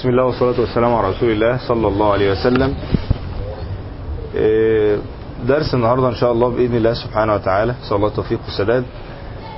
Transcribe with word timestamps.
بسم 0.00 0.08
الله 0.08 0.24
والصلاة 0.24 0.60
والسلام 0.60 0.94
على 0.94 1.08
رسول 1.08 1.30
الله 1.30 1.68
صلى 1.68 1.88
الله 1.88 2.12
عليه 2.12 2.32
وسلم. 2.32 2.74
إيه، 4.34 4.96
درس 5.48 5.74
النهاردة 5.74 6.08
إن 6.08 6.14
شاء 6.14 6.32
الله 6.32 6.48
بإذن 6.48 6.76
الله 6.76 6.94
سبحانه 6.94 7.34
وتعالى. 7.34 7.74
صلى 7.82 7.96
الله 7.96 8.08
التوفيق 8.08 8.40
والسداد. 8.44 8.84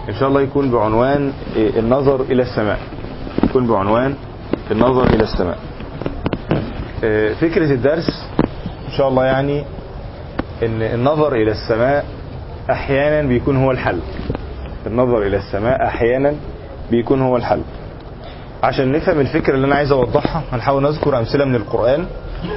إن 0.08 0.14
شاء 0.14 0.28
الله 0.28 0.40
يكون 0.40 0.70
بعنوان 0.70 1.32
إيه، 1.56 1.78
النظر 1.78 2.20
إلى 2.20 2.42
السماء. 2.42 2.78
يكون 3.44 3.66
بعنوان 3.66 4.14
النظر 4.70 5.06
إلى 5.06 5.22
السماء. 5.22 5.58
إيه، 7.02 7.34
فكرة 7.34 7.72
الدرس 7.72 8.26
إن 8.86 8.92
شاء 8.96 9.08
الله 9.08 9.24
يعني 9.24 9.64
إن 10.62 10.82
النظر 10.82 11.34
إلى 11.34 11.50
السماء 11.50 12.04
أحيانا 12.70 13.28
بيكون 13.28 13.56
هو 13.56 13.70
الحل. 13.70 14.00
النظر 14.86 15.22
إلى 15.22 15.36
السماء 15.36 15.86
أحيانا 15.86 16.34
بيكون 16.90 17.22
هو 17.22 17.36
الحل. 17.36 17.62
عشان 18.62 18.92
نفهم 18.92 19.20
الفكرة 19.20 19.54
اللي 19.54 19.66
أنا 19.66 19.74
عايز 19.74 19.92
أوضحها 19.92 20.42
هنحاول 20.52 20.82
نذكر 20.82 21.18
أمثلة 21.18 21.44
من 21.44 21.54
القرآن 21.54 22.06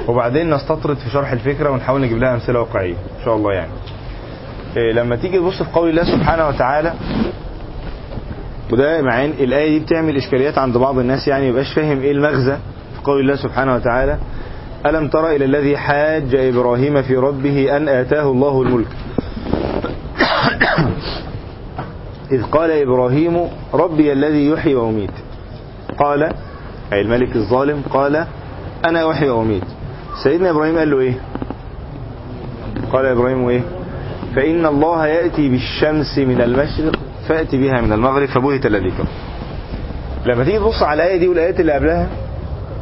وبعدين 0.08 0.54
نستطرد 0.54 0.96
في 0.96 1.10
شرح 1.10 1.32
الفكرة 1.32 1.70
ونحاول 1.70 2.00
نجيب 2.00 2.18
لها 2.18 2.34
أمثلة 2.34 2.60
واقعية 2.60 2.94
إن 2.94 3.24
شاء 3.24 3.36
الله 3.36 3.52
يعني. 3.52 3.72
إيه 4.76 4.92
لما 4.92 5.16
تيجي 5.16 5.38
تبص 5.38 5.62
في 5.62 5.70
قول 5.72 5.90
الله 5.90 6.04
سبحانه 6.04 6.48
وتعالى 6.48 6.92
وده 8.72 9.02
معين 9.02 9.30
الآية 9.30 9.78
دي 9.78 9.84
بتعمل 9.84 10.16
إشكاليات 10.16 10.58
عند 10.58 10.76
بعض 10.76 10.98
الناس 10.98 11.28
يعني 11.28 11.46
ميبقاش 11.46 11.72
فاهم 11.72 12.00
إيه 12.00 12.12
المغزى 12.12 12.56
في 12.96 13.02
قول 13.04 13.20
الله 13.20 13.36
سبحانه 13.36 13.74
وتعالى. 13.74 14.18
ألم 14.86 15.08
تر 15.08 15.30
إلى 15.30 15.44
الذي 15.44 15.76
حاج 15.76 16.34
إبراهيم 16.34 17.02
في 17.02 17.16
ربه 17.16 17.76
أن 17.76 17.88
آتاه 17.88 18.30
الله 18.30 18.62
الملك؟ 18.62 18.88
إذ 22.32 22.42
قال 22.42 22.70
إبراهيم 22.70 23.48
ربي 23.74 24.12
الذي 24.12 24.48
يحيي 24.48 24.74
ويميت. 24.74 25.10
قال 25.98 26.22
أي 26.92 27.00
الملك 27.00 27.36
الظالم 27.36 27.82
قال 27.90 28.26
أنا 28.84 29.10
أحيي 29.10 29.28
وأميت. 29.30 29.62
سيدنا 30.24 30.50
إبراهيم 30.50 30.78
قال 30.78 30.90
له 30.90 31.00
إيه؟ 31.00 31.14
قال 32.92 33.06
إبراهيم 33.06 33.48
إيه؟ 33.48 33.60
فإن 34.36 34.66
الله 34.66 35.06
يأتي 35.06 35.48
بالشمس 35.48 36.18
من 36.18 36.40
المشرق 36.40 36.96
فأتي 37.28 37.56
بها 37.58 37.80
من 37.80 37.92
المغرب 37.92 38.28
فبهت 38.28 38.66
الذي 38.66 38.90
كفر 38.90 39.06
لما 40.26 40.44
تيجي 40.44 40.58
تبص 40.58 40.82
على 40.82 41.02
الآية 41.02 41.18
دي 41.18 41.28
والآيات 41.28 41.60
اللي 41.60 41.72
قبلها 41.72 42.08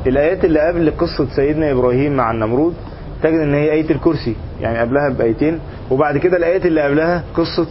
الآيات 0.06 0.44
اللي 0.44 0.60
قبل 0.60 0.90
قصة 0.98 1.26
سيدنا 1.36 1.72
إبراهيم 1.72 2.16
مع 2.16 2.30
النمرود 2.30 2.74
تجد 3.22 3.34
إن 3.40 3.54
هي 3.54 3.72
آية 3.72 3.90
الكرسي. 3.90 4.36
يعني 4.60 4.78
قبلها 4.78 5.08
بآيتين 5.08 5.60
وبعد 5.90 6.18
كده 6.18 6.36
الآيات 6.36 6.66
اللي 6.66 6.80
قبلها 6.82 7.24
قصة 7.36 7.66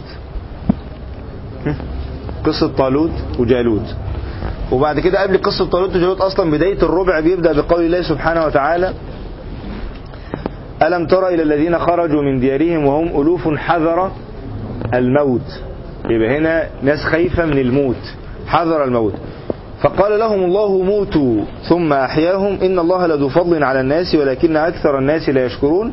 قصة 2.44 2.68
طالوت 2.68 3.10
وجالوت. 3.38 3.96
وبعد 4.74 5.00
كده 5.00 5.22
قبل 5.22 5.38
قصة 5.42 5.64
طالوت 5.70 5.96
وجالوت 5.96 6.20
أصلا 6.20 6.50
بداية 6.50 6.82
الربع 6.82 7.20
بيبدأ 7.20 7.52
بقول 7.52 7.84
الله 7.84 8.02
سبحانه 8.02 8.46
وتعالى 8.46 8.92
ألم 10.82 11.06
تر 11.06 11.28
إلى 11.28 11.42
الذين 11.42 11.78
خرجوا 11.78 12.22
من 12.22 12.40
ديارهم 12.40 12.86
وهم 12.86 13.20
ألوف 13.22 13.48
حذر 13.48 14.10
الموت؟ 14.94 15.60
يبقى 16.10 16.38
هنا 16.38 16.66
ناس 16.82 16.98
خايفة 16.98 17.46
من 17.46 17.58
الموت 17.58 18.02
حذر 18.46 18.84
الموت. 18.84 19.12
فقال 19.82 20.18
لهم 20.18 20.44
الله 20.44 20.82
موتوا 20.82 21.40
ثم 21.68 21.92
أحياهم 21.92 22.58
إن 22.62 22.78
الله 22.78 23.06
لذو 23.06 23.28
فضل 23.28 23.64
على 23.64 23.80
الناس 23.80 24.14
ولكن 24.14 24.56
أكثر 24.56 24.98
الناس 24.98 25.28
لا 25.28 25.44
يشكرون. 25.44 25.92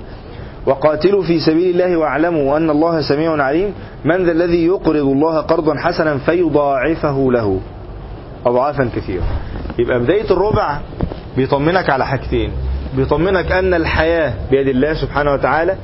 وقاتلوا 0.66 1.24
في 1.24 1.40
سبيل 1.40 1.70
الله 1.82 1.98
واعلموا 1.98 2.58
أن 2.58 2.70
الله 2.70 3.02
سميع 3.02 3.44
عليم 3.44 3.74
من 4.06 4.26
ذا 4.26 4.32
الذي 4.32 4.66
يقرض 4.66 5.08
الله 5.08 5.40
قرضا 5.42 5.76
حسنا 5.78 6.18
فيضاعفه 6.18 7.32
له. 7.32 7.60
أضعافا 8.46 8.90
كثيرة. 8.96 9.24
يبقى 9.80 10.00
بداية 10.00 10.32
الربع 10.32 10.80
بيطمنك 11.38 11.90
على 11.90 12.06
حاجتين. 12.06 12.52
بيطمنك 12.96 13.52
أن 13.52 13.74
الحياة 13.74 14.34
بيد 14.52 14.68
الله 14.68 14.94
سبحانه 14.94 15.34
وتعالى 15.34 15.76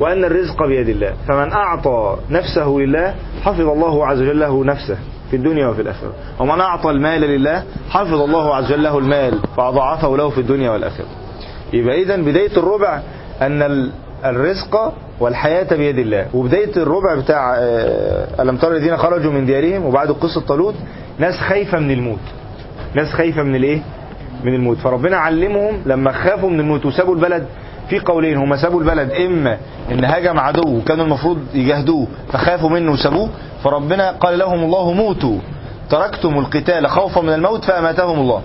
وأن 0.00 0.24
الرزق 0.24 0.66
بيد 0.66 0.88
الله. 0.88 1.12
فمن 1.28 1.52
أعطى 1.52 2.16
نفسه 2.30 2.68
لله 2.68 3.14
حفظ 3.42 3.60
الله 3.68 4.06
عز 4.06 4.20
وجل 4.20 4.40
له 4.40 4.64
نفسه 4.64 4.98
في 5.30 5.36
الدنيا 5.36 5.66
وفي 5.68 5.82
الآخرة. 5.82 6.12
ومن 6.38 6.60
أعطى 6.60 6.90
المال 6.90 7.20
لله 7.20 7.64
حفظ 7.90 8.20
الله 8.20 8.54
عز 8.54 8.64
وجل 8.64 8.82
له 8.82 8.98
المال 8.98 9.38
فأضاعفه 9.56 10.16
له 10.16 10.30
في 10.30 10.40
الدنيا 10.40 10.70
والآخرة. 10.70 11.06
يبقى 11.72 12.02
إذا 12.02 12.16
بداية 12.16 12.56
الربع 12.56 13.00
أن 13.42 13.90
الرزق 14.24 14.92
والحياة 15.20 15.76
بيد 15.76 15.98
الله. 15.98 16.26
وبداية 16.34 16.76
الربع 16.76 17.14
بتاع 17.14 17.56
ألم 18.40 18.56
ترى 18.56 18.76
الذين 18.76 18.96
خرجوا 18.96 19.32
من 19.32 19.46
ديارهم 19.46 19.84
وبعد 19.86 20.10
قصة 20.10 20.40
طالوت 20.40 20.74
ناس 21.20 21.34
خايفة 21.36 21.78
من 21.78 21.90
الموت. 21.90 22.18
ناس 22.94 23.08
خايفة 23.08 23.42
من 23.42 23.54
الايه؟ 23.56 23.80
من 24.44 24.54
الموت. 24.54 24.76
فربنا 24.76 25.16
علمهم 25.16 25.82
لما 25.86 26.12
خافوا 26.12 26.50
من 26.50 26.60
الموت 26.60 26.86
وسابوا 26.86 27.14
البلد 27.14 27.46
في 27.88 27.98
قولين 27.98 28.36
هم 28.36 28.56
سابوا 28.56 28.80
البلد 28.80 29.10
إما 29.12 29.56
إن 29.92 30.04
هجم 30.04 30.38
عدو 30.38 30.76
وكانوا 30.78 31.04
المفروض 31.04 31.38
يجاهدوه 31.54 32.06
فخافوا 32.32 32.70
منه 32.70 32.92
وسابوه 32.92 33.28
فربنا 33.64 34.10
قال 34.10 34.38
لهم 34.38 34.64
الله 34.64 34.92
موتوا. 34.92 35.38
تركتم 35.90 36.38
القتال 36.38 36.88
خوفا 36.90 37.20
من 37.20 37.32
الموت 37.32 37.64
فأماتهم 37.64 38.18
الله. 38.20 38.42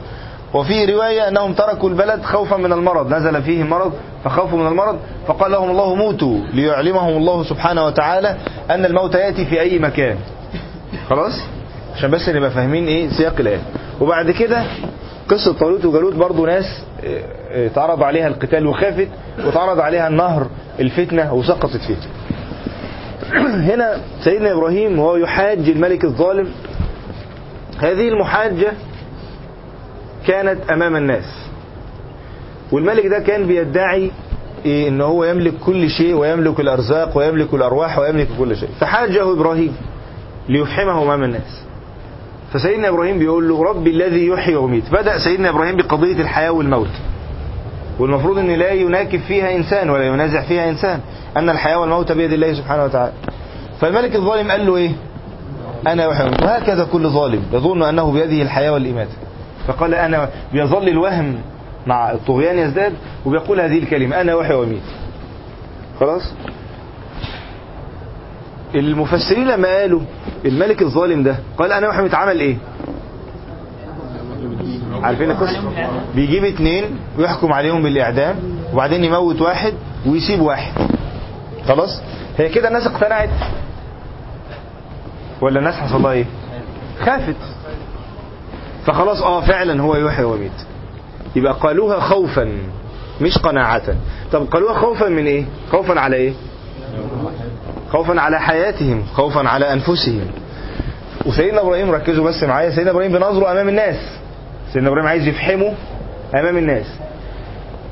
وفي 0.53 0.86
رواية 0.86 1.28
أنهم 1.28 1.53
تركوا 1.53 1.90
البلد 1.90 2.24
خوفا 2.24 2.57
من 2.57 2.74
المرض 2.74 3.13
نزل 3.13 3.42
فيهم 3.44 3.69
مرض 3.69 3.94
فخافوا 4.24 4.59
من 4.59 4.68
المرض 4.68 5.00
فقال 5.28 5.52
لهم 5.52 5.69
الله 5.69 5.96
موتوا 5.96 6.38
ليعلمهم 6.53 7.18
الله 7.18 7.44
سبحانه 7.44 7.86
وتعالى 7.86 8.36
أن 8.69 8.86
الموت 8.86 9.16
يأتي 9.16 9.46
في 9.46 9.62
أي 9.62 9.80
مكان. 9.80 10.18
خلاص؟ 11.09 11.34
عشان 11.95 12.11
بس 12.11 12.29
نبقى 12.29 12.51
فاهمين 12.51 12.88
إيه 12.88 13.09
سياق 13.09 13.35
الآية. 13.39 13.61
وبعد 14.01 14.31
كده 14.31 14.63
قصة 15.29 15.53
طالوت 15.53 15.85
وجالوت 15.85 16.13
برضو 16.13 16.45
ناس 16.45 16.83
اتعرض 17.51 18.03
عليها 18.03 18.28
القتال 18.28 18.67
وخافت 18.67 19.07
واتعرض 19.45 19.79
عليها 19.79 20.07
النهر 20.07 20.47
الفتنة 20.79 21.33
وسقطت 21.33 21.78
فيه. 21.78 21.95
هنا 23.73 23.97
سيدنا 24.23 24.51
إبراهيم 24.53 25.00
وهو 25.00 25.16
يحاج 25.16 25.69
الملك 25.69 26.03
الظالم. 26.03 26.47
هذه 27.79 28.07
المحاجة 28.07 28.73
كانت 30.27 30.69
أمام 30.72 30.95
الناس. 30.95 31.45
والملك 32.72 33.06
ده 33.06 33.19
كان 33.19 33.47
بيدعي 33.47 34.12
إن 34.66 35.01
هو 35.01 35.23
يملك 35.23 35.53
كل 35.66 35.89
شيء 35.89 36.13
ويملك 36.13 36.59
الأرزاق 36.59 37.17
ويملك 37.17 37.53
الأرواح 37.53 38.00
ويملك 38.00 38.27
كل 38.39 38.57
شيء. 38.57 38.69
فحاجه 38.79 39.31
إبراهيم 39.31 39.75
ليفحمه 40.50 41.03
أمام 41.03 41.23
الناس. 41.23 41.64
فسيدنا 42.55 42.89
إبراهيم 42.89 43.19
بيقول 43.19 43.49
له 43.49 43.63
ربي 43.63 43.89
الذي 43.89 44.27
يحيي 44.27 44.55
ويميت. 44.55 44.89
بدأ 44.91 45.17
سيدنا 45.19 45.49
إبراهيم 45.49 45.75
بقضية 45.77 46.21
الحياة 46.21 46.51
والموت. 46.51 46.89
والمفروض 47.99 48.38
أن 48.38 48.51
لا 48.51 48.71
يناكب 48.71 49.19
فيها 49.19 49.55
إنسان 49.55 49.89
ولا 49.89 50.03
ينازع 50.03 50.41
فيها 50.41 50.69
إنسان. 50.69 50.99
أن 51.38 51.49
الحياة 51.49 51.79
والموت 51.79 52.11
بيد 52.11 52.33
الله 52.33 52.53
سبحانه 52.53 52.83
وتعالى. 52.83 53.13
فالملك 53.81 54.15
الظالم 54.15 54.51
قال 54.51 54.65
له 54.65 54.75
إيه؟ 54.75 54.91
أنا 55.88 56.07
ويميت 56.07 56.33
وهكذا 56.44 56.85
كل 56.91 57.09
ظالم 57.09 57.44
يظن 57.53 57.83
أنه 57.83 58.11
بيده 58.11 58.41
الحياة 58.41 58.71
والإماتة 58.71 59.11
فقال 59.67 59.94
أنا 59.95 60.29
بيظل 60.53 60.88
الوهم 60.89 61.35
مع 61.88 62.11
الطغيان 62.11 62.57
يزداد 62.57 62.94
وبيقول 63.25 63.59
هذه 63.59 63.77
الكلمة 63.79 64.21
أنا 64.21 64.33
يحيي 64.33 64.55
ويميت 64.55 64.81
خلاص؟ 65.99 66.33
المفسرين 68.75 69.47
لما 69.47 69.67
قالوا 69.67 70.01
الملك 70.45 70.81
الظالم 70.81 71.23
ده 71.23 71.35
قال 71.57 71.72
أنا 71.72 71.89
محمد 71.89 72.13
عمل 72.16 72.39
إيه؟ 72.39 72.57
عارفين 75.01 75.31
القصة؟ 75.31 75.61
بيجيب 76.16 76.44
اتنين 76.45 76.83
ويحكم 77.17 77.53
عليهم 77.53 77.83
بالإعدام 77.83 78.35
وبعدين 78.73 79.03
يموت 79.03 79.41
واحد 79.41 79.73
ويسيب 80.06 80.41
واحد. 80.41 80.73
خلاص؟ 81.67 82.01
هي 82.38 82.50
كده 82.50 82.67
الناس 82.67 82.88
اقتنعت؟ 82.88 83.29
ولا 85.41 85.59
الناس 85.59 85.75
حصل 85.75 86.01
لها 86.01 86.11
إيه؟ 86.11 86.25
خافت. 87.06 87.35
فخلاص 88.85 89.22
آه 89.22 89.41
فعلا 89.41 89.81
هو 89.81 89.95
يحيي 89.95 90.25
ويميت 90.25 90.51
يبقى 91.35 91.53
قالوها 91.53 92.00
خوفا 92.00 92.57
مش 93.21 93.38
قناعة. 93.38 93.95
طب 94.31 94.45
قالوها 94.51 94.74
خوفا 94.74 95.09
من 95.09 95.25
إيه؟ 95.25 95.45
خوفا 95.71 96.00
على 96.00 96.15
إيه؟ 96.15 96.33
خوفا 97.91 98.19
على 98.21 98.39
حياتهم 98.39 99.03
خوفا 99.13 99.47
على 99.49 99.73
أنفسهم. 99.73 100.27
وسيدنا 101.25 101.61
إبراهيم 101.61 101.91
ركزوا 101.91 102.25
بس 102.29 102.43
معايا 102.43 102.69
سيدنا 102.69 102.91
إبراهيم 102.91 103.11
بنظرة 103.11 103.51
أمام 103.51 103.69
الناس. 103.69 103.95
سيدنا 104.73 104.89
إبراهيم 104.89 105.07
عايز 105.07 105.27
يفحمه 105.27 105.73
أمام 106.35 106.57
الناس. 106.57 106.85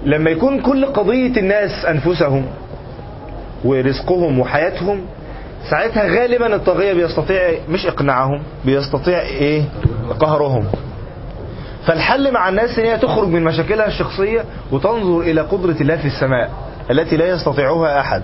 لما 0.05 0.29
يكون 0.29 0.61
كل 0.61 0.85
قضية 0.85 1.37
الناس 1.39 1.85
أنفسهم 1.85 2.45
ورزقهم 3.65 4.39
وحياتهم 4.39 5.01
ساعتها 5.69 6.03
غالبا 6.07 6.55
الطاغية 6.55 6.93
بيستطيع 6.93 7.51
مش 7.69 7.85
إقناعهم 7.85 8.43
بيستطيع 8.65 9.19
إيه؟ 9.21 9.63
قهرهم. 10.19 10.65
فالحل 11.85 12.33
مع 12.33 12.49
الناس 12.49 12.79
إن 12.79 12.85
هي 12.85 12.97
تخرج 12.97 13.27
من 13.27 13.43
مشاكلها 13.43 13.87
الشخصية 13.87 14.45
وتنظر 14.71 15.19
إلى 15.21 15.41
قدرة 15.41 15.75
الله 15.81 15.95
في 15.97 16.05
السماء 16.07 16.49
التي 16.91 17.17
لا 17.17 17.29
يستطيعها 17.29 17.99
أحد. 17.99 18.23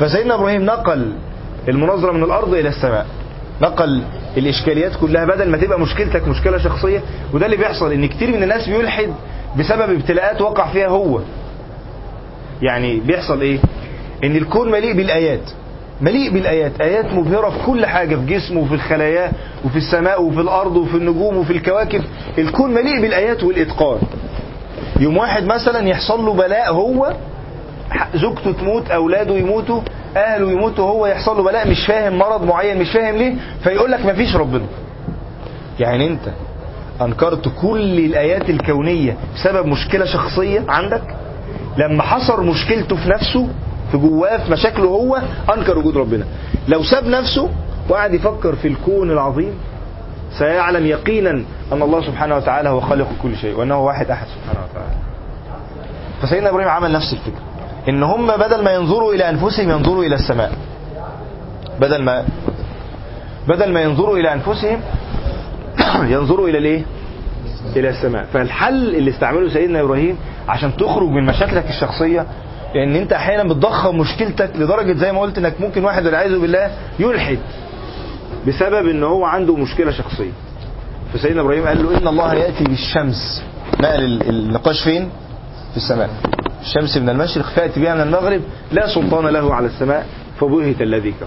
فسيدنا 0.00 0.34
إبراهيم 0.34 0.62
نقل 0.64 1.12
المناظرة 1.68 2.12
من 2.12 2.22
الأرض 2.22 2.54
إلى 2.54 2.68
السماء. 2.68 3.06
نقل 3.62 4.02
الإشكاليات 4.36 4.92
كلها 5.00 5.24
بدل 5.24 5.48
ما 5.48 5.56
تبقى 5.58 5.80
مشكلتك 5.80 6.28
مشكلة 6.28 6.58
شخصية. 6.58 7.00
وده 7.34 7.46
اللي 7.46 7.56
بيحصل 7.56 7.92
إن 7.92 8.06
كتير 8.06 8.28
من 8.28 8.42
الناس 8.42 8.68
بيلحد 8.68 9.14
بسبب 9.58 9.90
ابتلاءات 9.90 10.40
وقع 10.42 10.66
فيها 10.72 10.88
هو. 10.88 11.20
يعني 12.62 13.00
بيحصل 13.00 13.40
إيه؟ 13.40 13.58
إن 14.24 14.36
الكون 14.36 14.70
مليء 14.70 14.92
بالآيات. 14.96 15.50
مليء 16.00 16.32
بالآيات. 16.32 16.80
آيات 16.80 17.12
مبهرة 17.12 17.50
في 17.50 17.66
كل 17.66 17.86
حاجة 17.86 18.16
في 18.16 18.26
جسمه 18.26 18.60
وفي 18.60 18.74
الخلايا 18.74 19.32
وفي 19.64 19.76
السماء 19.76 20.22
وفي 20.22 20.40
الأرض 20.40 20.76
وفي 20.76 20.96
النجوم 20.96 21.36
وفي 21.36 21.52
الكواكب. 21.52 22.02
الكون 22.38 22.74
مليء 22.74 23.00
بالآيات 23.00 23.44
والإتقان. 23.44 23.98
يوم 25.00 25.16
واحد 25.16 25.44
مثلا 25.44 25.88
يحصل 25.88 26.24
له 26.26 26.32
بلاء 26.34 26.72
هو 26.72 27.12
زوجته 28.14 28.52
تموت 28.52 28.90
أولاده 28.90 29.34
يموتوا 29.34 29.80
أهله 30.16 30.50
يموتوا 30.52 30.88
هو 30.88 31.06
يحصل 31.06 31.36
له 31.36 31.42
بلاء 31.42 31.70
مش 31.70 31.86
فاهم 31.86 32.18
مرض 32.18 32.44
معين 32.44 32.78
مش 32.78 32.90
فاهم 32.92 33.16
ليه 33.16 33.34
فيقول 33.62 33.92
لك 33.92 34.06
مفيش 34.06 34.36
ربنا. 34.36 34.66
يعني 35.80 36.06
أنت 36.06 36.20
أنكرت 37.00 37.48
كل 37.62 37.98
الآيات 37.98 38.50
الكونية 38.50 39.16
بسبب 39.34 39.66
مشكلة 39.66 40.04
شخصية 40.04 40.64
عندك؟ 40.68 41.02
لما 41.78 42.02
حصر 42.02 42.40
مشكلته 42.40 42.96
في 42.96 43.08
نفسه 43.08 43.48
في 43.90 43.96
جواه 43.98 44.36
في 44.44 44.52
مشاكله 44.52 44.88
هو 44.88 45.22
أنكر 45.56 45.78
وجود 45.78 45.96
ربنا. 45.96 46.24
لو 46.68 46.82
ساب 46.82 47.06
نفسه 47.06 47.50
وقعد 47.88 48.14
يفكر 48.14 48.54
في 48.54 48.68
الكون 48.68 49.10
العظيم 49.10 49.54
سيعلم 50.38 50.86
يقينا 50.86 51.30
أن 51.72 51.82
الله 51.82 52.02
سبحانه 52.06 52.36
وتعالى 52.36 52.68
هو 52.68 52.80
خالق 52.80 53.08
كل 53.22 53.36
شيء 53.36 53.58
وأنه 53.58 53.78
واحد 53.80 54.10
أحد 54.10 54.26
سبحانه 54.26 54.66
وتعالى. 54.70 54.94
فسيدنا 56.22 56.50
إبراهيم 56.50 56.68
عمل 56.68 56.92
نفس 56.92 57.12
الفكرة. 57.12 57.42
إن 57.88 58.02
هم 58.02 58.26
بدل 58.26 58.64
ما 58.64 58.72
ينظروا 58.74 59.14
إلى 59.14 59.28
أنفسهم 59.30 59.70
ينظروا 59.70 60.04
إلى 60.04 60.14
السماء. 60.14 60.52
بدل 61.80 62.02
ما 62.02 62.24
بدل 63.48 63.72
ما 63.72 63.80
ينظروا 63.82 64.18
إلى 64.18 64.32
أنفسهم 64.32 64.80
ينظروا 66.14 66.48
إلى 66.48 66.58
الإيه؟ 66.58 66.82
إلى 67.76 67.88
السماء. 67.88 68.24
فالحل 68.24 68.94
اللي 68.94 69.10
استعمله 69.10 69.48
سيدنا 69.48 69.80
إبراهيم 69.80 70.16
عشان 70.48 70.76
تخرج 70.76 71.08
من 71.08 71.26
مشاكلك 71.26 71.68
الشخصية 71.68 72.26
لأن 72.74 72.96
أنت 72.96 73.12
أحيانا 73.12 73.44
بتضخم 73.44 73.98
مشكلتك 73.98 74.50
لدرجة 74.56 74.92
زي 74.92 75.12
ما 75.12 75.20
قلت 75.20 75.38
إنك 75.38 75.60
ممكن 75.60 75.84
واحد 75.84 76.06
والعياذ 76.06 76.38
بالله 76.38 76.70
يلحد 76.98 77.38
بسبب 78.46 78.88
إن 78.88 79.02
هو 79.02 79.24
عنده 79.24 79.56
مشكلة 79.56 79.90
شخصية. 79.90 80.32
فسيدنا 81.12 81.40
إبراهيم 81.40 81.66
قال 81.66 81.84
له 81.84 81.98
إن 81.98 82.08
الله 82.08 82.34
يأتي 82.34 82.64
بالشمس. 82.64 83.42
نقل 83.80 84.22
النقاش 84.22 84.82
فين؟ 84.84 85.08
في 85.70 85.76
السماء. 85.76 86.10
الشمس 86.64 86.96
من 86.96 87.08
المشرق 87.08 87.44
فأتي 87.44 87.80
بها 87.80 87.94
من 87.94 88.00
المغرب 88.00 88.40
لا 88.72 88.94
سلطان 88.94 89.26
له 89.26 89.54
على 89.54 89.66
السماء 89.66 90.06
فبهت 90.40 90.80
الذي 90.82 91.10
كفر. 91.10 91.26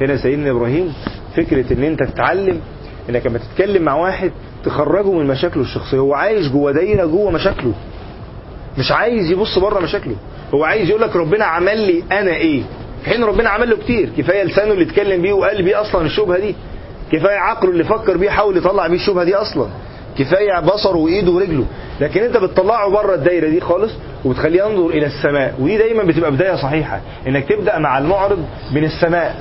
هنا 0.00 0.16
سيدنا 0.16 0.50
إبراهيم 0.50 0.92
فكرة 1.36 1.72
إن 1.72 1.84
أنت 1.84 2.02
تتعلم 2.02 2.60
إنك 3.10 3.26
لما 3.26 3.38
تتكلم 3.38 3.82
مع 3.82 3.94
واحد 3.94 4.32
تخرجه 4.64 5.12
من 5.12 5.26
مشاكله 5.26 5.62
الشخصية. 5.62 5.98
هو 5.98 6.14
عايش 6.14 6.48
جوه 6.48 6.72
دايرة 6.72 7.04
جوه 7.06 7.30
مشاكله. 7.30 7.72
مش 8.78 8.92
عايز 8.92 9.30
يبص 9.30 9.58
بره 9.58 9.80
مشاكله. 9.80 10.16
هو 10.54 10.64
عايز 10.64 10.88
يقول 10.90 11.02
لك 11.02 11.16
ربنا 11.16 11.44
عمل 11.44 11.78
لي 11.78 12.02
أنا 12.12 12.30
إيه؟ 12.34 12.62
في 13.02 13.10
حين 13.10 13.24
ربنا 13.24 13.48
عمل 13.50 13.70
له 13.70 13.76
كتير. 13.76 14.10
كفاية 14.18 14.42
لسانه 14.42 14.72
اللي 14.72 14.84
اتكلم 14.84 15.22
بيه 15.22 15.32
وقال 15.32 15.62
بيه 15.62 15.80
أصلا 15.80 16.06
الشبهة 16.06 16.38
دي. 16.38 16.54
كفاية 17.12 17.36
عقله 17.38 17.70
اللي 17.70 17.84
فكر 17.84 18.16
بيه 18.16 18.30
حاول 18.30 18.56
يطلع 18.56 18.86
بيه 18.86 18.96
الشبهة 18.96 19.24
دي 19.24 19.34
أصلا. 19.34 19.66
كفاية 20.18 20.60
بصره 20.60 20.96
وإيده 20.96 21.30
ورجله. 21.32 21.64
لكن 22.00 22.22
أنت 22.22 22.36
بتطلعه 22.36 22.90
بره 22.90 23.14
الدايرة 23.14 23.48
دي 23.48 23.60
خالص 23.60 23.92
وبتخليه 24.24 24.62
ينظر 24.62 24.86
إلى 24.86 25.06
السماء. 25.06 25.54
ودي 25.60 25.78
دايما 25.78 26.04
بتبقى 26.04 26.30
بداية 26.32 26.54
صحيحة 26.54 27.00
إنك 27.28 27.44
تبدأ 27.48 27.78
مع 27.78 27.98
المعرض 27.98 28.38
من 28.74 28.84
السماء 28.84 29.36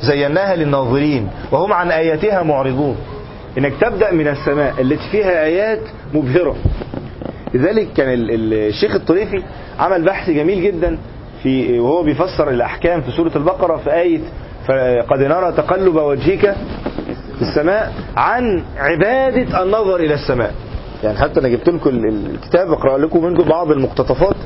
زيناها 0.00 0.56
للناظرين 0.56 1.28
وهم 1.52 1.72
عن 1.72 1.90
آياتها 1.90 2.42
معرضون. 2.42 2.96
إنك 3.58 3.72
تبدأ 3.80 4.10
من 4.12 4.28
السماء 4.28 4.74
التي 4.80 5.10
فيها 5.10 5.44
آيات 5.44 5.80
مبهرة. 6.14 6.56
لذلك 7.54 7.88
كان 7.96 8.08
الشيخ 8.30 8.94
الطريفي 8.94 9.42
عمل 9.78 10.04
بحث 10.04 10.30
جميل 10.30 10.62
جدا 10.62 10.98
في 11.42 11.78
وهو 11.80 12.02
بيفسر 12.02 12.50
الأحكام 12.50 13.00
في 13.00 13.10
سورة 13.10 13.32
البقرة 13.36 13.76
في 13.76 13.94
آية 13.94 14.20
قد 15.02 15.18
نرى 15.18 15.52
تقلب 15.52 15.96
وجهك 15.96 16.56
في 17.38 17.42
السماء 17.42 17.92
عن 18.16 18.62
عبادة 18.76 19.62
النظر 19.62 19.96
إلى 19.96 20.14
السماء. 20.14 20.54
يعني 21.04 21.18
حتى 21.18 21.40
أنا 21.40 21.48
جبت 21.48 21.68
لكم 21.68 21.90
الكتاب 22.34 22.72
اقرا 22.72 22.98
لكم 22.98 23.24
منه 23.24 23.44
بعض 23.44 23.70
المقتطفات. 23.70 24.36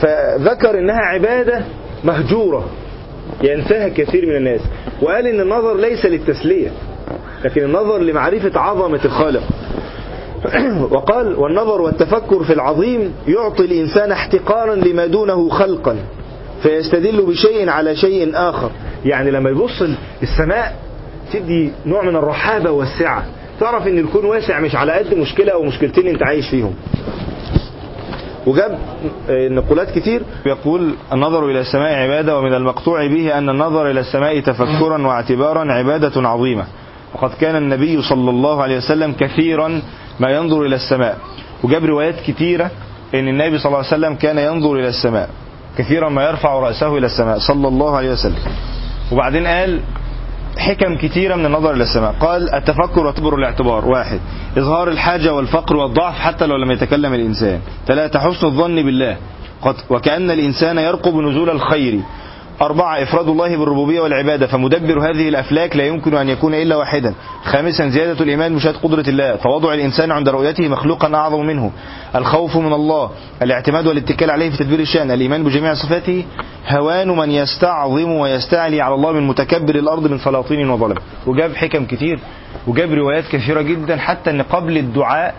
فذكر 0.00 0.78
إنها 0.78 1.00
عبادة 1.00 1.64
مهجورة 2.04 2.66
ينساها 3.42 3.88
كثير 3.88 4.26
من 4.26 4.36
الناس. 4.36 4.60
وقال 5.02 5.26
إن 5.26 5.40
النظر 5.40 5.76
ليس 5.76 6.06
للتسلية 6.06 6.70
لكن 7.44 7.64
النظر 7.64 7.98
لمعرفة 7.98 8.60
عظمة 8.60 9.00
الخالق. 9.04 9.42
وقال 10.94 11.38
والنظر 11.38 11.80
والتفكر 11.80 12.44
في 12.44 12.52
العظيم 12.52 13.14
يعطي 13.28 13.64
الإنسان 13.64 14.12
احتقارا 14.12 14.74
لما 14.74 15.06
دونه 15.06 15.48
خلقا 15.48 15.96
فيستدل 16.62 17.26
بشيء 17.26 17.68
على 17.68 17.96
شيء 17.96 18.30
آخر. 18.34 18.70
يعني 19.04 19.30
لما 19.30 19.50
يبص 19.50 19.82
السماء 20.22 20.76
تدي 21.32 21.72
نوع 21.86 22.04
من 22.04 22.16
الرحابة 22.16 22.70
والسعة. 22.70 23.24
تعرف 23.62 23.86
إن 23.86 23.98
الكون 23.98 24.24
واسع 24.24 24.60
مش 24.60 24.74
على 24.74 24.92
قد 24.92 25.14
مشكلة 25.14 25.52
أو 25.52 25.62
مشكلتين 25.62 26.06
أنت 26.06 26.22
عايش 26.22 26.48
فيهم. 26.48 26.74
وجاب 28.46 28.78
نقولات 29.30 29.90
كتير. 29.98 30.22
يقول 30.46 30.94
النظر 31.12 31.50
إلى 31.50 31.60
السماء 31.60 31.94
عبادة 31.94 32.38
ومن 32.38 32.54
المقطوع 32.54 33.06
به 33.06 33.38
أن 33.38 33.48
النظر 33.48 33.90
إلى 33.90 34.00
السماء 34.00 34.40
تفكرا 34.40 35.06
واعتبارا 35.06 35.72
عبادة 35.72 36.28
عظيمة. 36.28 36.64
وقد 37.14 37.30
كان 37.40 37.56
النبي 37.56 38.02
صلى 38.02 38.30
الله 38.30 38.62
عليه 38.62 38.76
وسلم 38.76 39.12
كثيرا 39.12 39.82
ما 40.20 40.30
ينظر 40.30 40.62
إلى 40.62 40.76
السماء. 40.76 41.18
وجاب 41.62 41.84
روايات 41.84 42.20
كتيرة 42.20 42.70
إن 43.14 43.28
النبي 43.28 43.58
صلى 43.58 43.66
الله 43.66 43.78
عليه 43.78 43.88
وسلم 43.88 44.14
كان 44.14 44.38
ينظر 44.38 44.74
إلى 44.74 44.88
السماء. 44.88 45.28
كثيرا 45.78 46.08
ما 46.08 46.28
يرفع 46.28 46.60
رأسه 46.60 46.98
إلى 46.98 47.06
السماء. 47.06 47.38
صلى 47.38 47.68
الله 47.68 47.96
عليه 47.96 48.12
وسلم. 48.12 48.38
وبعدين 49.12 49.46
قال 49.46 49.80
حكم 50.58 50.96
كثيرة 50.96 51.34
من 51.34 51.46
النظر 51.46 51.72
إلى 51.74 51.82
السماء. 51.82 52.14
قال 52.20 52.54
التفكر 52.54 53.00
واعتبر 53.06 53.34
الاعتبار. 53.34 53.88
واحد 53.88 54.20
إظهار 54.58 54.88
الحاجة 54.88 55.34
والفقر 55.34 55.76
والضعف 55.76 56.14
حتى 56.18 56.46
لو 56.46 56.56
لم 56.56 56.70
يتكلم 56.70 57.14
الإنسان. 57.14 57.60
ثلاثة 57.86 58.18
حسن 58.18 58.46
الظن 58.46 58.74
بالله. 58.74 59.16
وكأن 59.90 60.30
الإنسان 60.30 60.78
يرقب 60.78 61.14
نزول 61.14 61.50
الخير. 61.50 62.00
أربعة 62.60 63.02
إفراد 63.02 63.28
الله 63.28 63.56
بالربوبية 63.56 64.00
والعبادة. 64.00 64.46
فمدبر 64.46 65.10
هذه 65.10 65.28
الأفلاك 65.28 65.76
لا 65.76 65.86
يمكن 65.86 66.16
أن 66.16 66.28
يكون 66.28 66.54
إلا 66.54 66.76
واحدا. 66.76 67.14
خامسا 67.44 67.88
زيادة 67.88 68.24
الإيمان 68.24 68.52
مشاهد 68.52 68.76
قدرة 68.76 69.04
الله. 69.08 69.36
تواضع 69.36 69.74
الإنسان 69.74 70.10
عند 70.10 70.28
رؤيته 70.28 70.68
مخلوقا 70.68 71.14
أعظم 71.14 71.46
منه. 71.46 71.70
الخوف 72.14 72.56
من 72.56 72.72
الله. 72.72 73.10
الاعتماد 73.42 73.86
والاتكال 73.86 74.30
عليه 74.30 74.50
في 74.50 74.56
تدبير 74.56 74.80
الشأن. 74.80 75.10
الإيمان 75.10 75.44
بجميع 75.44 75.74
صفاته. 75.74 76.24
هوان 76.68 77.08
من 77.08 77.30
يستعظم 77.30 78.10
ويستعلي 78.10 78.80
على 78.80 78.94
الله 78.94 79.12
من 79.12 79.26
متكبر 79.26 79.74
الأرض 79.74 80.06
من 80.06 80.18
سلاطين 80.18 80.70
وظلم. 80.70 80.96
وجاب 81.26 81.54
حكم 81.54 81.84
كتير. 81.84 82.18
وجاب 82.66 82.92
روايات 82.92 83.24
كثيرة 83.32 83.62
جدا. 83.62 83.96
حتى 83.96 84.30
أن 84.30 84.42
قبل 84.42 84.78
الدعاء 84.78 85.34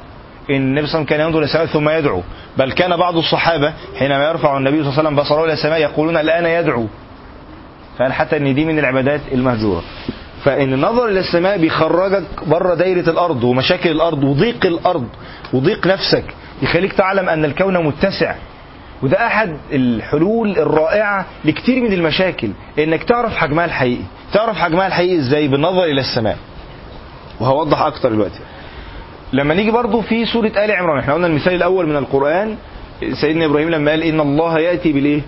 إن 0.50 0.56
النبي 0.56 0.88
صلى 0.88 1.02
الله 1.02 1.06
عليه 1.06 1.06
وسلم 1.06 1.18
كان 1.18 1.20
ينظر 1.20 1.38
إلى 1.40 1.46
السماء 1.46 1.66
ثم 1.66 1.90
يدعو. 1.90 2.24
بل 2.58 2.72
كان 2.72 2.98
بعض 2.98 3.18
الصحابة 3.18 3.74
حينما 4.00 4.30
يرفع 4.30 4.58
النبي 4.58 4.84
صلى 4.84 4.90
الله 4.90 5.00
عليه 5.00 5.10
وسلم 5.10 5.16
بصره 5.16 5.44
إلى 5.46 5.54
السماء 5.54 5.80
يقولون 5.80 6.18
الآن 6.18 6.46
يدعو. 6.46 6.88
فقال 7.98 8.14
حتى 8.14 8.38
إن 8.38 8.56
دي 8.56 8.66
من 8.66 8.80
العبادات 8.80 9.22
المهجورة. 9.32 9.84
فإن 10.44 10.74
النظر 10.74 11.08
إلى 11.08 11.20
السماء 11.20 11.58
بيخرجك 11.58 12.24
بره 12.48 12.76
دايرة 12.76 13.10
الأرض 13.10 13.44
ومشاكل 13.44 13.92
الأرض 13.92 14.24
وضيق 14.24 14.66
الأرض 14.66 15.08
وضيق 15.54 15.88
نفسك. 15.88 16.24
يخليك 16.62 16.94
تعلم 16.94 17.30
أن 17.30 17.46
الكون 17.46 17.86
متسع. 17.86 18.36
وده 19.04 19.28
أحد 19.28 19.58
الحلول 19.72 20.52
الرائعة 20.52 21.26
لكتير 21.46 21.84
من 21.84 21.94
المشاكل 21.94 22.50
إنك 22.80 23.04
تعرف 23.04 23.36
حجمها 23.36 23.66
الحقيقي. 23.66 24.04
تعرف 24.34 24.58
حجمها 24.58 24.88
الحقيقي 24.88 25.20
إزاي 25.20 25.48
بالنظر 25.48 25.84
إلى 25.84 26.02
السماء. 26.02 26.38
وهوضح 27.40 27.82
أكتر 27.82 28.10
دلوقتي. 28.10 28.40
لما 29.34 29.54
نيجي 29.54 29.72
برضو 29.72 30.02
في 30.02 30.26
سورة 30.26 30.48
آل 30.66 30.72
عمران 30.72 31.00
إحنا 31.00 31.14
قلنا 31.14 31.28
المثال 31.28 31.54
الأول 31.54 31.88
من 31.90 31.96
القرآن 31.98 32.56
سيدنا 33.22 33.46
إبراهيم 33.46 33.70
لما 33.70 33.92
قال 33.92 34.04
إن 34.04 34.20
الله 34.20 34.60
يأتي 34.60 34.92
بالإيه؟ 34.94 35.22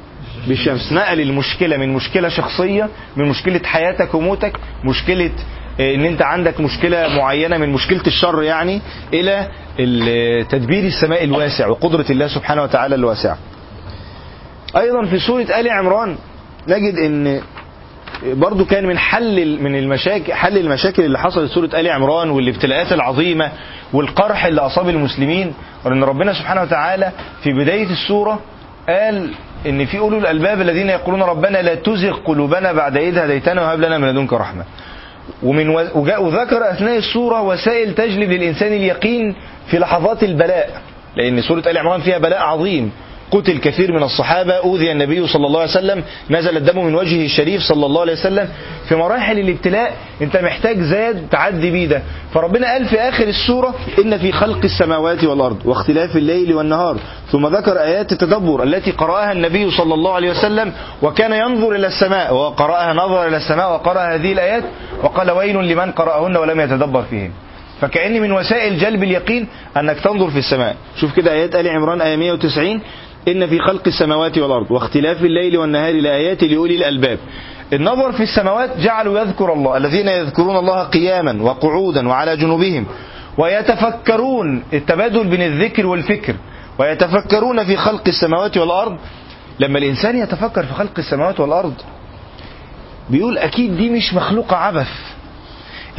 بالشمس. 0.47 0.93
نقل 0.93 1.21
المشكلة 1.21 1.77
من 1.77 1.93
مشكلة 1.93 2.29
شخصية 2.29 2.89
من 3.15 3.25
مشكلة 3.29 3.61
حياتك 3.65 4.13
وموتك 4.15 4.57
مشكلة 4.83 5.31
إن 5.79 6.05
أنت 6.05 6.21
عندك 6.21 6.59
مشكلة 6.59 7.07
معينة 7.17 7.57
من 7.57 7.69
مشكلة 7.69 8.01
الشر 8.07 8.43
يعني 8.43 8.81
إلى 9.13 9.47
تدبير 10.49 10.83
السماء 10.83 11.23
الواسع 11.23 11.67
وقدرة 11.67 12.05
الله 12.09 12.27
سبحانه 12.27 12.63
وتعالى 12.63 12.95
الواسعة 12.95 13.37
أيضا 14.77 15.05
في 15.05 15.19
سورة 15.19 15.43
آل 15.59 15.69
عمران 15.69 16.15
نجد 16.67 16.97
إن 16.97 17.41
برضو 18.23 18.65
كان 18.65 18.85
من 18.85 18.97
حل 18.97 19.59
من 19.61 19.75
المشاكل 19.75 20.33
حل 20.33 20.57
المشاكل 20.57 21.03
اللي 21.05 21.19
حصلت 21.19 21.51
سورة 21.51 21.69
آل 21.73 21.87
عمران 21.89 22.29
والابتلاءات 22.29 22.91
العظيمة 22.93 23.51
والقرح 23.93 24.45
اللي 24.45 24.61
أصاب 24.61 24.89
المسلمين 24.89 25.53
وأن 25.85 26.03
ربنا 26.03 26.33
سبحانه 26.33 26.61
وتعالى 26.61 27.11
في 27.43 27.53
بداية 27.53 27.87
السورة 27.89 28.39
قال 28.89 29.29
إن 29.67 29.85
في 29.85 29.99
أولو 29.99 30.17
الألباب 30.17 30.61
الذين 30.61 30.89
يقولون 30.89 31.21
ربنا 31.21 31.61
لا 31.61 31.75
تزغ 31.75 32.13
قلوبنا 32.25 32.71
بعد 32.73 32.97
إذ 32.97 33.17
هديتنا 33.17 33.61
وهب 33.61 33.79
لنا 33.79 33.97
من 33.97 34.07
لدنك 34.09 34.33
رحمة 34.33 34.63
ومن. 35.43 35.69
وجاء 35.69 36.23
وذكر 36.23 36.71
أثناء 36.71 36.97
السورة 36.97 37.41
وسائل 37.41 37.93
تجلب 37.95 38.31
للإنسان 38.31 38.73
اليقين 38.73 39.35
في 39.67 39.79
لحظات 39.79 40.23
البلاء 40.23 40.81
لأن 41.15 41.41
سورة 41.41 41.63
آل 41.67 41.77
عمران 41.77 42.01
فيها 42.01 42.17
بلاء 42.17 42.41
عظيم 42.41 42.91
قتل 43.31 43.57
كثير 43.57 43.91
من 43.91 44.03
الصحابة 44.03 44.53
أوذي 44.53 44.91
النبي 44.91 45.27
صلى 45.27 45.47
الله 45.47 45.59
عليه 45.59 45.69
وسلم 45.69 46.03
نزل 46.29 46.57
الدم 46.57 46.85
من 46.85 46.95
وجهه 46.95 47.25
الشريف 47.25 47.61
صلى 47.61 47.85
الله 47.85 48.01
عليه 48.01 48.13
وسلم. 48.13 48.49
في 48.89 48.95
مراحل 48.95 49.39
الابتلاء 49.39 49.93
أنت 50.21 50.37
محتاج 50.37 50.79
زاد 50.81 51.27
تعدي 51.31 51.71
بيه 51.71 51.87
ده. 51.87 52.01
فربنا 52.33 52.71
قال 52.71 52.85
في 52.85 52.99
آخر 52.99 53.27
السورة 53.27 53.73
إن 53.99 54.17
في 54.17 54.31
خلق 54.31 54.63
السماوات 54.63 55.23
والأرض 55.23 55.57
واختلاف 55.65 56.15
الليل 56.15 56.53
والنهار. 56.53 56.97
ثم 57.31 57.47
ذكر 57.47 57.81
آيات 57.81 58.11
التدبر 58.11 58.63
التي 58.63 58.91
قرأها 58.91 59.31
النبي 59.31 59.71
صلى 59.71 59.93
الله 59.93 60.13
عليه 60.13 60.31
وسلم 60.31 60.73
وكان 61.01 61.33
ينظر 61.33 61.75
إلى 61.75 61.87
السماء 61.87 62.33
وقرأها 62.33 62.93
نظر 62.93 63.27
إلى 63.27 63.37
السماء 63.37 63.71
وقرأ 63.71 64.15
هذه 64.15 64.33
الآيات 64.33 64.63
وقال 65.03 65.31
ويل 65.31 65.55
لمن 65.55 65.91
قرأهن 65.91 66.37
ولم 66.37 66.59
يتدبر 66.59 67.03
فيهن. 67.09 67.31
فكأن 67.81 68.21
من 68.21 68.31
وسائل 68.31 68.77
جلب 68.77 69.03
اليقين 69.03 69.47
أنك 69.77 69.99
تنظر 69.99 70.29
في 70.29 70.39
السماء. 70.39 70.75
شوف 70.95 71.15
كده 71.15 71.31
آيات 71.31 71.55
آل 71.55 71.67
عمران 71.67 72.01
آية 72.01 72.15
190 72.15 72.81
إن 73.27 73.47
في 73.47 73.59
خلق 73.59 73.87
السماوات 73.87 74.37
والأرض 74.37 74.71
واختلاف 74.71 75.21
الليل 75.23 75.57
والنهار 75.57 75.93
لآيات 75.93 76.43
لأولي 76.43 76.75
الألباب. 76.77 77.19
النظر 77.73 78.11
في 78.11 78.23
السماوات 78.23 78.77
جعلوا 78.77 79.19
يذكر 79.19 79.53
الله 79.53 79.77
الذين 79.77 80.07
يذكرون 80.07 80.57
الله 80.57 80.83
قياما 80.83 81.43
وقعودا 81.43 82.07
وعلى 82.07 82.37
جنوبهم 82.37 82.85
ويتفكرون 83.37 84.63
التبادل 84.73 85.23
بين 85.27 85.41
الذكر 85.41 85.85
والفكر 85.85 86.35
ويتفكرون 86.79 87.63
في 87.65 87.75
خلق 87.77 88.01
السماوات 88.07 88.57
والأرض. 88.57 88.97
لما 89.59 89.79
الإنسان 89.79 90.17
يتفكر 90.17 90.63
في 90.65 90.73
خلق 90.73 90.91
السماوات 90.97 91.39
والأرض 91.39 91.73
بيقول 93.09 93.37
أكيد 93.37 93.77
دي 93.77 93.89
مش 93.89 94.13
مخلوقة 94.13 94.55
عبث. 94.55 94.89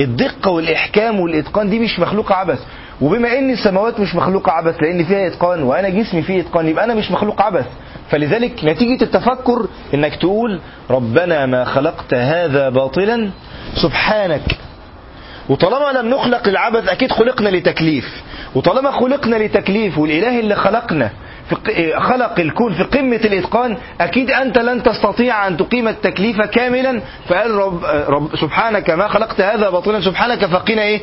الدقة 0.00 0.50
والإحكام 0.50 1.20
والإتقان 1.20 1.70
دي 1.70 1.78
مش 1.78 1.98
مخلوقة 2.00 2.34
عبث. 2.34 2.58
وبما 3.00 3.38
إن 3.38 3.50
السماوات 3.50 4.00
مش 4.00 4.14
مخلوقة 4.14 4.52
عبث 4.52 4.82
لأن 4.82 5.04
فيها 5.04 5.26
إتقان 5.26 5.62
وأنا 5.62 5.88
جسمي 5.88 6.22
فيه 6.22 6.40
إتقان 6.40 6.68
يبقى 6.68 6.84
أنا 6.84 6.94
مش 6.94 7.10
مخلوق 7.10 7.42
عبث. 7.42 7.66
فلذلك 8.10 8.64
نتيجة 8.64 9.02
التفكر 9.04 9.66
إنك 9.94 10.16
تقول 10.16 10.60
ربنا 10.90 11.46
ما 11.46 11.64
خلقت 11.64 12.14
هذا 12.14 12.68
باطلا 12.68 13.30
سبحانك. 13.74 14.58
وطالما 15.48 15.98
لم 15.98 16.08
نخلق 16.14 16.48
للعبث 16.48 16.88
أكيد 16.88 17.12
خلقنا 17.12 17.48
لتكليف. 17.48 18.22
وطالما 18.54 18.90
خلقنا 18.90 19.36
لتكليف 19.36 19.98
والإله 19.98 20.40
اللي 20.40 20.54
خلقنا 20.54 21.10
خلق 21.98 22.40
الكون 22.40 22.72
في 22.72 22.82
قمة 22.82 23.16
الإتقان 23.16 23.76
أكيد 24.00 24.30
أنت 24.30 24.58
لن 24.58 24.82
تستطيع 24.82 25.46
أن 25.46 25.56
تقيم 25.56 25.88
التكليف 25.88 26.40
كاملا. 26.40 27.00
فقال 27.28 27.50
رب, 27.50 27.84
رب 28.08 28.36
سبحانك 28.36 28.90
ما 28.90 29.08
خلقت 29.08 29.40
هذا 29.40 29.70
باطلا 29.70 30.00
سبحانك 30.00 30.44
فقنا 30.44 30.82
إيه؟ 30.82 31.00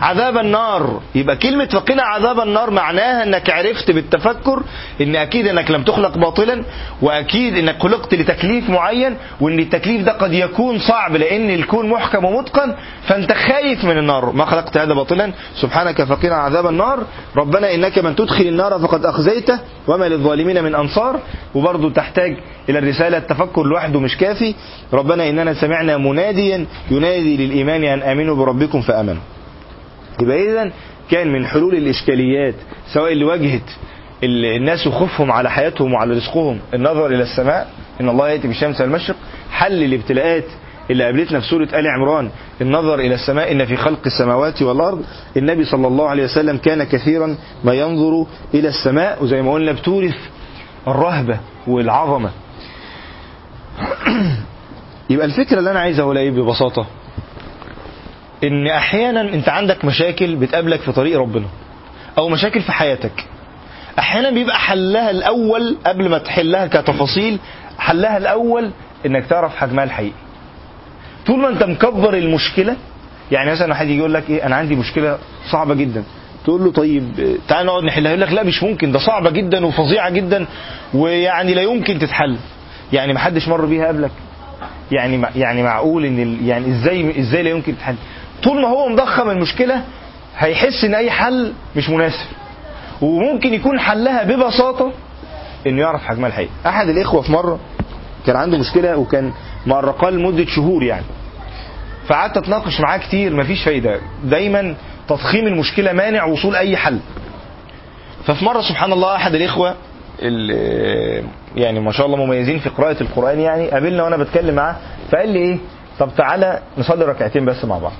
عذاب 0.00 0.38
النار. 0.38 1.00
يبقى 1.14 1.36
كلمة 1.36 1.64
فقنا 1.64 2.02
عذاب 2.02 2.40
النار 2.40 2.70
معناها 2.70 3.22
إنك 3.22 3.50
عرفت 3.50 3.90
بالتفكر 3.90 4.62
إن 5.00 5.16
أكيد 5.16 5.46
إنك 5.46 5.70
لم 5.70 5.82
تخلق 5.82 6.18
باطلا 6.18 6.64
وأكيد 7.02 7.56
إنك 7.56 7.82
خلقت 7.82 8.14
لتكليف 8.14 8.70
معين 8.70 9.16
وإن 9.40 9.58
التكليف 9.58 10.02
ده 10.02 10.12
قد 10.12 10.32
يكون 10.32 10.78
صعب 10.78 11.16
لأن 11.16 11.50
الكون 11.50 11.88
محكم 11.88 12.24
ومتقن. 12.24 12.74
فأنت 13.06 13.32
خايف 13.32 13.84
من 13.84 13.98
النار. 13.98 14.32
ما 14.32 14.44
خلقت 14.44 14.76
هذا 14.76 14.94
باطلا 14.94 15.32
سبحانك 15.54 16.02
فقنا 16.02 16.34
عذاب 16.34 16.66
النار. 16.66 17.04
ربنا 17.36 17.74
إنك 17.74 17.98
من 17.98 18.16
تدخل 18.16 18.44
النار 18.44 18.78
فقد 18.78 19.06
أخزيته. 19.06 19.58
وما 19.88 20.04
للظالمين 20.08 20.64
من 20.64 20.74
أنصار 20.74 21.20
وبرضه 21.54 21.90
تحتاج 21.90 22.36
إلى 22.68 22.78
الرسالة 22.78 23.16
التفكر 23.16 23.62
لوحده 23.62 24.00
مش 24.00 24.16
كافي. 24.16 24.54
ربنا 24.92 25.28
إننا 25.30 25.54
سمعنا 25.54 25.96
مناديا 25.96 26.66
ينادي 26.90 27.36
للإيمان 27.46 27.84
أن 27.84 28.02
آمنوا 28.02 28.36
بربكم 28.36 28.80
فآمنوا. 28.80 29.22
يبقى 30.22 30.50
اذا 30.50 30.70
كان 31.10 31.32
من 31.32 31.46
حلول 31.46 31.74
الإشكاليات 31.74 32.54
سواء 32.94 33.12
اللي 33.12 33.24
واجهت 33.24 33.70
الناس 34.22 34.86
وخوفهم 34.86 35.32
على 35.32 35.50
حياتهم 35.50 35.92
وعلى 35.94 36.12
رزقهم 36.14 36.58
النظر 36.74 37.06
إلى 37.06 37.22
السماء 37.22 37.68
إن 38.00 38.08
الله 38.08 38.28
يأتي 38.28 38.48
بالشمس 38.48 38.80
من 38.80 38.86
المشرق 38.86 39.16
حل 39.50 39.82
الابتلاءات 39.82 40.44
اللي 40.90 41.04
قابلتنا 41.04 41.40
في 41.40 41.46
سورة 41.46 41.68
آل 41.74 41.88
عمران. 41.88 42.30
النظر 42.60 42.98
إلى 42.98 43.14
السماء 43.14 43.52
إن 43.52 43.64
في 43.64 43.76
خلق 43.76 44.00
السماوات 44.06 44.62
والأرض. 44.62 45.04
النبي 45.36 45.64
صلى 45.64 45.86
الله 45.86 46.08
عليه 46.08 46.24
وسلم 46.24 46.56
كان 46.56 46.84
كثيرا 46.84 47.36
ما 47.64 47.74
ينظر 47.74 48.26
إلى 48.54 48.68
السماء 48.68 49.22
وزي 49.24 49.42
ما 49.42 49.52
قلنا 49.52 49.72
بتورث 49.72 50.16
الرهبة 50.88 51.38
والعظمة. 51.66 52.30
يبقى 55.10 55.26
الفكرة 55.26 55.58
اللي 55.58 55.70
أنا 55.70 55.80
عايز 55.80 56.00
اقولها 56.00 56.22
إيه؟ 56.22 56.30
ببساطة. 56.30 56.86
إن 58.44 58.66
أحيانا 58.66 59.20
أنت 59.20 59.48
عندك 59.48 59.84
مشاكل 59.84 60.36
بتقابلك 60.36 60.80
في 60.80 60.92
طريق 60.92 61.20
ربنا 61.20 61.46
أو 62.18 62.28
مشاكل 62.28 62.60
في 62.60 62.72
حياتك. 62.72 63.24
أحيانا 63.98 64.30
بيبقى 64.30 64.58
حلها 64.58 65.10
الأول 65.10 65.76
قبل 65.86 66.08
ما 66.08 66.18
تحلها 66.18 66.66
كتفاصيل 66.66 67.38
حلها 67.78 68.16
الأول 68.16 68.70
إنك 69.06 69.26
تعرف 69.26 69.56
حجمها 69.56 69.84
الحقيقي. 69.84 70.23
طول 71.26 71.38
ما 71.40 71.48
انت 71.48 71.62
مكبر 71.62 72.14
المشكلة 72.14 72.76
يعني 73.32 73.50
مثلا 73.52 73.74
حد 73.74 73.86
يجي 73.86 73.98
يقول 73.98 74.14
لك 74.14 74.30
إيه 74.30 74.46
أنا 74.46 74.56
عندي 74.56 74.74
مشكلة 74.76 75.18
صعبة 75.50 75.74
جدا. 75.74 76.04
تقول 76.44 76.64
له 76.64 76.72
طيب 76.72 77.36
تعال 77.48 77.66
نقعد 77.66 77.84
نحلها. 77.84 78.10
يقول 78.12 78.20
لك 78.20 78.32
لا 78.32 78.42
مش 78.42 78.62
ممكن 78.62 78.92
ده 78.92 78.98
صعبة 78.98 79.30
جدا 79.30 79.66
وفظيعة 79.66 80.10
جدا 80.10 80.46
ويعني 80.94 81.54
لا 81.54 81.62
يمكن 81.62 81.98
تتحل. 81.98 82.36
يعني 82.92 83.12
ما 83.12 83.18
حدش 83.18 83.48
مر 83.48 83.64
بيها 83.66 83.86
قبلك. 83.88 84.10
يعني 84.92 85.26
يعني 85.36 85.62
معقول 85.62 86.04
إن 86.04 86.38
يعني 86.46 86.66
إزاي 86.68 87.20
إزاي 87.20 87.42
لا 87.42 87.50
يمكن 87.50 87.76
تتحل؟ 87.76 87.94
طول 88.42 88.62
ما 88.62 88.68
هو 88.68 88.88
مضخم 88.88 89.30
المشكلة 89.30 89.82
هيحس 90.38 90.84
إن 90.84 90.94
أي 90.94 91.10
حل 91.10 91.52
مش 91.76 91.90
مناسب. 91.90 92.26
وممكن 93.02 93.54
يكون 93.54 93.80
حلها 93.80 94.22
ببساطة 94.24 94.92
إنه 95.66 95.80
يعرف 95.80 96.04
حجمها 96.04 96.28
الحقيقي. 96.28 96.50
أحد 96.66 96.88
الإخوة 96.88 97.22
في 97.22 97.32
مرة 97.32 97.58
كان 98.26 98.36
عنده 98.36 98.58
مشكلة 98.58 98.96
وكان 98.96 99.32
مقرقاه 99.66 100.10
لمدة 100.10 100.44
شهور 100.44 100.82
يعني. 100.82 101.04
فقعدت 102.06 102.36
أتناقش 102.36 102.80
معاه 102.80 102.98
كتير 102.98 103.36
مفيش 103.36 103.64
فايدة. 103.64 104.00
دايما 104.24 104.74
تضخيم 105.08 105.46
المشكلة 105.46 105.92
مانع 105.92 106.24
وصول 106.24 106.56
أي 106.56 106.76
حل. 106.76 106.98
ففي 108.26 108.44
مرة 108.44 108.60
سبحان 108.60 108.92
الله 108.92 109.16
أحد 109.16 109.34
الإخوة 109.34 109.74
يعني 111.56 111.80
ما 111.80 111.92
شاء 111.92 112.06
الله 112.06 112.16
مميزين 112.16 112.58
في 112.58 112.68
قراءة 112.68 112.96
القرآن 113.02 113.40
يعني 113.40 113.68
قابلنا 113.70 114.02
وأنا 114.02 114.16
بتكلم 114.16 114.54
معاه 114.54 114.76
فقال 115.10 115.28
لي 115.28 115.38
إيه؟ 115.38 115.58
طب 115.98 116.10
تعالى 116.16 116.60
نصلي 116.78 117.04
ركعتين 117.04 117.44
بس 117.44 117.64
مع 117.64 117.78
بعض. 117.78 117.92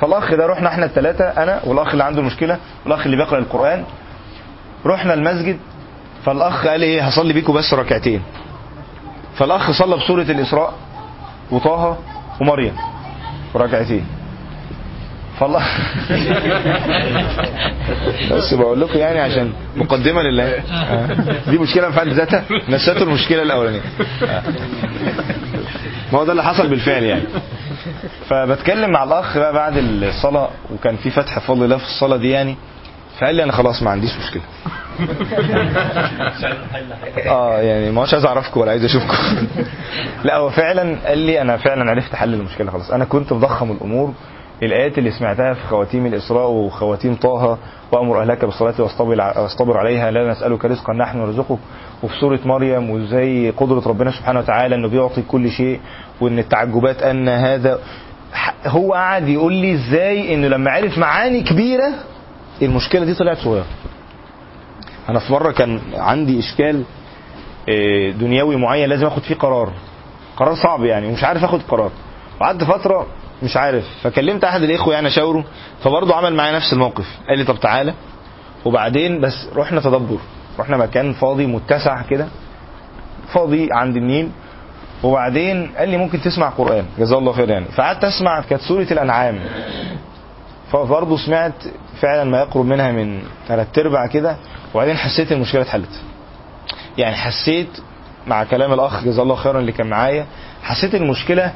فالأخ 0.00 0.34
ده 0.34 0.46
رحنا 0.46 0.68
إحنا 0.68 0.86
الثلاثه 0.86 1.24
أنا 1.24 1.60
والأخ 1.64 1.88
اللي 1.88 2.04
عنده 2.04 2.22
مشكله 2.22 2.58
والأخ 2.84 3.04
اللي 3.04 3.16
بيقرأ 3.16 3.38
القرآن. 3.38 3.84
رحنا 4.86 5.14
المسجد 5.14 5.58
فالأخ 6.24 6.66
قال 6.66 6.82
إيه؟ 6.82 7.02
هصلي 7.02 7.32
بيكم 7.32 7.52
بس 7.52 7.74
ركعتين. 7.74 8.22
فالأخ 9.38 9.70
صلى 9.70 9.96
بسورة 9.96 10.22
الإسراء 10.22 10.74
وطه 11.50 11.98
ومريم 12.40 12.72
ركعتين 13.56 14.06
فالله 15.40 15.62
بس 18.32 18.54
بقول 18.54 18.80
لكم 18.80 18.98
يعني 18.98 19.20
عشان 19.20 19.52
مقدمة 19.76 20.22
لله. 20.22 20.62
دي 21.48 21.58
مشكلة 21.58 21.90
في 21.90 22.00
حد 22.00 22.08
ذاتها؟ 22.08 22.44
نسيته 22.68 23.02
المشكلة 23.02 23.42
الأولانية. 23.42 23.80
ما 26.12 26.18
هو 26.18 26.24
ده 26.24 26.32
اللي 26.32 26.44
حصل 26.44 26.68
بالفعل 26.68 27.02
يعني. 27.02 27.22
فبتكلم 28.28 28.90
مع 28.90 29.04
الأخ 29.04 29.38
بقى 29.38 29.52
بعد 29.52 29.76
الصلاة 29.76 30.48
وكان 30.74 30.96
في 30.96 31.10
فتح 31.10 31.38
فضل 31.38 31.64
الله 31.64 31.76
في 31.76 31.84
الصلاة 31.84 32.16
دي 32.16 32.30
يعني. 32.30 32.56
فقال 33.22 33.34
لي 33.34 33.42
أنا 33.42 33.52
خلاص 33.52 33.82
ما 33.82 33.90
عنديش 33.90 34.10
مشكلة. 34.18 34.42
آه 37.28 37.60
يعني 37.60 37.90
ما 37.90 38.06
عايز 38.12 38.24
أعرفكم 38.24 38.60
ولا 38.60 38.70
عايز 38.70 38.84
أشوفكم. 38.84 39.16
لا 40.24 40.36
هو 40.36 40.50
فعلا 40.50 40.96
قال 41.06 41.18
لي 41.18 41.40
أنا 41.40 41.56
فعلا 41.56 41.90
عرفت 41.90 42.14
حل 42.14 42.34
المشكلة 42.34 42.70
خلاص. 42.70 42.90
أنا 42.90 43.04
كنت 43.04 43.32
مضخم 43.32 43.70
الأمور. 43.70 44.12
الآيات 44.62 44.98
اللي 44.98 45.10
سمعتها 45.10 45.54
في 45.54 45.66
خواتيم 45.66 46.06
الإسراء 46.06 46.50
وخواتيم 46.50 47.14
طه 47.14 47.58
وأمر 47.92 48.22
أهلك 48.22 48.44
بالصلاة 48.44 48.74
واصطبر 48.78 49.78
عليها 49.78 50.10
لا 50.10 50.30
نسألك 50.30 50.64
رزقا 50.64 50.92
نحن 50.92 51.18
نرزقك. 51.18 51.58
وفي 52.02 52.14
سورة 52.20 52.40
مريم 52.44 52.90
وإزاي 52.90 53.50
قدرة 53.50 53.88
ربنا 53.88 54.10
سبحانه 54.10 54.38
وتعالى 54.38 54.74
إنه 54.74 54.88
بيعطي 54.88 55.22
كل 55.22 55.50
شيء 55.50 55.80
وإن 56.20 56.38
التعجبات 56.38 57.02
أن 57.02 57.28
هذا 57.28 57.78
هو 58.66 58.92
قعد 58.92 59.28
يقول 59.28 59.52
لي 59.52 59.74
إزاي 59.74 60.34
إنه 60.34 60.48
لما 60.48 60.70
عرف 60.70 60.98
معاني 60.98 61.42
كبيرة 61.42 61.92
المشكلة 62.66 63.04
دي 63.04 63.14
طلعت 63.14 63.38
صغيرة. 63.38 63.66
أنا 65.08 65.18
في 65.18 65.32
مرة 65.32 65.52
كان 65.52 65.80
عندي 65.94 66.38
إشكال 66.38 66.84
دنيوي 68.18 68.56
معين 68.56 68.88
لازم 68.88 69.06
آخد 69.06 69.22
فيه 69.22 69.34
قرار. 69.34 69.72
قرار 70.36 70.54
صعب 70.54 70.84
يعني 70.84 71.06
ومش 71.06 71.24
عارف 71.24 71.44
آخد 71.44 71.62
قرار. 71.68 71.90
وقعدت 72.40 72.64
فترة 72.64 73.06
مش 73.42 73.56
عارف 73.56 73.84
فكلمت 74.02 74.44
أحد 74.44 74.62
الإخوة 74.62 74.94
يعني 74.94 75.08
أشاوره 75.08 75.44
فبرضه 75.82 76.14
عمل 76.14 76.34
معايا 76.34 76.56
نفس 76.56 76.72
الموقف. 76.72 77.06
قال 77.28 77.38
لي 77.38 77.44
طب 77.44 77.60
تعالى. 77.60 77.94
وبعدين 78.64 79.20
بس 79.20 79.48
رحنا 79.56 79.80
تدبر. 79.80 80.18
رحنا 80.58 80.76
مكان 80.76 81.12
فاضي 81.12 81.46
متسع 81.46 82.02
كده. 82.02 82.26
فاضي 83.32 83.68
عند 83.72 83.96
النيل 83.96 84.28
وبعدين 85.02 85.70
قال 85.76 85.88
لي 85.88 85.96
ممكن 85.96 86.20
تسمع 86.20 86.48
قرآن. 86.48 86.84
جزاه 86.98 87.18
الله 87.18 87.32
خير 87.32 87.50
يعني. 87.50 87.64
فقعدت 87.64 88.04
أسمع 88.04 88.40
كانت 88.40 88.62
سورة 88.62 88.86
الأنعام. 88.90 89.40
فبرضه 90.72 91.16
سمعت 91.16 91.52
فعلا 92.00 92.24
ما 92.24 92.38
يقرب 92.38 92.64
منها 92.66 92.92
من 92.92 93.22
ثلاث 93.48 93.78
أرباع 93.78 94.06
كده 94.06 94.36
وبعدين 94.74 94.96
حسيت 94.96 95.32
المشكلة 95.32 95.62
اتحلت. 95.62 96.00
يعني 96.98 97.16
حسيت 97.16 97.68
مع 98.26 98.44
كلام 98.44 98.72
الأخ 98.72 99.04
جزاه 99.04 99.22
الله 99.22 99.34
خيرا 99.34 99.60
اللي 99.60 99.72
كان 99.72 99.86
معايا 99.86 100.26
حسيت 100.62 100.94
المشكلة 100.94 101.52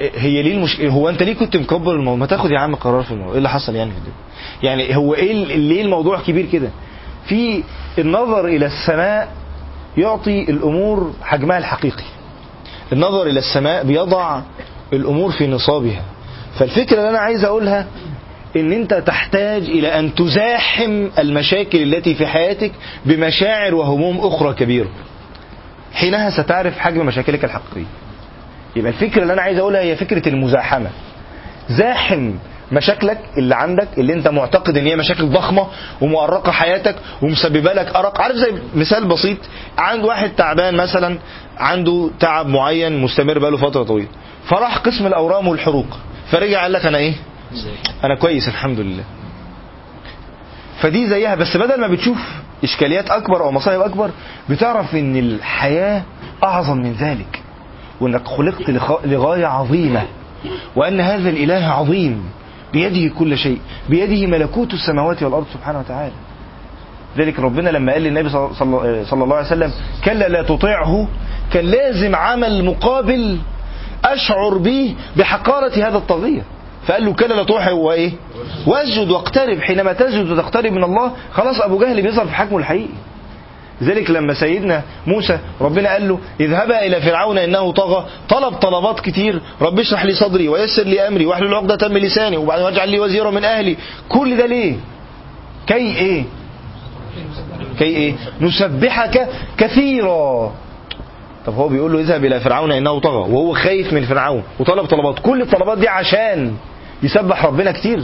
هي 0.00 0.42
ليه 0.42 0.54
المشكلة 0.56 0.90
هو 0.90 1.08
أنت 1.08 1.22
ليه 1.22 1.34
كنت 1.34 1.56
مكبر 1.56 1.92
الموضوع؟ 1.92 2.18
ما 2.20 2.26
تاخد 2.26 2.50
يا 2.50 2.58
عم 2.58 2.74
قرار 2.74 3.02
في 3.02 3.10
الموضوع. 3.10 3.32
إيه 3.32 3.38
اللي 3.38 3.48
حصل 3.48 3.74
يعني 3.74 3.90
في 3.90 3.96
الدنيا؟ 3.98 4.16
يعني 4.62 4.96
هو 4.96 5.14
إيه 5.14 5.32
ليه 5.44 5.82
الموضوع 5.82 6.20
كبير 6.20 6.46
كده؟ 6.46 6.68
في 7.28 7.62
النظر 7.98 8.46
إلى 8.46 8.66
السماء 8.66 9.28
يعطي 9.96 10.42
الأمور 10.42 11.12
حجمها 11.22 11.58
الحقيقي. 11.58 12.04
النظر 12.92 13.22
إلى 13.26 13.38
السماء 13.38 13.84
بيضع 13.84 14.40
الأمور 14.92 15.30
في 15.32 15.46
نصابها. 15.46 16.02
فالفكرة 16.58 16.98
اللي 16.98 17.10
أنا 17.10 17.18
عايز 17.18 17.44
أقولها 17.44 17.86
إن 18.56 18.72
أنت 18.72 18.94
تحتاج 18.94 19.62
إلى 19.62 19.98
أن 19.98 20.14
تزاحم 20.14 21.08
المشاكل 21.18 21.82
التي 21.82 22.14
في 22.14 22.26
حياتك 22.26 22.72
بمشاعر 23.06 23.74
وهموم 23.74 24.18
أخرى 24.20 24.54
كبيرة. 24.54 24.88
حينها 25.92 26.30
ستعرف 26.30 26.78
حجم 26.78 27.06
مشاكلك 27.06 27.44
الحقيقيه 27.44 27.86
يبقى 28.76 28.92
الفكرة 28.92 29.22
اللي 29.22 29.32
أنا 29.32 29.42
عايز 29.42 29.58
أقولها 29.58 29.80
هي 29.80 29.96
فكرة 29.96 30.28
المزاحمة. 30.28 30.90
زاحم 31.68 32.32
مشاكلك 32.72 33.18
اللي 33.38 33.54
عندك 33.54 33.88
اللي 33.98 34.12
أنت 34.12 34.28
معتقد 34.28 34.76
إن 34.76 34.86
هي 34.86 34.96
مشاكل 34.96 35.24
ضخمة 35.26 35.66
ومؤرقة 36.00 36.52
حياتك 36.52 36.96
ومسببة 37.22 37.72
لك 37.72 37.96
أرق. 37.96 38.20
عارف 38.20 38.36
زي 38.36 38.52
مثال 38.74 39.08
بسيط 39.08 39.38
عند 39.78 40.04
واحد 40.04 40.30
تعبان 40.30 40.74
مثلا 40.76 41.18
عنده 41.58 42.10
تعب 42.20 42.46
معين 42.46 42.98
مستمر 43.02 43.38
بقاله 43.38 43.56
فترة 43.56 43.82
طويلة. 43.82 44.08
فراح 44.44 44.78
قسم 44.78 45.06
الأورام 45.06 45.48
والحروق. 45.48 45.98
فرجع 46.30 46.62
قال 46.62 46.72
لك 46.72 46.86
أنا 46.86 46.98
إيه؟ 46.98 47.14
أنا 48.04 48.14
كويس 48.14 48.48
الحمد 48.48 48.80
لله. 48.80 49.04
فدي 50.80 51.06
زيها 51.08 51.34
بس 51.34 51.56
بدل 51.56 51.80
ما 51.80 51.86
بتشوف 51.88 52.18
إشكاليات 52.64 53.10
أكبر 53.10 53.40
أو 53.44 53.50
مصايب 53.52 53.80
أكبر 53.80 54.10
بتعرف 54.50 54.94
إن 54.94 55.16
الحياة 55.16 56.02
أعظم 56.44 56.76
من 56.76 56.92
ذلك 56.92 57.42
وإنك 58.00 58.26
خلقت 58.28 58.70
لغاية 59.04 59.46
عظيمة 59.46 60.02
وأن 60.76 61.00
هذا 61.00 61.28
الإله 61.30 61.66
عظيم 61.66 62.24
بيده 62.72 63.14
كل 63.14 63.38
شيء 63.38 63.58
بيده 63.88 64.26
ملكوت 64.26 64.74
السماوات 64.74 65.22
والأرض 65.22 65.46
سبحانه 65.54 65.78
وتعالى. 65.78 66.12
ذلك 67.18 67.38
ربنا 67.38 67.70
لما 67.70 67.92
قال 67.92 68.02
للنبي 68.02 68.28
صلى 68.28 69.24
الله 69.24 69.36
عليه 69.36 69.46
وسلم 69.46 69.72
كلا 70.04 70.28
لا 70.28 70.42
تطيعه 70.42 71.08
كان 71.52 71.64
لازم 71.64 72.14
عمل 72.16 72.64
مقابل 72.64 73.38
أشعر 74.04 74.58
به 74.58 74.94
بحقارة 75.16 75.74
هذا 75.88 75.96
الطاغيه 75.96 76.42
فقال 76.86 77.04
له 77.04 77.12
كلا 77.12 77.34
لا 77.34 77.42
تطيعه 77.42 77.70
هو 77.70 77.92
إيه؟ 77.92 78.12
واسجد 78.66 79.10
واقترب. 79.10 79.58
حينما 79.60 79.92
تسجد 79.92 80.30
وتقترب 80.30 80.72
من 80.72 80.84
الله 80.84 81.12
خلاص 81.32 81.60
أبو 81.60 81.78
جهل 81.78 82.02
بيظهر 82.02 82.26
في 82.26 82.32
حجمه 82.32 82.58
الحقيقي. 82.58 82.88
لذلك 83.80 84.10
لما 84.10 84.34
سيدنا 84.34 84.82
موسى 85.06 85.38
ربنا 85.60 85.92
قال 85.92 86.08
له 86.08 86.18
اذهبا 86.40 86.86
إلى 86.86 87.00
فرعون 87.00 87.38
إنه 87.38 87.72
طغى 87.72 88.06
طلب 88.28 88.54
طلبات 88.54 89.00
كتير. 89.00 89.40
رب 89.62 89.78
اشرح 89.78 90.04
لي 90.04 90.12
صدري 90.12 90.48
ويسر 90.48 90.82
لي 90.82 91.08
أمري 91.08 91.26
واحلل 91.26 91.54
عقدة 91.54 91.88
من 91.88 92.00
لساني 92.00 92.36
وبعدين 92.36 92.64
واجعل 92.64 92.88
لي 92.88 93.00
وزيرا 93.00 93.30
من 93.30 93.44
أهلي. 93.44 93.76
كل 94.08 94.36
ده 94.36 94.46
ليه؟ 94.46 94.76
كي 95.66 95.96
إيه؟ 95.96 96.24
كي 97.78 97.84
إيه؟ 97.84 98.14
نسبحك 98.40 99.28
كثيرا. 99.58 100.52
طب 101.46 101.54
هو 101.54 101.68
بيقول 101.68 101.92
له 101.92 102.00
اذهب 102.00 102.24
إلى 102.24 102.40
فرعون 102.40 102.72
إنه 102.72 103.00
طغى 103.00 103.32
وهو 103.32 103.54
خايف 103.54 103.92
من 103.92 104.02
فرعون 104.04 104.42
وطلب 104.60 104.86
طلبات. 104.86 105.18
كل 105.18 105.42
الطلبات 105.42 105.78
دي 105.78 105.88
عشان 105.88 106.54
يسبح 107.02 107.44
ربنا 107.44 107.72
كتير. 107.72 108.00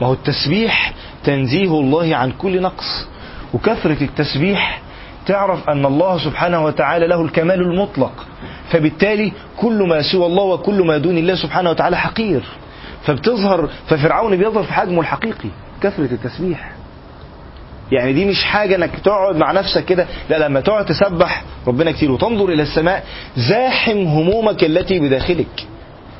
ما 0.00 0.06
هو 0.06 0.12
التسبيح 0.12 0.92
تنزيه 1.24 1.80
الله 1.80 2.16
عن 2.16 2.30
كل 2.30 2.62
نقص. 2.62 3.08
وكثرة 3.54 4.02
التسبيح 4.04 4.80
تعرف 5.26 5.70
أن 5.70 5.86
الله 5.86 6.18
سبحانه 6.18 6.64
وتعالى 6.64 7.06
له 7.06 7.22
الكمال 7.22 7.60
المطلق. 7.60 8.26
فبالتالي 8.70 9.32
كل 9.56 9.88
ما 9.88 10.02
سوى 10.02 10.26
الله 10.26 10.44
وكل 10.44 10.86
ما 10.86 10.98
دون 10.98 11.18
الله 11.18 11.34
سبحانه 11.34 11.70
وتعالى 11.70 11.96
حقير. 11.96 12.42
فبتظهر 13.02 13.68
ففرعون 13.88 14.36
بيظهر 14.36 14.62
في 14.62 14.72
حجمه 14.72 15.00
الحقيقي. 15.00 15.48
كثرة 15.82 16.08
التسبيح. 16.12 16.72
يعني 17.92 18.12
دي 18.12 18.24
مش 18.24 18.44
حاجة 18.44 18.76
إنك 18.76 19.00
تقعد 19.04 19.36
مع 19.36 19.52
نفسك 19.52 19.84
كده. 19.84 20.06
لا 20.30 20.48
لما 20.48 20.60
تقعد 20.60 20.84
تسبح 20.84 21.42
ربنا 21.66 21.92
كتير. 21.92 22.10
وتنظر 22.10 22.48
إلى 22.48 22.62
السماء 22.62 23.04
زاحم 23.36 23.98
همومك 23.98 24.64
التي 24.64 25.00
بداخلك. 25.00 25.66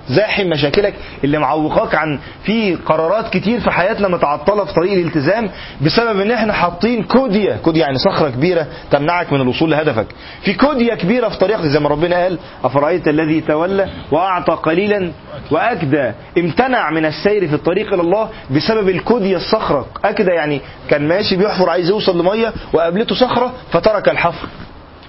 زاحم 0.08 0.46
مشاكلك 0.46 0.94
اللي 1.24 1.38
معوقاك 1.38 1.94
عن 1.94 2.18
في 2.44 2.74
قرارات 2.74 3.28
كتير 3.32 3.60
في 3.60 3.70
حياتنا 3.70 4.08
متعطله 4.08 4.64
في 4.64 4.72
طريق 4.74 4.92
الالتزام 4.92 5.50
بسبب 5.80 6.20
إن 6.20 6.30
إحنا 6.30 6.52
حاطين 6.52 7.02
كوديا 7.02 7.56
كوديا 7.56 7.80
يعني 7.80 7.98
صخرة 7.98 8.28
كبيرة 8.30 8.66
تمنعك 8.90 9.32
من 9.32 9.40
الوصول 9.40 9.70
لهدفك. 9.70 10.06
في 10.42 10.54
كوديا 10.54 10.94
كبيرة 10.94 11.28
في 11.28 11.38
طريقك 11.38 11.62
زي 11.64 11.78
ما 11.80 11.88
ربنا 11.88 12.16
قال 12.22 12.38
أفرأيت 12.64 13.08
الذي 13.08 13.40
تولى 13.40 13.88
وأعطى 14.12 14.52
قليلا 14.52 15.12
وأكدى. 15.50 16.12
امتنع 16.38 16.90
من 16.90 17.04
السير 17.06 17.48
في 17.48 17.54
الطريق 17.54 17.92
إلى 17.92 18.02
الله 18.02 18.28
بسبب 18.50 18.88
الكوديا 18.88 19.36
الصخرة. 19.36 19.86
أكدى 20.04 20.30
يعني 20.30 20.60
كان 20.90 21.08
ماشي 21.08 21.36
بيحفر 21.36 21.70
عايز 21.70 21.88
يوصل 21.88 22.20
لمية 22.20 22.52
وقابلته 22.72 23.14
صخرة 23.14 23.52
فترك 23.72 24.08
الحفر. 24.08 24.48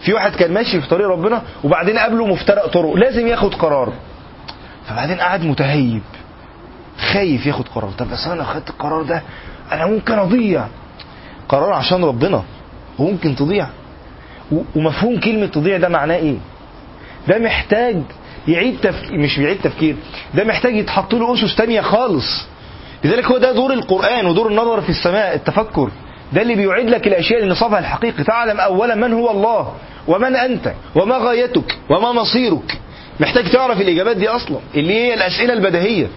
في 0.02 0.14
واحد 0.14 0.36
كان 0.36 0.54
ماشي 0.54 0.82
في 0.82 0.88
طريق 0.88 1.08
ربنا 1.08 1.42
وبعدين 1.64 1.98
قابله 1.98 2.26
مفترق 2.28 2.68
طرق. 2.68 2.94
لازم 2.94 3.28
ياخد 3.28 3.54
قرار. 3.56 3.94
فبعدين 4.88 5.20
قعد 5.20 5.44
متهيب. 5.44 6.02
خايف 7.14 7.46
ياخد 7.46 7.68
قرار. 7.68 7.92
طب 7.92 8.10
بس 8.12 8.28
أنا 8.28 8.44
خدت 8.44 8.70
القرار 8.70 9.04
ده 9.04 9.22
أنا 9.72 9.86
ممكن 9.86 10.14
أضيع. 10.20 10.68
قرار 11.50 11.74
عشان 11.74 12.04
ربنا. 12.04 12.44
وممكن 13.00 13.36
تضيع. 13.36 13.68
ومفهوم 14.76 15.20
كلمة 15.20 15.46
تضيع 15.46 15.78
ده 15.78 15.90
معناه 15.90 16.16
إيه؟ 16.16 16.38
ده 17.28 17.40
محتاج 17.40 18.02
يعيد 18.48 18.80
تف... 18.80 19.12
مش 19.12 19.40
بيعيد 19.40 19.58
تفكير. 19.62 19.96
ده 20.34 20.44
محتاج 20.44 20.76
يتحط 20.76 21.14
له 21.14 21.34
اسس 21.34 21.56
تانية 21.56 21.82
خالص. 21.82 22.46
لذلك 23.04 23.26
هو 23.26 23.38
ده 23.38 23.52
دور 23.52 23.74
القرآن 23.74 24.26
ودور 24.26 24.48
النظر 24.48 24.82
في 24.82 24.90
السماء 24.90 25.36
التفكر. 25.36 25.92
ده 26.34 26.42
اللي 26.42 26.56
بيعيد 26.56 26.90
لك 26.90 27.08
الأشياء 27.08 27.44
لنصابها 27.46 27.80
الحقيقي. 27.80 28.24
تعلم 28.24 28.60
أولا 28.60 28.96
من 28.96 29.14
هو 29.14 29.32
الله 29.32 29.74
ومن 30.08 30.36
أنت 30.36 30.74
وما 30.96 31.18
غايتك 31.18 31.78
وما 31.90 32.12
مصيرك. 32.12 32.80
محتاج 33.20 33.50
تعرف 33.52 33.82
الإجابات 33.82 34.18
دي 34.18 34.28
أصلا. 34.30 34.58
اللي 34.76 34.94
هي 34.94 35.14
الأسئلة 35.14 35.54
البديهية. 35.54 36.08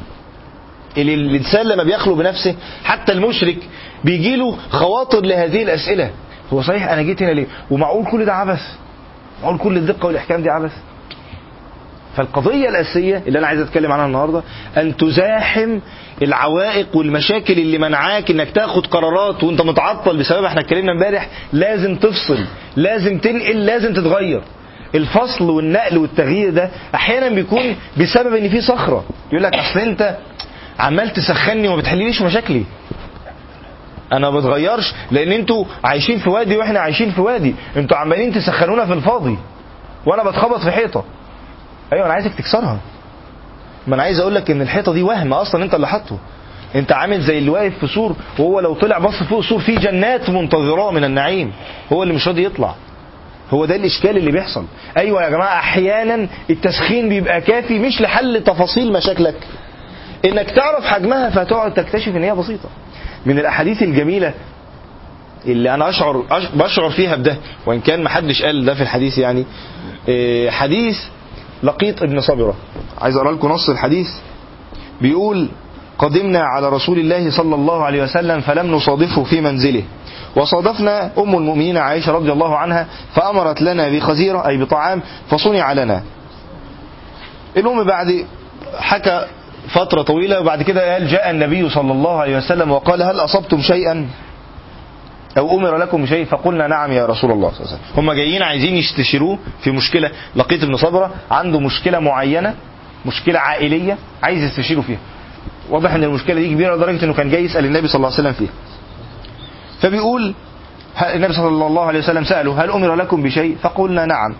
اللي 0.96 1.14
الإنسان 1.14 1.66
لما 1.66 1.82
بيخلو 1.82 2.14
بنفسه 2.14 2.54
حتى 2.84 3.12
المشرك 3.12 3.56
بيجي 4.04 4.37
له 4.37 4.56
خواطر 4.70 5.20
لهذه 5.24 5.62
الأسئلة. 5.62 6.11
هو 6.52 6.62
صحيح 6.62 6.88
أنا 6.88 7.02
جيت 7.02 7.22
هنا 7.22 7.30
ليه؟ 7.32 7.46
ومعقول 7.70 8.04
كل 8.11 8.24
ده 8.24 8.32
عبث؟ 8.34 8.62
معقول 9.42 9.58
كل 9.58 9.76
الدقة 9.76 10.06
والإحكام 10.06 10.42
دي 10.42 10.50
عبث؟ 10.50 10.72
فالقضية 12.16 12.68
الأساسية 12.68 13.22
اللي 13.26 13.38
أنا 13.38 13.46
عايز 13.46 13.61
أتكلم 13.61 13.92
عنها 13.92 14.06
النهاردة 14.06 14.42
أن 14.76 14.96
تزاحم 14.96 15.78
العوائق 16.22 16.96
والمشاكل 16.96 17.52
اللي 17.52 17.78
منعاك 17.78 18.30
إنك 18.30 18.50
تاخد 18.50 18.87
قرارات 18.87 19.44
وأنت 19.44 19.61
متعطل 19.62 20.16
بسبب 20.16 20.44
إحنا 20.44 20.61
اتكلمنا 20.61 20.92
امبارح 20.92 21.28
لازم 21.52 21.96
تفصل 21.96 22.38
لازم 22.76 23.18
تنقل 23.18 23.66
لازم 23.66 23.92
تتغير. 23.94 24.42
الفصل 24.94 25.51
والنقل 25.51 25.98
والتغيير 25.98 26.51
ده 26.51 26.70
أحيانا 26.94 27.29
بيكون 27.29 27.77
بسبب 27.96 28.35
إن 28.35 28.48
في 28.48 28.61
صخرة. 28.61 29.05
يقول 29.33 29.42
لك 29.42 29.55
أصل 29.55 29.81
أنت 29.81 30.16
عمال 30.79 31.12
تسخني 31.12 31.68
وما 31.68 31.77
بتحليليش 31.77 32.22
مشاكلي. 32.22 32.64
أنا 34.12 34.31
ما 34.31 34.38
بتغيرش 34.40 34.94
لأن 35.11 35.33
أنتوا 35.33 35.64
عايشين 35.85 36.18
في 36.18 36.31
وادي 36.31 36.57
وإحنا 36.57 36.81
عايشين 36.81 37.11
في 37.11 37.20
وادي. 37.20 37.55
أنتوا 37.77 37.96
عمالين 37.96 38.33
تسخنونا 38.33 38.87
في 38.87 38.92
الفاضي. 38.92 39.38
وأنا 40.07 40.31
بتخبط 40.31 40.61
في 40.61 40.70
حيطة. 40.70 41.05
أيوه 41.92 42.07
أنا 42.07 42.14
عايزك 42.14 42.35
تكسرها. 42.35 42.79
ما 43.87 43.94
أنا 43.94 44.03
عايز 44.03 44.20
أقول 44.20 44.35
لك 44.35 44.51
إن 44.51 44.62
الحيطة 44.62 44.92
دي 44.92 45.03
وهم 45.03 45.33
أصلا 45.33 45.64
أنت 45.64 45.74
اللي 45.74 45.88
حاطه. 45.88 46.18
أنت 46.74 46.92
عامل 46.92 47.20
زي 47.20 47.38
اللي 47.38 47.51
واقف 47.51 47.79
في 47.79 47.87
سور 47.87 48.16
وهو 48.38 48.61
لو 48.61 48.74
طلع 48.74 48.98
بص 48.98 49.22
فوق 49.22 49.40
سور 49.40 49.61
فيه 49.61 49.79
جنات 49.79 50.31
منتظراه 50.31 50.90
من 50.90 51.05
النعيم. 51.05 51.53
هو 51.92 52.03
اللي 52.03 52.14
مش 52.14 52.29
راضي 52.29 52.44
يطلع. 52.44 52.74
هو 53.50 53.64
ده 53.64 53.76
الإشكال 53.76 54.16
اللي 54.16 54.32
بيحصل. 54.32 54.64
أيوه 54.96 55.24
يا 55.24 55.28
جماعة 55.30 55.58
أحيانا 55.58 56.28
التسخين 56.50 57.08
بيبقى 57.08 57.40
كافي 57.40 57.78
مش 57.78 58.00
لحل 58.00 58.42
تفاصيل 58.44 58.92
مشاكلك. 58.92 59.46
إنك 60.24 60.50
تعرف 60.50 60.84
حجمها 60.84 61.30
فتقعد 61.30 61.74
تكتشف 61.74 62.08
إن 62.16 62.22
هي 62.24 62.34
بسيطة. 62.34 62.68
من 63.26 63.38
الأحاديث 63.38 63.82
الجميلة 63.82 64.34
اللي 65.46 65.74
أنا 65.74 65.88
أشعر 65.88 66.24
بشعر 66.54 66.90
فيها 66.90 67.16
بده 67.16 67.37
وإن 67.66 67.80
كان 67.80 68.02
محدش 68.02 68.42
قال 68.42 68.64
ده 68.64 68.74
في 68.74 68.82
الحديث 68.82 69.18
يعني 69.18 69.44
إيه، 70.08 70.50
حديث 70.50 70.96
لقيط 71.62 72.02
ابن 72.02 72.20
صبرة. 72.20 72.54
عايز 73.00 73.16
أقرأ 73.16 73.32
لكم 73.32 73.48
نص 73.48 73.68
الحديث. 73.70 74.06
بيقول 75.00 75.48
قدمنا 75.98 76.38
على 76.40 76.68
رسول 76.68 76.98
الله 76.98 77.30
صلى 77.30 77.54
الله 77.54 77.84
عليه 77.84 78.02
وسلم 78.02 78.40
فلم 78.40 78.66
نصادفه 78.74 79.24
في 79.24 79.40
منزله. 79.40 79.82
وصادفنا 80.38 81.11
أم 81.18 81.35
المؤمنين 81.37 81.77
عائشة 81.77 82.12
رضي 82.12 82.33
الله 82.33 82.57
عنها 82.57 82.87
فأمرت 83.14 83.62
لنا 83.62 83.88
بخزيرة 83.88 84.48
أي 84.48 84.57
بطعام 84.57 85.03
فصنع 85.31 85.72
لنا. 85.72 86.03
المهم 87.57 87.85
بعد 87.85 88.27
حكى 88.79 89.27
فترة 89.68 90.03
طويلة 90.03 90.40
وبعد 90.40 90.62
كده 90.62 90.92
قال 90.92 91.09
جاء 91.09 91.31
النبي 91.31 91.68
صلى 91.68 91.92
الله 91.92 92.20
عليه 92.20 92.37
وسلم 92.37 92.70
وقال 92.70 93.03
هل 93.03 93.20
أصبتم 93.20 93.61
شيئا؟ 93.61 94.09
أو 95.38 95.59
أمر 95.59 95.77
لكم 95.77 96.03
بشيء 96.03 96.24
فقلنا 96.24 96.66
نعم 96.66 96.92
يا 96.92 97.07
رسول 97.07 97.31
الله. 97.31 97.51
صلى 97.51 97.61
الله 97.61 97.72
عليه 97.72 97.83
وسلم 97.83 97.98
هم 98.05 98.12
جايين 98.12 98.42
عايزين 98.42 98.74
يستشيروه 98.74 99.38
في 99.61 99.70
مشكلة. 99.70 100.11
لقيت 100.37 100.62
ابن 100.62 100.77
صبرة 100.77 101.11
عنده 101.31 101.61
مشكلة 101.61 101.98
معينة 101.98 102.55
مشكلة 103.07 103.38
عائلية 103.38 103.98
عايز 104.22 104.42
يستشيره 104.42 104.81
فيها. 104.81 104.98
واضح 105.70 105.94
إن 105.94 106.05
المشكلة 106.05 106.40
دي 106.40 106.55
كبيرة 106.55 106.77
لدرجة 106.77 107.05
إنه 107.05 107.14
كان 107.14 107.31
جاي 107.31 107.44
يسأل 107.44 107.64
النبي 107.64 107.88
صلى 107.88 107.96
الله 107.96 108.09
عليه 108.09 108.18
وسلم 108.18 108.33
فيها. 108.33 108.53
فبيقول 109.80 110.34
النبي 111.14 111.32
صلى 111.32 111.66
الله 111.66 111.84
عليه 111.84 111.98
وسلم 111.98 112.24
سأله 112.24 112.64
هل 112.64 112.70
أمر 112.70 112.94
لكم 112.94 113.22
بشيء؟ 113.22 113.56
فقلنا 113.62 114.06
نعم. 114.06 114.34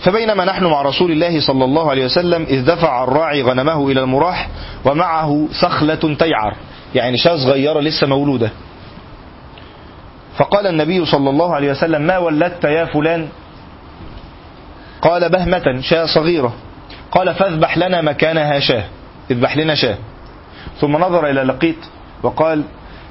فبينما 0.00 0.44
نحن 0.44 0.64
مع 0.64 0.82
رسول 0.82 1.10
الله 1.10 1.40
صلى 1.40 1.64
الله 1.64 1.90
عليه 1.90 2.04
وسلم 2.04 2.42
إذ 2.42 2.64
دفع 2.64 3.04
الراعي 3.04 3.42
غنمه 3.42 3.88
إلى 3.88 4.00
المراح 4.00 4.48
ومعه 4.84 5.48
سخلة 5.52 6.14
تيعر 6.18 6.56
يعني 6.94 7.16
شاة 7.16 7.36
صغيرة 7.36 7.80
لسه 7.80 8.06
مولودة. 8.06 8.50
فقال 10.36 10.66
النبي 10.66 11.04
صلى 11.04 11.30
الله 11.30 11.54
عليه 11.54 11.70
وسلم 11.70 12.02
ما 12.02 12.18
ولدت 12.18 12.64
يا 12.64 12.84
فلان؟ 12.84 13.28
قال 15.02 15.28
بهمة 15.28 15.80
شاة 15.80 16.06
صغيرة. 16.06 16.54
قال 17.12 17.34
فاذبح 17.34 17.78
لنا 17.78 18.02
مكانها 18.02 18.58
شاة 18.60 18.84
اذبح 19.30 19.56
لنا 19.56 19.74
شاة. 19.74 19.98
ثم 20.80 20.96
نظر 20.96 21.30
إلى 21.30 21.42
لقيط 21.42 21.76
وقال 22.22 22.64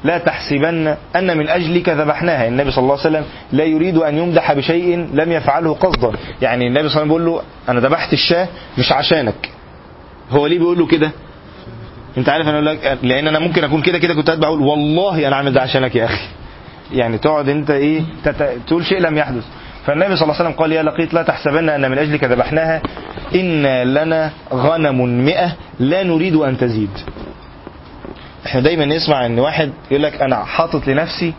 لا 0.03 0.17
تحسبن 0.17 0.95
أن 1.15 1.37
من 1.37 1.49
أجلك 1.49 1.89
ذبحناها. 1.89 2.47
النبي 2.47 2.71
صلى 2.71 2.81
الله 2.81 2.97
عليه 2.99 3.09
وسلم 3.09 3.25
لا 3.51 3.63
يريد 3.63 3.97
أن 3.97 4.17
يمدح 4.17 4.53
بشيء 4.53 5.07
لم 5.13 5.31
يفعله 5.31 5.73
قصدا. 5.73 6.11
يعني 6.41 6.67
النبي 6.67 6.89
صلى 6.89 7.03
الله 7.03 7.15
عليه 7.15 7.23
وسلم 7.23 7.25
بيقول 7.25 7.25
له 7.25 7.41
أنا 7.69 7.79
ذبحت 7.79 8.13
الشاة 8.13 8.47
مش 8.77 8.91
عشانك. 8.91 9.49
هو 10.31 10.47
ليه 10.47 10.59
بيقول 10.59 10.79
له 10.79 10.87
كده؟ 10.87 11.11
أنت 12.17 12.29
عارف 12.29 12.47
أنا 12.47 12.69
لك 12.69 12.97
لأن 13.03 13.27
أنا 13.27 13.39
ممكن 13.39 13.63
أكون 13.63 13.81
كده 13.81 13.97
كده 13.97 14.13
كنت 14.13 14.27
قاعد 14.27 14.39
بقول 14.39 14.61
والله 14.61 15.27
أنا 15.27 15.35
عامل 15.35 15.53
ده 15.53 15.61
عشانك 15.61 15.95
يا 15.95 16.05
أخي. 16.05 16.27
يعني 16.93 17.17
تقعد 17.17 17.49
أنت 17.49 17.71
إيه 17.71 18.01
تت... 18.23 18.57
تقول 18.67 18.85
شيء 18.85 18.99
لم 18.99 19.17
يحدث. 19.17 19.43
فالنبي 19.85 20.15
صلى 20.15 20.23
الله 20.23 20.35
عليه 20.35 20.45
وسلم 20.45 20.59
قال 20.59 20.71
يا 20.71 20.83
لقيت 20.83 21.13
لا 21.13 21.23
تحسبن 21.23 21.69
أن 21.69 21.91
من 21.91 21.97
أجلك 21.97 22.23
ذبحناها. 22.23 22.81
إن 23.35 23.63
لنا 23.93 24.31
غنم 24.53 25.25
مئة 25.25 25.55
لا 25.79 26.03
نريد 26.03 26.35
أن 26.35 26.57
تزيد. 26.57 26.89
إحنا 28.45 28.61
دايما 28.61 28.85
نسمع 28.85 29.25
إن 29.25 29.39
واحد 29.39 29.71
يقول 29.91 30.03
لك 30.03 30.21
أنا 30.21 30.43
حاطط 30.45 30.87
لنفسي 30.87 31.33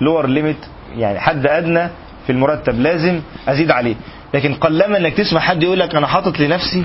لور 0.00 0.26
ليميت 0.26 0.56
يعني 0.96 1.20
حد 1.20 1.46
أدنى 1.46 1.88
في 2.26 2.32
المرتب 2.32 2.80
لازم 2.80 3.20
أزيد 3.48 3.70
عليه. 3.70 3.94
لكن 4.34 4.54
قلما 4.54 4.98
إنك 4.98 5.12
تسمع 5.14 5.40
حد 5.40 5.62
يقول 5.62 5.80
لك 5.80 5.94
أنا 5.94 6.06
حاطط 6.06 6.40
لنفسي 6.40 6.84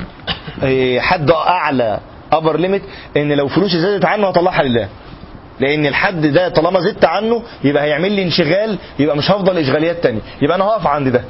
حد 0.99 1.31
أعلى 1.31 1.99
upper 2.31 2.57
limit 2.57 2.81
إن 3.17 3.31
لو 3.31 3.47
فلوسي 3.47 3.79
زادت 3.79 4.05
عنه 4.05 4.27
هطلعها 4.27 4.63
لله. 4.63 4.89
لأن 5.59 5.85
الحد 5.85 6.25
ده 6.25 6.49
طالما 6.49 6.79
زدت 6.79 7.05
عنه 7.05 7.43
يبقى 7.63 7.83
هيعمل 7.83 8.11
لي 8.11 8.23
انشغال 8.23 8.77
يبقى 8.99 9.17
مش 9.17 9.31
هفضل 9.31 9.57
إشغاليات 9.57 10.03
تانية. 10.03 10.21
يبقى 10.41 10.55
أنا 10.57 10.63
هقف 10.65 10.87
عند 10.87 11.07
ده. 11.07 11.21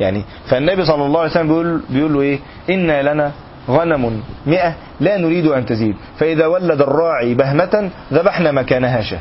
يعني 0.00 0.22
فالنبي 0.48 0.84
صلى 0.84 1.06
الله 1.06 1.20
عليه 1.20 1.30
وسلم 1.30 1.48
بيقول 1.48 1.80
بيقول 1.90 2.12
له 2.14 2.20
إيه؟ 2.20 2.38
ان 2.70 2.90
لنا 3.00 3.32
غنم 3.68 4.22
مئة 4.46 4.74
لا 5.00 5.16
نريد 5.16 5.46
أن 5.46 5.66
تزيد. 5.66 5.96
فإذا 6.18 6.46
ولد 6.46 6.82
الراعي 6.82 7.34
بهمة 7.34 7.90
ذبحنا 8.12 8.52
مكانها 8.52 9.00
شاة. 9.00 9.20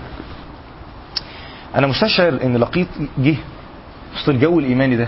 أنا 1.75 1.87
مستشعر 1.87 2.39
إن 2.43 2.57
لقيط 2.57 2.87
جه 3.17 3.35
وسط 4.15 4.29
الجو 4.29 4.59
الإيماني 4.59 4.95
ده 4.95 5.07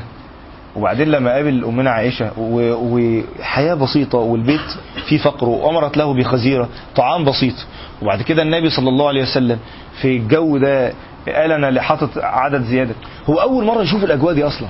وبعدين 0.76 1.08
لما 1.08 1.32
قابل 1.34 1.64
أمنا 1.64 1.92
عائشة 1.92 2.32
وحياة 2.38 3.74
بسيطة 3.74 4.18
والبيت 4.18 4.78
فيه 5.08 5.18
فقر 5.18 5.50
وأمرت 5.50 5.98
له 5.98 6.14
بخزيرة 6.14 6.70
طعام 6.96 7.26
بسيط. 7.26 7.54
وبعد 8.02 8.22
كده 8.22 8.42
النبي 8.42 8.70
صلى 8.70 8.90
الله 8.90 9.08
عليه 9.08 9.22
وسلم 9.22 9.60
في 10.02 10.18
الجو 10.18 10.58
ده 10.58 10.94
قال 11.28 11.52
أنا 11.52 11.70
اللي 11.70 11.82
حاطط 11.82 12.10
عدد 12.18 12.62
زيادة. 12.62 12.96
هو 13.30 13.36
أول 13.36 13.66
مرة 13.66 13.82
يشوف 13.82 14.04
الأجواء 14.04 14.34
دي 14.34 14.44
أصلا. 14.44 14.68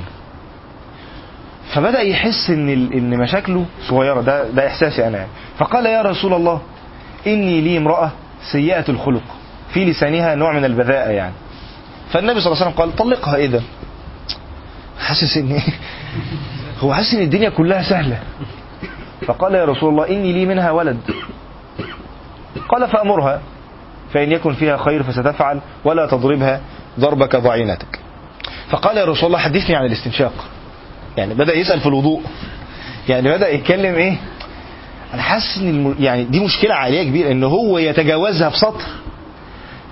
فبدأ 1.73 2.01
يحس 2.01 2.49
إن 2.49 2.69
إن 2.69 3.17
مشاكله 3.17 3.65
صغيرة. 3.88 4.21
ده 4.21 4.49
ده 4.49 4.67
إحساسي 4.67 5.08
أنا. 5.08 5.17
يعني 5.17 5.30
فقال 5.58 5.86
يا 5.86 6.01
رسول 6.01 6.34
الله 6.34 6.62
إني 7.27 7.62
لي 7.62 7.77
امرأة 7.77 8.12
سيئة 8.51 8.86
الخلق 8.89 9.23
في 9.73 9.86
لسانها 9.86 10.36
نوع 10.36 10.51
من 10.51 10.65
البذاءة 10.65 11.10
يعني. 11.10 11.34
فالنبي 12.12 12.39
صلى 12.41 12.51
الله 12.51 12.63
عليه 12.63 12.71
وسلم 12.71 12.84
قال 12.84 12.95
طلقها 12.95 13.36
إذا. 13.36 13.62
حاسس 14.99 15.38
إن 15.38 15.60
هو 16.84 16.93
حاسس 16.93 17.13
إن 17.13 17.21
الدنيا 17.21 17.49
كلها 17.49 17.89
سهلة. 17.89 18.19
فقال 19.27 19.56
يا 19.56 19.65
رسول 19.65 19.89
الله 19.89 20.10
إني 20.10 20.34
لي 20.34 20.45
منها 20.45 20.71
ولد. 20.71 20.97
قال 22.69 22.88
فأمرها. 22.88 23.41
فإن 24.13 24.32
يكن 24.32 24.53
فيها 24.53 24.77
خير 24.77 25.03
فستفعل 25.03 25.62
ولا 25.86 26.06
تضربها 26.06 26.62
ضربك 26.99 27.36
ضعينتك. 27.36 27.99
فقال 28.69 28.97
يا 28.97 29.06
رسول 29.06 29.27
الله 29.27 29.39
حدثني 29.39 29.75
عن 29.75 29.86
الاستنشاق. 29.86 30.34
يعني 31.17 31.34
بدأ 31.34 31.53
يسأل 31.56 31.80
في 31.80 31.86
الوضوء. 31.86 32.21
يعني 33.10 33.30
بدأ 33.30 33.49
يتكلم 33.49 33.95
إيه؟ 33.95 34.15
أنا 35.13 35.21
حاسس 35.21 35.58
إن. 35.58 35.95
يعني 35.99 36.23
دي 36.23 36.39
مشكلة 36.39 36.73
عالية 36.75 37.03
كبيرة 37.03 37.32
إن 37.32 37.43
هو 37.43 37.77
يتجاوزها 37.77 38.49
في 38.49 38.58
سطر. 38.58 38.84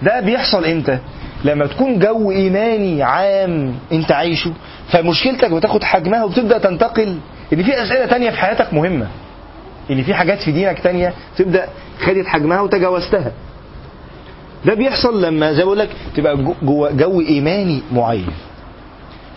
ده 0.02 0.20
بيحصل 0.20 0.66
إمتى؟ 0.66 1.00
لما 1.46 1.66
تكون 1.68 2.00
جو 2.00 2.32
إيماني 2.32 3.04
عام 3.04 3.76
أنت 3.92 4.12
عايشه 4.12 4.52
فمشكلتك 4.88 5.52
بتاخد 5.52 5.84
حجمها 5.84 6.24
وبتبدأ 6.24 6.58
تنتقل 6.58 7.18
إن 7.54 7.64
في 7.64 7.84
أسئلة 7.84 8.06
تانية 8.06 8.30
في 8.30 8.38
حياتك 8.40 8.74
مهمة. 8.74 9.08
إن 9.92 10.04
في 10.04 10.14
حاجات 10.14 10.40
في 10.40 10.52
دينك 10.52 10.80
تانية 10.80 11.14
تبدأ 11.38 11.66
خدت 12.00 12.28
حجمها 12.28 12.62
وتجاوزتها. 12.62 13.32
ده 14.66 14.74
بيحصل 14.74 15.24
لما 15.26 15.54
زي 15.54 15.64
بقول 15.64 15.80
لك 15.80 15.90
تبقى 16.16 16.38
جوه 16.64 16.92
جو 16.92 17.22
إيماني 17.22 17.82
معين. 17.92 18.28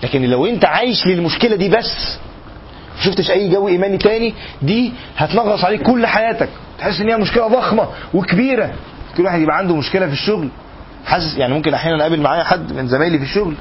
لكن 0.03 0.23
لو 0.23 0.47
انت 0.47 0.65
عايش 0.65 1.07
للمشكلة 1.07 1.57
دي 1.57 1.69
بس 1.69 2.19
شفتش 3.05 3.31
أي 3.31 3.49
جو 3.49 3.69
إيماني 3.69 3.97
تاني 3.99 4.35
دي 4.63 4.93
هتنغص 5.17 5.65
عليك 5.65 5.83
كل 5.83 6.07
حياتك. 6.07 6.49
تحس 6.79 7.01
إن 7.01 7.09
هي 7.09 7.17
مشكلة 7.17 7.49
ضخمة 7.49 7.89
وكبيرة. 8.15 8.73
كل 9.17 9.25
واحد 9.25 9.41
يبقى 9.41 9.57
عنده 9.57 9.77
مشكلة 9.77 10.07
في 10.07 10.13
الشغل. 10.13 10.49
حاسس 11.07 11.37
يعني 11.39 11.55
ممكن 11.55 11.75
أحيانا 11.75 12.01
أقابل 12.01 12.21
معايا 12.21 12.45
حد 12.45 12.73
من 12.73 12.87
زمايلي 12.89 13.19
في 13.19 13.25
الشغل. 13.25 13.55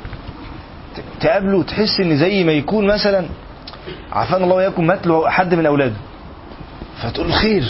تقابله 1.20 1.64
تحس 1.64 2.00
إن 2.00 2.18
زي 2.18 2.44
ما 2.44 2.52
يكون 2.52 2.88
مثلا 2.88 3.26
عافانا 4.12 4.44
الله 4.44 4.56
وياكم 4.56 4.88
مات 4.88 5.08
له 5.08 5.30
حد 5.30 5.56
من 5.56 5.66
أولاده. 5.66 5.96
فتقول 7.02 7.34
خير. 7.34 7.64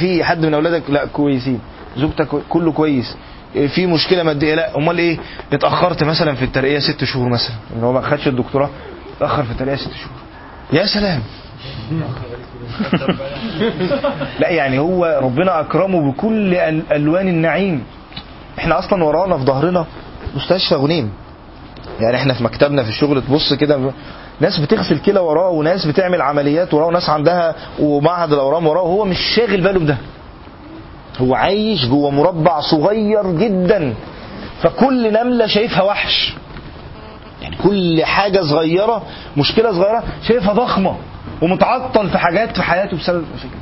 في 0.00 0.24
حد 0.24 0.46
من 0.46 0.54
أولادك؟ 0.54 0.82
لا 0.90 1.04
كويسين. 1.04 1.60
زوجتك 1.96 2.28
كله 2.48 2.72
كويس. 2.72 3.16
في 3.54 3.86
مشكلة 3.86 4.22
مادية 4.22 4.54
لا. 4.54 4.76
أمال 4.76 4.98
إيه؟ 4.98 5.18
اتأخرت 5.52 6.04
مثلا 6.04 6.34
في 6.34 6.44
الترقية 6.44 6.78
ست 6.78 7.04
شهور 7.04 7.28
مثلا. 7.28 7.54
إن 7.76 7.84
هو 7.84 7.92
ما 7.92 8.00
خدش 8.00 8.28
الدكتوراه 8.28 8.70
اتأخر 9.16 9.42
في 9.42 9.50
الترقية 9.50 9.76
ست 9.76 9.90
شهور. 9.92 10.16
يا 10.72 10.86
سلام. 10.86 11.20
لا 14.40 14.48
يعني 14.48 14.78
هو 14.78 15.20
ربنا 15.22 15.60
أكرمه 15.60 16.12
بكل 16.12 16.54
ألوان 16.92 17.28
النعيم. 17.28 17.84
إحنا 18.58 18.78
أصلا 18.78 19.04
ورانا 19.04 19.38
في 19.38 19.44
ظهرنا 19.44 19.86
مستشفى 20.36 20.74
غنيم 20.74 21.10
يعني 22.00 22.16
إحنا 22.16 22.34
في 22.34 22.44
مكتبنا 22.44 22.82
في 22.82 22.88
الشغل 22.88 23.22
تبص 23.22 23.52
كده 23.54 23.92
ناس 24.40 24.58
بتغسل 24.60 24.98
كلى 24.98 25.20
وراه 25.20 25.48
وناس 25.50 25.86
بتعمل 25.86 26.22
عمليات 26.22 26.74
وراه 26.74 26.86
وناس 26.86 27.08
عندها 27.10 27.54
ومعهد 27.78 28.32
الأورام 28.32 28.66
وراه 28.66 28.82
وهو 28.82 29.04
مش 29.04 29.18
شاغل 29.36 29.60
باله 29.60 29.80
بده. 29.80 29.96
هو 31.18 31.34
عايش 31.34 31.86
جوه 31.86 32.10
مربع 32.10 32.60
صغير 32.60 33.30
جدا. 33.32 33.94
فكل 34.62 35.12
نملة 35.12 35.46
شايفها 35.46 35.82
وحش. 35.82 36.34
يعني 37.42 37.56
كل 37.56 38.04
حاجة 38.04 38.40
صغيرة 38.42 39.02
مشكلة 39.36 39.72
صغيرة 39.72 40.02
شايفها 40.28 40.52
ضخمة 40.52 40.96
ومتعطل 41.42 42.08
في 42.10 42.18
حاجات 42.18 42.56
في 42.56 42.62
حياته 42.62 42.96
بسبب 42.96 43.24
المشاكل. 43.30 43.58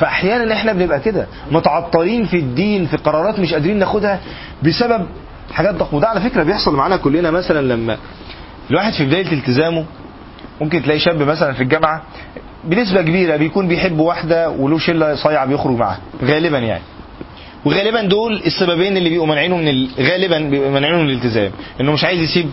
فأحيانا 0.00 0.54
إحنا 0.54 0.72
بنبقى 0.72 1.00
كده 1.00 1.26
متعطلين 1.50 2.24
في 2.24 2.36
الدين 2.36 2.86
في 2.86 2.96
قرارات 2.96 3.38
مش 3.40 3.52
قادرين 3.52 3.78
ناخدها 3.78 4.20
بسبب 4.62 5.06
حاجات 5.52 5.74
ضخمة. 5.74 5.98
وده 5.98 6.08
على 6.08 6.20
فكرة 6.20 6.42
بيحصل 6.42 6.74
معانا 6.76 6.96
كلنا 6.96 7.30
مثلا 7.30 7.74
لما 7.74 7.96
الواحد 8.70 8.92
في 8.92 9.04
بداية 9.06 9.32
التزامه 9.32 9.84
ممكن 10.60 10.82
تلاقي 10.82 10.98
شاب 10.98 11.22
مثلا 11.22 11.52
في 11.52 11.62
الجامعة 11.62 12.02
بنسبة 12.64 13.02
كبيرة 13.02 13.36
بيكون 13.36 13.68
بيحب 13.68 13.98
واحدة 13.98 14.50
وله 14.50 14.78
شلة 14.78 15.14
صايعة 15.14 15.46
بيخرج 15.46 15.76
معاها. 15.76 16.00
غالبا 16.24 16.58
يعني. 16.58 16.82
وغالبا 17.64 18.02
دول 18.02 18.42
السببين 18.46 18.96
اللي 18.96 19.08
بيبقوا 19.08 19.26
مانعينه 19.26 19.56
من 19.56 19.68
ال... 19.68 19.88
غالبا 20.00 20.38
بيبقوا 20.38 20.70
مانعينه 20.70 20.98
من 20.98 21.10
الالتزام. 21.10 21.50
إنه 21.80 21.92
مش 21.92 22.04
عايز 22.04 22.20
يسيب 22.20 22.50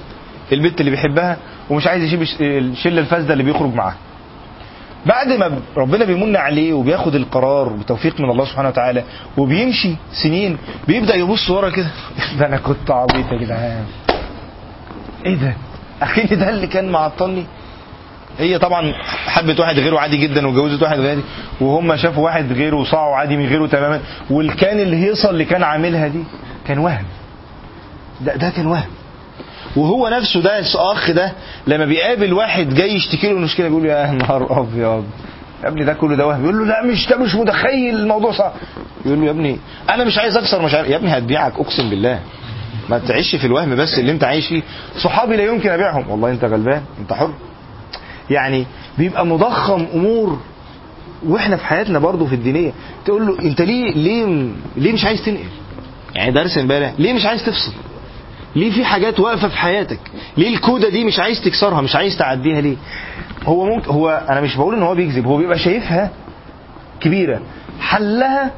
البنت 0.52 0.80
اللي 0.80 0.91
بيحبها 0.91 1.38
ومش 1.70 1.88
عايز 1.88 2.04
يسيب 2.04 2.22
الشلة 2.41 3.02
الفاسدة 3.02 3.34
اللي 3.34 3.44
بيخرج 3.44 3.74
معاها. 3.74 3.96
بعد 5.06 5.28
ما 5.28 5.60
ربنا 5.78 6.06
بيمن 6.06 6.36
عليه 6.36 6.74
وبياخد 6.74 7.15
القرار 7.15 7.70
بتوفيق 7.70 8.20
من 8.22 8.30
الله 8.30 8.46
سبحانه 8.46 8.70
وتعالى 8.70 9.04
وبيمشي 9.38 9.96
سنين 10.24 10.58
بيبدأ 10.88 11.15
يبص 11.15 11.50
ورا 11.50 11.70
كده. 11.70 11.91
ده 12.39 12.46
أنا 12.46 12.58
كنت 12.58 12.91
عبيط 12.91 13.32
يا 13.32 13.38
جدعان. 13.38 13.86
إيه 15.26 15.36
ده؟ 15.36 15.54
أخيني 16.02 16.36
ده 16.36 16.50
اللي 16.50 16.68
كان 16.68 16.89
معطلني. 16.89 17.46
هي 18.39 18.60
طبعا 18.60 18.93
حبت 19.28 19.60
واحد 19.60 19.80
غيره 19.80 20.00
عادي 20.00 20.17
جدا 20.17 20.48
وجوزت 20.48 20.84
واحد 20.84 21.00
غيري 21.00 21.24
وهم 21.62 21.95
شافوا 21.95 22.24
واحد 22.26 22.52
غيره 22.54 22.76
وصاعوا 22.76 23.15
عادي 23.15 23.38
من 23.38 23.45
غيره 23.45 23.67
تماما. 23.67 24.00
والكان 24.30 24.80
الهيصة 24.80 25.30
اللي 25.30 25.45
كان 25.45 25.63
عاملها 25.63 26.08
دي 26.08 26.24
كان 26.67 26.78
وهم. 26.80 27.06
ده 28.21 28.36
ده 28.36 28.50
كان 28.50 28.67
وهم. 28.67 28.89
وهو 29.76 30.08
نفسه 30.10 30.41
ده 30.41 30.60
الأخ 30.60 31.12
ده 31.12 31.32
لما 31.67 31.86
بيقابل 31.86 32.34
واحد 32.34 32.74
جاي 32.74 32.93
يشتكي 32.95 33.30
له 33.30 33.39
مشكلة 33.39 33.67
بيقول 33.67 33.86
يا 33.86 34.12
نهار 34.12 34.60
أبيض. 34.60 35.06
يا 35.63 35.69
ابني 35.69 35.86
ده 35.86 35.93
كله 35.93 36.15
ده 36.15 36.28
وهم. 36.28 36.43
يقول 36.43 36.58
له 36.58 36.65
لا 36.65 36.84
مش 36.86 37.08
ده 37.08 37.17
مش 37.17 37.36
متخيل 37.36 37.95
الموضوع 37.95 38.32
صعب 38.32 38.54
يقول 39.06 39.19
له 39.19 39.26
يا 39.26 39.32
ابني 39.32 39.58
أنا 39.89 40.04
مش 40.04 40.17
عايز 40.17 40.38
أكسر 40.38 40.62
مشاعر 40.62 40.86
يا 40.86 40.95
ابني 40.95 41.17
هتبيعك 41.17 41.54
أقسم 41.60 41.89
بالله. 41.89 42.19
ما 42.89 43.00
تعيش 43.00 43.36
في 43.36 43.48
الوهم 43.48 43.76
بس 43.76 44.00
اللي 44.00 44.12
أنت 44.12 44.24
عايش 44.24 44.48
فيه. 44.48 44.62
صحابي 45.04 45.36
لا 45.38 45.43
يمكن 45.43 45.69
أبيعهم. 45.69 46.10
والله 46.10 46.30
أنت 46.32 46.43
غلبان 46.45 46.82
أنت 47.00 47.13
حر. 47.13 47.32
يعني 48.29 48.65
بيبقى 48.97 49.25
مضخم 49.25 49.85
أمور 49.93 50.39
وإحنا 51.27 51.57
في 51.57 51.65
حياتنا 51.65 51.99
برضه 51.99 52.25
في 52.25 52.35
الدينية. 52.35 52.71
تقول 53.05 53.27
له 53.27 53.39
أنت 53.39 53.61
ليه 53.61 53.91
ليه 53.93 54.47
ليه 54.77 54.93
مش 54.93 55.05
عايز 55.05 55.21
تنقل؟ 55.25 55.43
يعني 56.15 56.31
درس 56.31 56.57
امبارح. 56.57 56.93
ليه 56.99 57.13
مش 57.13 57.25
عايز 57.25 57.43
تفصل؟ 57.45 57.71
ليه 58.55 58.71
في 58.71 58.85
حاجات 58.85 59.19
واقفة 59.19 59.47
في 59.47 59.57
حياتك؟ 59.57 59.99
ليه 60.38 60.49
الكودة 60.55 60.89
دي 60.89 61.05
مش 61.05 61.19
عايز 61.19 61.41
تكسرها؟ 61.41 61.81
مش 61.81 61.95
عايز 61.95 62.17
تعديها 62.17 62.61
ليه؟ 62.61 62.75
هو 63.45 63.65
ممكن 63.65 63.91
هو 63.91 64.25
أنا 64.29 64.41
مش 64.41 64.55
بقول 64.55 64.75
إن 64.75 64.83
هو 64.83 64.95
بيكذب. 64.95 65.25
هو 65.25 65.38
بيبقى 65.38 65.59
شايفها 65.59 66.11
كبيرة. 66.99 67.41
حلها 67.79 68.51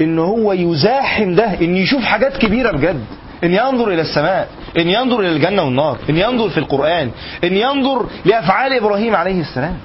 إن 0.00 0.18
هو 0.18 0.52
يزاحم 0.52 1.34
ده 1.34 1.60
إن 1.60 1.76
يشوف 1.76 2.02
حاجات 2.04 2.36
كبيرة 2.36 2.70
بجد. 2.76 3.04
إن 3.44 3.52
ينظر 3.52 3.88
إلى 3.88 4.00
السماء 4.02 4.48
إن 4.78 4.88
ينظر 4.88 5.20
إلى 5.20 5.32
الجنة 5.32 5.62
والنار 5.62 5.98
إن 6.10 6.16
ينظر 6.16 6.48
في 6.50 6.58
القرآن 6.58 7.10
إن 7.44 7.52
ينظر 7.56 8.06
لأفعال 8.24 8.72
إبراهيم 8.72 9.16
عليه 9.16 9.40
السلام 9.40 9.76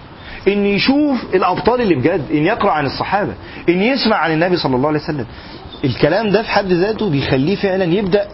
إن 0.47 0.65
يشوف 0.65 1.35
الأبطال 1.35 1.81
اللي 1.81 1.95
بجد 1.95 2.25
إن 2.31 2.45
يقرأ 2.45 2.71
عن 2.71 2.85
الصحابة 2.85 3.33
إن 3.69 3.81
يسمع 3.81 4.15
عن 4.17 4.31
النبي 4.31 4.57
صلى 4.57 4.75
الله 4.75 4.87
عليه 4.87 4.99
وسلم. 4.99 5.25
الكلام 5.85 6.29
ده 6.29 6.41
في 6.41 6.49
حد 6.49 6.71
ذاته 6.71 7.09
بيخليه 7.09 7.55
فعلا 7.55 7.83
يبدأ 7.83 8.27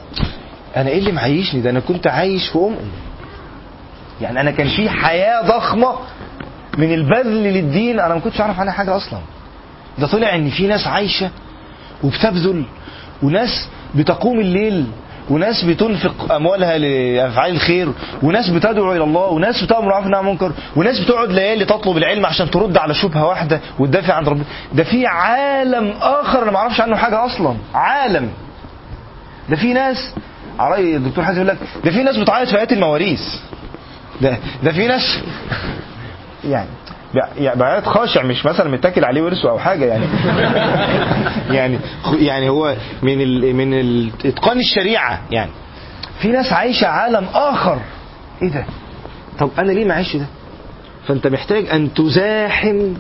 أنا 0.78 0.90
إيه 0.90 1.00
اللي 1.00 1.12
معيشني؟ 1.12 1.62
ده 1.62 1.70
أنا 1.70 1.80
كنت 1.80 2.08
عايش 2.08 2.48
في 2.48 2.58
ام 2.58 2.76
يعني 4.22 4.42
أنا 4.42 4.52
كان 4.52 4.68
في 4.68 4.90
حياة 4.90 5.42
ضخمة 5.42 5.96
من 6.78 6.94
البذل 6.94 7.44
للدين 7.44 8.00
أنا 8.00 8.14
ما 8.14 8.20
كنتش 8.20 8.42
أعرف 8.42 8.60
عنها 8.60 8.74
حاجة 8.74 8.96
أصلا. 8.96 9.20
ده 10.00 10.08
طلع 10.08 10.36
إن 10.36 10.50
في 10.50 10.68
ناس 10.68 10.88
عايشة 10.88 11.30
وبتبذل 12.04 12.66
وناس 13.24 13.68
بتقوم 13.96 14.40
الليل 14.40 14.86
وناس 15.30 15.64
بتنفق 15.64 16.32
أموالها 16.34 16.78
لأفعال 16.78 17.52
الخير 17.52 17.90
وناس 18.24 18.50
بتدعو 18.50 18.92
إلى 18.94 19.04
الله 19.04 19.26
وناس 19.28 19.64
بتأمر 19.64 19.82
بالمعروف 19.82 20.08
عن 20.08 20.14
المنكر 20.16 20.52
وناس 20.76 21.00
بتقعد 21.00 21.32
ليالي 21.32 21.66
تطلب 21.66 21.98
العلم 21.98 22.26
عشان 22.26 22.50
ترد 22.52 22.78
على 22.78 22.94
شبهة 22.94 23.26
واحدة 23.28 23.62
وتدافع 23.80 24.14
عن 24.14 24.26
ربنا 24.26 24.44
ده 24.74 24.84
في 24.84 25.06
عالم 25.08 25.94
آخر 26.02 26.44
أنا 26.44 26.52
ما 26.52 26.58
أعرفش 26.58 26.82
عنه 26.82 26.96
حاجة 26.96 27.26
أصلا 27.26 27.56
عالم. 27.74 28.30
ده 29.50 29.56
في 29.56 29.74
ناس 29.74 30.14
على 30.60 30.72
راي 30.76 30.96
الدكتور 30.96 31.24
حازم 31.24 31.38
يقول 31.38 31.48
لك 31.48 31.58
ده 31.86 31.92
في 31.92 32.04
ناس 32.04 32.18
بتعيط 32.18 32.50
في 32.50 32.58
ايات 32.58 32.72
المواريث. 32.74 33.22
ده 34.22 34.38
ده 34.64 34.72
في 34.72 34.88
ناس 34.88 35.20
يعني 36.54 36.70
يعني 37.38 37.60
بعيط 37.60 37.86
خاشع 37.86 38.24
مش 38.24 38.46
مثلا 38.46 38.70
متاكل 38.70 39.06
عليه 39.06 39.22
ورثه 39.22 39.50
أو 39.50 39.60
حاجة 39.60 39.86
يعني. 39.86 40.06
يعني 41.58 41.80
يعني 42.20 42.50
هو 42.50 42.76
من 43.02 43.22
ال 43.22 43.56
من 43.56 43.74
ال 43.74 44.12
إتقان 44.26 44.60
الشريعة 44.60 45.22
يعني. 45.32 45.52
في 46.22 46.28
ناس 46.28 46.54
عايشة 46.54 46.88
عالم 46.88 47.26
آخر. 47.34 47.80
إيه 48.42 48.50
ده؟ 48.50 48.66
طب 49.40 49.50
أنا 49.60 49.72
ليه 49.72 49.86
ما 49.86 49.94
أعيش 49.94 50.16
ده؟ 50.16 50.26
فأنت 51.08 51.28
محتاج 51.28 51.70
أن 51.70 51.94
تزاحم 51.94 52.94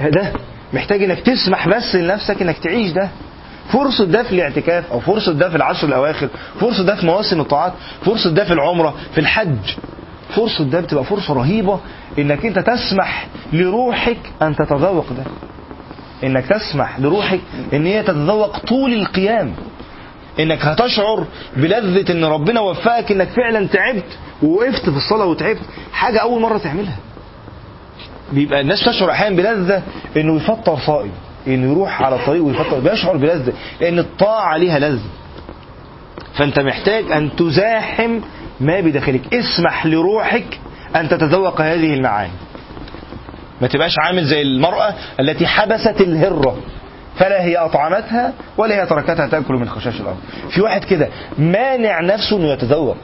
ده. 0.00 0.32
محتاج 0.72 1.02
إنك 1.02 1.20
تسمح 1.20 1.68
بس 1.68 1.94
لنفسك 1.96 2.42
إنك 2.42 2.58
تعيش 2.58 2.90
ده. 2.92 3.08
فرصة 3.72 4.04
ده 4.04 4.22
في 4.22 4.32
الاعتكاف 4.32 4.92
أو 4.92 5.00
فرصة 5.00 5.32
ده 5.32 5.48
في 5.50 5.56
العشر 5.56 5.88
الأواخر. 5.88 6.28
فرصة 6.60 6.84
ده 6.84 6.96
في 6.96 7.06
مواسم 7.06 7.40
الطاعات. 7.40 7.72
فرصة 8.04 8.30
ده 8.30 8.44
في 8.44 8.52
العمرة 8.52 8.94
في 9.14 9.20
الحج. 9.20 9.56
فرصة 10.36 10.64
ده 10.64 10.80
بتبقى 10.80 11.04
فرصة 11.04 11.34
رهيبة 11.34 11.80
إنك 12.18 12.46
أنت 12.46 12.58
تسمح 12.58 13.26
لروحك 13.52 14.18
أن 14.42 14.56
تتذوق 14.56 15.06
ده. 15.12 15.24
إنك 16.24 16.46
تسمح 16.46 17.00
لروحك 17.00 17.40
إن 17.72 17.86
هي 17.86 18.02
تتذوق 18.02 18.58
طول 18.58 18.92
القيام. 18.92 19.52
إنك 20.40 20.64
هتشعر 20.64 21.26
بلذة 21.56 22.12
إن 22.12 22.24
ربنا 22.24 22.60
وفقك 22.60 23.12
إنك 23.12 23.28
فعلا 23.28 23.66
تعبت 23.66 24.18
ووقفت 24.42 24.90
في 24.90 24.96
الصلاة 24.96 25.26
وتعبت. 25.26 25.60
حاجة 25.92 26.18
أول 26.18 26.40
مرة 26.40 26.58
تعملها. 26.58 26.96
بيبقى 28.32 28.60
الناس 28.60 28.84
تشعر 28.84 29.10
أحيانا 29.10 29.36
بلذة 29.36 29.82
إنه 30.16 30.36
يفطر 30.36 30.78
صائم 30.86 31.10
إنه 31.46 31.72
يروح 31.72 32.02
على 32.02 32.16
الطريق 32.16 32.44
ويفطر. 32.44 32.80
بيشعر 32.80 33.16
بلذة 33.16 33.52
لأن 33.80 33.98
الطاعة 33.98 34.56
ليها 34.56 34.78
لذة. 34.78 35.08
فأنت 36.34 36.58
محتاج 36.58 37.12
أن 37.12 37.36
تزاحم 37.36 38.20
ما 38.60 38.80
بداخلك. 38.80 39.34
اسمح 39.34 39.86
لروحك 39.86 40.60
أن 40.96 41.08
تتذوق 41.08 41.60
هذه 41.60 41.94
المعاني. 41.94 42.32
ما 43.60 43.68
تبقاش 43.68 43.94
عامل 43.98 44.24
زي 44.24 44.42
المرأة 44.42 44.94
التي 45.20 45.46
حبست 45.46 46.00
الهرة 46.00 46.56
فلا 47.16 47.42
هي 47.42 47.56
أطعمتها 47.56 48.32
ولا 48.56 48.82
هي 48.82 48.86
تركتها 48.86 49.26
تأكل 49.26 49.54
من 49.54 49.68
خشاش 49.68 50.00
الأرض. 50.00 50.16
في 50.50 50.60
واحد 50.60 50.84
كده 50.84 51.08
مانع 51.38 52.00
نفسه 52.00 52.36
أنه 52.36 52.46
يتذوق. 52.46 52.96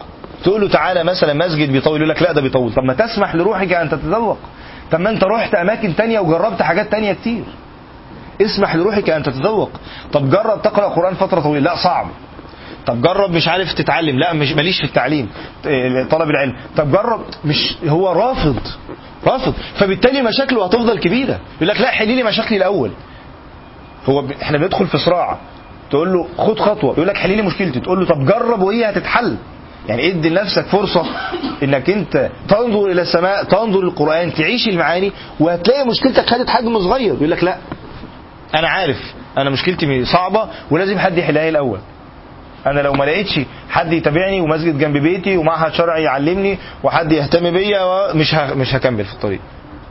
تقول 0.45 0.61
له 0.61 0.69
تعالى 0.69 1.05
مثلا 1.05 1.47
مسجد 1.47 1.73
بيطول 1.73 1.97
يقول 1.97 2.09
لك 2.09 2.23
لا 2.23 2.33
ده 2.33 2.41
بيطول. 2.41 2.73
طب 2.73 2.83
ما 2.83 2.95
تسمح 2.95 3.35
لروحك 3.35 3.73
أن 3.73 3.91
تتذوق. 3.91 4.39
طب 4.91 5.01
ما 5.01 5.11
أنت 5.11 5.25
رحت 5.25 5.55
أماكن 5.55 5.97
تانية 5.97 6.21
وجربت 6.21 6.63
حاجات 6.63 6.91
تانية 6.91 7.13
كتير. 7.13 7.45
اسمح 8.43 8.75
لروحك 8.77 9.11
أن 9.11 9.23
تتذوق. 9.23 9.71
طب 10.13 10.31
جرب 10.31 10.63
تقرأ 10.63 10.89
قرآن 10.89 11.15
فترة 11.15 11.41
طويلة. 11.41 11.65
لا 11.65 11.77
صعب. 11.77 12.07
طب 12.89 13.03
جرب 13.03 13.31
مش 13.31 13.49
عارف 13.49 13.73
تتعلم. 13.73 14.19
لا 14.19 14.33
مش 14.33 14.53
ماليش 14.53 14.79
في 14.79 14.85
التعليم 14.85 15.29
طلب 16.11 16.31
العلم. 16.31 16.57
طب 16.77 16.93
جرب 16.93 17.21
مش 17.45 17.75
هو 17.89 18.13
رافض 18.13 18.57
رافض. 19.27 19.55
فبالتالي 19.79 20.23
مشاكله 20.23 20.65
هتفضل 20.65 20.99
كبيرة. 20.99 21.41
يقول 21.57 21.69
لك 21.69 21.81
لا 21.81 21.91
حلي 21.91 22.17
لي 22.17 22.23
مشاكلي 22.23 22.57
الأول. 22.57 22.91
هو 24.07 24.23
ب... 24.23 24.33
إحنا 24.43 24.59
بندخل 24.59 24.87
في 24.87 24.99
صراع. 24.99 25.39
تقول 25.91 26.13
له 26.13 26.29
خد 26.39 26.59
خطوة. 26.59 26.93
يقول 26.93 27.09
لك 27.09 27.17
حلي 27.17 27.37
لي 27.37 27.43
مشكلتي. 27.43 27.81
تقول 27.81 28.01
له 28.01 28.07
طب 28.07 28.27
جرب 28.27 28.63
وهي 28.63 28.91
هتتحل. 28.91 29.37
يعني 29.89 30.09
ادي 30.09 30.29
لنفسك 30.29 30.67
فرصة 30.67 31.07
إنك 31.63 31.91
أنت 31.91 32.31
تنظر 32.49 32.87
إلى 32.87 33.03
السماء 33.03 33.45
تنظر 33.45 33.81
للقران 33.81 34.35
تعيش 34.35 34.69
المعاني 34.69 35.13
وهتلاقي 35.41 35.87
مشكلتك 35.87 36.31
خدت 36.31 36.51
حجم 36.51 36.79
صغير. 36.79 37.15
يقول 37.15 37.31
لك 37.31 37.45
لا 37.45 37.57
أنا 38.55 38.69
عارف 38.69 39.15
أنا 39.39 39.51
مشكلتي 39.51 40.05
صعبة 40.05 40.49
ولازم 40.71 40.99
حد 40.99 41.19
يحلها 41.19 41.43
لي 41.43 41.49
الأول. 41.49 41.79
أنا 42.71 42.81
لو 42.81 42.93
ما 42.93 43.05
لقيتش 43.05 43.41
حد 43.71 43.93
يتابعني 43.93 44.41
ومسجد 44.41 44.79
جنب 44.79 44.97
بيتي 44.97 45.37
ومعهد 45.37 45.73
شرعي 45.73 46.03
يعلمني 46.03 46.59
وحد 46.83 47.13
يهتم 47.13 47.51
بيا 47.51 48.13
مش 48.15 48.35
مش 48.35 48.75
هكمل 48.75 49.05
في 49.05 49.13
الطريق. 49.13 49.41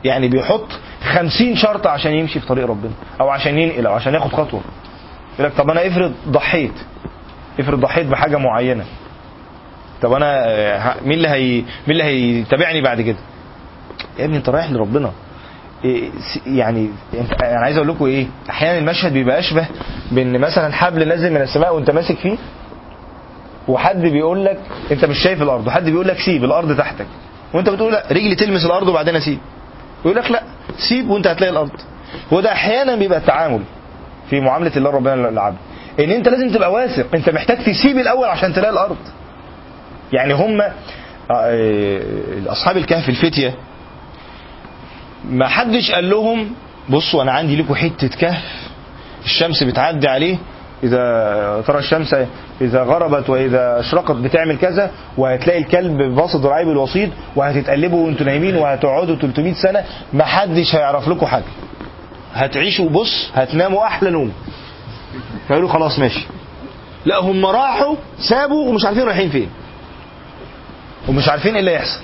يعني 0.04 0.28
بيحط 0.28 0.66
خمسين 1.04 1.56
شرط 1.56 1.86
عشان 1.86 2.12
يمشي 2.12 2.40
في 2.40 2.46
طريق 2.46 2.66
ربنا 2.66 2.92
أو 3.20 3.28
عشان 3.28 3.58
ينقل 3.58 3.86
أو 3.86 3.94
عشان 3.94 4.14
ياخد 4.14 4.32
خطوة. 4.32 4.60
يقول 5.38 5.50
لك 5.50 5.56
طب 5.58 5.70
أنا 5.70 5.86
افرض 5.86 6.12
ضحيت. 6.28 6.72
افرض 7.60 7.80
ضحيت 7.80 8.06
بحاجة 8.06 8.36
معينة. 8.36 8.84
طب 10.02 10.12
أنا 10.12 10.44
مين 11.04 11.12
اللي 11.12 11.28
هي 11.28 11.50
مين 11.52 11.64
اللي 11.90 12.04
هيتابعني 12.04 12.80
بعد 12.82 13.00
كده؟ 13.00 13.16
يا 14.18 14.24
ابني 14.24 14.36
أنت 14.36 14.48
رايح 14.48 14.70
لربنا. 14.70 15.12
يعني 16.46 16.90
أنا 17.42 17.60
عايز 17.64 17.76
أقول 17.76 17.88
لكم 17.88 18.04
إيه 18.04 18.26
أحيانا 18.50 18.78
المشهد 18.78 19.12
بيبقى 19.12 19.38
أشبه 19.38 19.66
بإن 20.12 20.40
مثلا 20.40 20.72
حبل 20.72 21.08
نازل 21.08 21.30
من 21.32 21.40
السماء 21.40 21.74
وأنت 21.74 21.90
ماسك 21.90 22.16
فيه. 22.18 22.36
وحد 23.68 24.00
بيقول 24.02 24.44
لك 24.44 24.60
انت 24.92 25.04
مش 25.04 25.18
شايف 25.18 25.42
الأرض 25.42 25.66
وحد 25.66 25.84
بيقول 25.84 26.08
لك 26.08 26.18
سيب 26.20 26.44
الأرض 26.44 26.78
تحتك. 26.78 27.06
وانت 27.54 27.68
بتقول 27.68 27.92
لا 27.92 28.04
رجلي 28.10 28.34
تلمس 28.34 28.66
الأرض 28.66 28.88
وبعدين 28.88 29.16
اسيب. 29.16 29.38
يقول 30.04 30.16
لك 30.16 30.30
لا 30.30 30.42
سيب 30.88 31.10
وانت 31.10 31.26
هتلاقي 31.26 31.50
الأرض. 31.50 31.70
هو 32.32 32.40
ده 32.40 32.52
أحيانا 32.52 32.96
بيبقى 32.96 33.18
التعامل 33.18 33.62
في 34.30 34.40
معاملة 34.40 34.72
الله 34.76 34.90
ربنا 34.90 35.14
للعبد. 35.30 35.56
ان 36.00 36.10
انت 36.10 36.28
لازم 36.28 36.50
تبقى 36.54 36.72
واثق 36.72 37.06
انت 37.14 37.30
محتاج 37.30 37.58
تسيب 37.64 37.98
الأول 37.98 38.28
عشان 38.28 38.52
تلاقي 38.52 38.70
الأرض. 38.72 38.96
يعني 40.12 40.34
هم 40.34 40.62
اصحاب 42.46 42.76
الكهف 42.76 43.08
الفتية 43.08 43.54
ما 45.30 45.48
حدش 45.48 45.90
قال 45.90 46.10
لهم 46.10 46.50
بصوا 46.90 47.22
أنا 47.22 47.32
عندي 47.32 47.56
لكم 47.56 47.74
حتة 47.74 48.08
كهف 48.08 48.68
الشمس 49.24 49.62
بتعدي 49.62 50.08
عليه 50.08 50.36
إذا 50.82 51.64
ترى 51.66 51.78
الشمس 51.78 52.16
إذا 52.60 52.82
غربت 52.82 53.30
وإذا 53.30 53.80
أشرقت 53.80 54.16
بتعمل 54.16 54.58
كذا 54.58 54.90
وهتلاقي 55.16 55.58
الكلب 55.58 56.02
باسط 56.02 56.36
ذراعيه 56.40 56.64
بالوسيط 56.64 57.10
وهتتقلبوا 57.36 58.06
وأنتوا 58.06 58.26
نايمين 58.26 58.56
وهتقعدوا 58.56 59.16
300 59.16 59.52
سنة 59.54 59.84
ما 60.12 60.24
حدش 60.24 60.74
هيعرف 60.74 61.08
لكم 61.08 61.26
حاجة. 61.26 61.44
هتعيشوا 62.34 62.88
بص 62.88 63.30
هتناموا 63.34 63.86
أحلى 63.86 64.10
نوم. 64.10 64.32
فقالوا 65.48 65.68
خلاص 65.68 65.98
ماشي. 65.98 66.26
لا 67.04 67.18
هم 67.18 67.46
راحوا 67.46 67.96
سابوا 68.18 68.68
ومش 68.68 68.84
عارفين 68.84 69.04
رايحين 69.04 69.30
فين. 69.30 69.50
ومش 71.08 71.28
عارفين 71.28 71.52
إيه 71.52 71.60
اللي 71.60 71.70
هيحصل. 71.70 72.00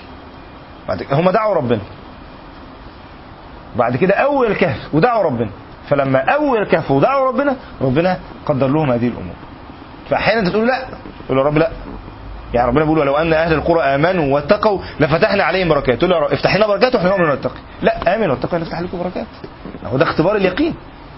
هم 1.12 1.30
دعوا 1.30 1.54
ربنا. 1.54 1.80
بعد 3.76 3.96
كده 3.96 4.14
أول 4.14 4.46
الكهف 4.46 4.94
ودعوا 4.94 5.22
ربنا. 5.22 5.50
فلما 5.88 6.18
أول 6.18 6.58
الكهف 6.58 6.90
ودعوا 6.90 7.28
ربنا 7.28 7.56
ربنا 7.80 8.18
قدر 8.46 8.66
لهم 8.66 8.90
هذه 8.90 9.06
الأمور. 9.08 9.34
فأحيانا 10.10 10.40
أنت 10.40 10.48
تقول 10.48 10.66
لا 10.66 10.84
تقول 11.26 11.38
يا 11.38 11.44
رب 11.44 11.58
لا. 11.58 11.70
يعني 12.54 12.68
ربنا 12.68 12.84
بيقول 12.84 12.98
ولو 12.98 13.16
أن 13.16 13.32
أهل 13.32 13.52
القرى 13.52 13.80
آمنوا 13.82 14.34
واتقوا 14.34 14.78
لفتحنا 15.00 15.44
عليهم 15.44 15.68
بركات. 15.68 15.98
تقول 15.98 16.10
له 16.10 16.32
افتح 16.32 16.56
لنا 16.56 16.66
بركات 16.66 16.94
وإحنا 16.94 17.10
نؤمن 17.10 17.30
ونتقي. 17.30 17.58
لا 17.82 18.16
آمن 18.16 18.30
واتقوا 18.30 18.58
نفتح 18.58 18.80
لكم 18.80 18.98
بركات. 18.98 19.26
هو 19.84 19.96
ده 19.96 20.04
اختبار 20.04 20.36
اليقين. 20.36 20.74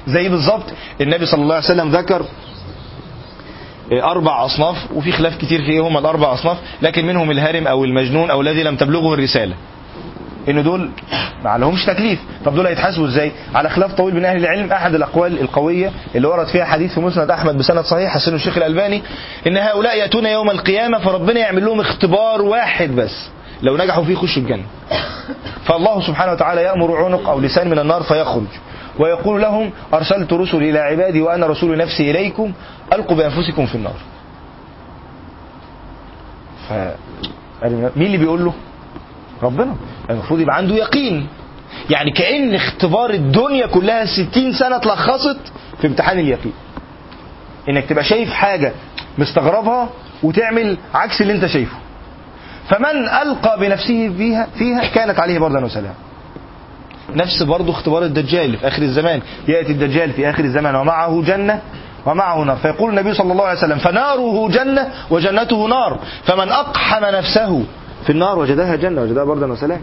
زي 0.06 0.28
بالظبط 0.28 0.64
النبي 1.00 1.26
صلى 1.26 1.42
الله 1.42 1.54
عليه 1.54 1.64
وسلم 1.64 1.88
ذكر 1.88 2.22
أربع 3.92 4.44
أصناف 4.44 4.92
وفي 4.94 5.12
خلاف 5.12 5.36
كتير 5.36 5.60
في 5.60 5.70
إيه 5.70 5.80
هم 5.80 5.98
الأربع 5.98 6.32
أصناف 6.32 6.58
لكن 6.82 7.06
منهم 7.06 7.30
الهارم 7.30 7.66
أو 7.66 7.84
المجنون 7.84 8.30
أو 8.30 8.40
الذي 8.40 8.62
لم 8.62 8.76
تبلغه 8.76 9.14
الرسالة. 9.14 9.54
إن 10.48 10.62
دول 10.62 10.90
ما 11.44 11.58
لهمش 11.58 11.84
تكليف. 11.84 12.18
طب 12.44 12.54
دول 12.54 12.66
هيتحاسبوا 12.66 13.06
إزاي؟ 13.06 13.32
على 13.54 13.70
خلاف 13.70 13.94
طويل 13.94 14.14
بين 14.14 14.24
أهل 14.24 14.36
العلم 14.36 14.72
أحد 14.72 14.94
الأقوال 14.94 15.40
القوية 15.40 15.92
اللي 16.14 16.28
ورد 16.28 16.46
فيها 16.46 16.64
حديث 16.64 16.94
في 16.94 17.00
مسند 17.00 17.30
أحمد 17.30 17.58
بسند 17.58 17.84
صحيح 17.84 18.14
حسن 18.14 18.34
الشيخ 18.34 18.56
الألباني 18.56 19.02
إن 19.46 19.56
هؤلاء 19.56 19.98
يأتون 19.98 20.26
يوم 20.26 20.50
القيامة 20.50 20.98
فربنا 20.98 21.40
يعمل 21.40 21.64
لهم 21.64 21.80
اختبار 21.80 22.42
واحد 22.42 22.90
بس 22.90 23.28
لو 23.62 23.76
نجحوا 23.76 24.04
فيه 24.04 24.12
يخشوا 24.12 24.42
الجنة. 24.42 24.64
فالله 25.64 26.06
سبحانه 26.06 26.32
وتعالى 26.32 26.62
يأمر 26.62 27.04
عنق 27.04 27.28
أو 27.28 27.40
لسان 27.40 27.70
من 27.70 27.78
النار 27.78 28.02
فيخرج 28.02 28.46
ويقول 28.98 29.42
لهم 29.42 29.70
أرسلت 29.94 30.32
رسلي 30.32 30.70
إلى 30.70 30.78
عبادي 30.78 31.20
وأنا 31.22 31.46
رسول 31.46 31.78
نفسي 31.78 32.10
إليكم 32.10 32.52
ألقوا 32.92 33.16
بأنفسكم 33.16 33.66
في 33.66 33.74
النار. 33.74 33.96
ف... 36.68 36.72
مين 37.96 38.06
اللي 38.06 38.18
بيقول 38.18 38.44
له؟ 38.44 38.52
ربنا. 39.42 39.74
المفروض 40.10 40.40
يبقى 40.40 40.56
عنده 40.56 40.74
يقين. 40.74 41.26
يعني 41.90 42.10
كأن 42.10 42.54
اختبار 42.54 43.10
الدنيا 43.10 43.66
كلها 43.66 44.04
ستين 44.04 44.52
سنة 44.52 44.76
اتلخصت 44.76 45.38
في 45.80 45.86
امتحان 45.86 46.18
اليقين. 46.18 46.52
إنك 47.68 47.84
تبقى 47.84 48.04
شايف 48.04 48.32
حاجة 48.32 48.72
مستغربها 49.18 49.88
وتعمل 50.22 50.76
عكس 50.94 51.22
اللي 51.22 51.32
انت 51.32 51.46
شايفه. 51.46 51.76
فمن 52.68 53.08
ألقى 53.22 53.60
بنفسه 53.60 54.12
فيها 54.16 54.46
فيها 54.58 54.86
كانت 54.94 55.20
عليه 55.20 55.38
بردا 55.38 55.64
وسلام 55.64 55.94
نفس 57.14 57.42
برضه 57.42 57.72
اختبار 57.72 58.02
الدجال 58.02 58.56
في 58.56 58.68
آخر 58.68 58.82
الزمان. 58.82 59.20
يأتي 59.48 59.72
الدجال 59.72 60.12
في 60.12 60.30
آخر 60.30 60.44
الزمان 60.44 60.74
ومعه 60.74 61.22
جنة 61.22 61.60
ومعه 62.06 62.44
نار. 62.44 62.56
فيقول 62.56 62.90
النبي 62.90 63.14
صلى 63.14 63.32
الله 63.32 63.44
عليه 63.44 63.58
وسلم 63.58 63.78
فناره 63.78 64.48
جنة 64.48 64.88
وجنته 65.10 65.66
نار. 65.68 65.98
فمن 66.24 66.48
أقحم 66.48 67.04
نفسه 67.04 67.64
في 68.06 68.12
النار 68.12 68.38
وجدها 68.38 68.76
جنة 68.76 69.02
وجدها 69.02 69.24
بردا 69.24 69.52
وسلام 69.52 69.80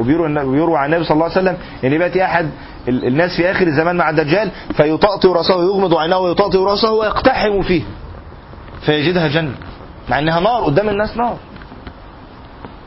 وبيروى 0.00 0.78
عن 0.78 0.86
النبي 0.86 1.04
صلى 1.04 1.14
الله 1.14 1.24
عليه 1.24 1.34
وسلم 1.40 1.56
إن 1.84 2.00
ياتي 2.00 2.24
أحد 2.24 2.50
الناس 2.88 3.36
في 3.36 3.50
آخر 3.50 3.66
الزمان 3.66 3.96
مع 3.96 4.10
الدجال 4.10 4.50
فيطأطئ 4.76 5.28
رأسه 5.28 5.56
ويغمض 5.56 5.94
عينه 5.94 6.18
ويطأطئ 6.18 6.58
رأسه 6.58 6.92
ويقتحم 6.92 7.62
فيه. 7.62 7.82
فيجدها 8.80 9.28
جنة 9.28 9.54
مع 10.10 10.18
إنها 10.18 10.40
نار 10.40 10.64
قدام 10.64 10.88
الناس 10.88 11.16
نار. 11.16 11.36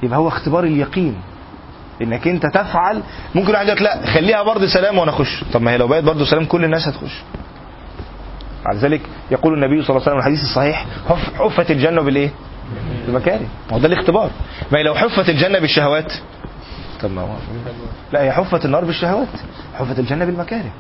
يبقى 0.04 0.20
هو 0.20 0.28
اختبار 0.28 0.64
اليقين. 0.64 1.16
إنك 2.02 2.28
أنت 2.28 2.46
تفعل 2.46 3.04
ممكن 3.36 3.54
واحد 3.54 3.68
يقول 3.68 3.84
لا 3.84 4.06
خليها 4.06 4.44
برضه 4.44 4.68
سلام 4.68 4.98
وأنا 4.98 5.12
أخش. 5.12 5.44
طب 5.54 5.62
ما 5.62 5.72
هي 5.72 5.78
لو 5.78 5.88
بقت 5.88 6.04
برضه 6.04 6.26
سلام 6.26 6.46
كل 6.46 6.64
الناس 6.64 6.88
هتخش. 6.88 7.22
على 8.66 8.80
ذلك 8.80 9.02
يقول 9.32 9.54
النبي 9.54 9.82
صلى 9.84 9.90
الله 9.90 10.02
عليه 10.02 10.12
وسلم 10.12 10.18
الحديث 10.18 10.42
الصحيح 10.44 10.86
حفت 11.40 11.72
الجنة 11.72 12.02
بالإيه؟ 12.02 12.30
بالمكاره 13.06 13.46
ما 13.72 13.76
هو 13.78 13.80
ده 13.80 13.88
الاختبار. 13.88 14.30
ما 14.72 14.80
هي 14.80 14.84
لو 14.84 14.96
حفت 14.96 15.30
الجنة 15.30 15.60
بالشهوات. 15.60 16.14
طب 17.02 17.12
ما 17.12 17.22
هو 17.22 17.36
لا 18.14 18.24
هي 18.24 18.32
حفت 18.32 18.66
النار 18.66 18.86
بالشهوات. 18.86 19.28
حفت 19.80 20.00
الجنة 20.00 20.26
بالمكاره 20.26 20.72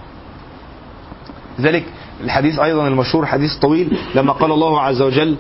لذلك 1.60 1.84
الحديث 2.24 2.60
أيضا 2.60 2.88
المشهور 2.88 3.26
حديث 3.26 3.56
طويل 3.56 3.98
لما 4.16 4.34
قال 4.34 4.52
الله 4.52 4.82
عز 4.82 5.02
وجل 5.02 5.36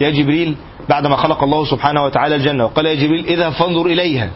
يا 0.00 0.10
جبريل 0.10 0.56
بعدما 0.88 1.16
خلق 1.16 1.42
الله 1.42 1.64
سبحانه 1.64 2.04
وتعالى 2.04 2.34
الجنة 2.36 2.64
وقال 2.64 2.86
يا 2.86 2.94
جبريل 2.94 3.26
اذهب 3.26 3.52
فانظر 3.52 3.86
إليها. 3.86 4.30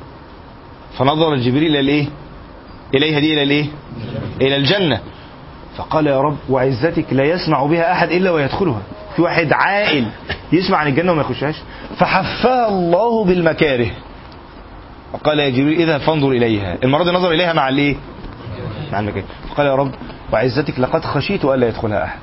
فنظر 0.98 1.36
جبريل 1.36 1.70
إلى 1.70 1.80
الإيه؟ 1.80 2.06
إليها 2.94 3.18
دي 3.20 3.32
إلى 3.32 3.42
الإيه؟ 3.42 3.66
إلى 4.40 4.56
الجنة. 4.56 5.00
فقال 5.78 6.06
يا 6.06 6.20
رب 6.20 6.36
وعزتك 6.50 7.12
لا 7.12 7.24
يسمع 7.24 7.62
بها 7.66 7.92
أحد 7.92 8.10
إلا 8.10 8.30
ويدخلها. 8.30 8.82
في 9.16 9.22
واحد 9.22 9.52
عاقل 9.52 10.06
يسمع 10.52 10.78
عن 10.78 10.86
الجنة 10.86 11.12
وما 11.12 11.20
يخشهاش. 11.20 11.54
فحفها 11.96 12.68
الله 12.68 13.24
بالمكاره. 13.24 13.90
وقال 15.12 15.38
يا 15.38 15.48
جبريل 15.48 15.80
إذهب 15.80 16.00
فانظر 16.00 16.28
إليها. 16.28 16.78
المرة 16.84 17.04
دي 17.04 17.10
نظر 17.10 17.30
إليها 17.30 17.52
مع 17.52 17.68
الإيه؟ 17.68 17.96
مع 18.92 19.00
المكاره. 19.00 19.24
فقال 19.50 19.66
يا 19.66 19.74
رب 19.74 19.90
وعزتك 20.32 20.80
لقد 20.80 21.04
خشيت 21.04 21.44
الا 21.44 21.68
يدخلها 21.68 22.04
أحد. 22.04 22.18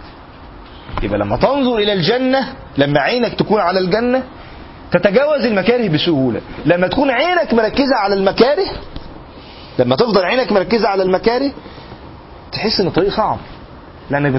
يبقى 1.03 1.19
لما 1.19 1.37
تنظر 1.37 1.77
إلى 1.77 1.93
الجنة 1.93 2.53
لما 2.77 2.99
عينك 3.01 3.33
تكون 3.33 3.59
على 3.61 3.79
الجنة 3.79 4.23
تتجاوز 4.91 5.45
المكاره 5.45 5.87
بسهولة. 5.87 6.41
لما 6.65 6.87
تكون 6.87 7.11
عينك 7.11 7.53
مركزة 7.53 7.95
على 8.03 8.13
المكاره 8.15 8.65
لما 9.79 9.95
تفضل 9.95 10.23
عينك 10.25 10.51
مركزة 10.51 10.87
على 10.87 11.03
المكاره 11.03 11.51
تحس 12.55 12.79
إن 12.79 12.87
الطريق 12.87 13.09
صعب 13.09 13.37
لأنك 14.09 14.31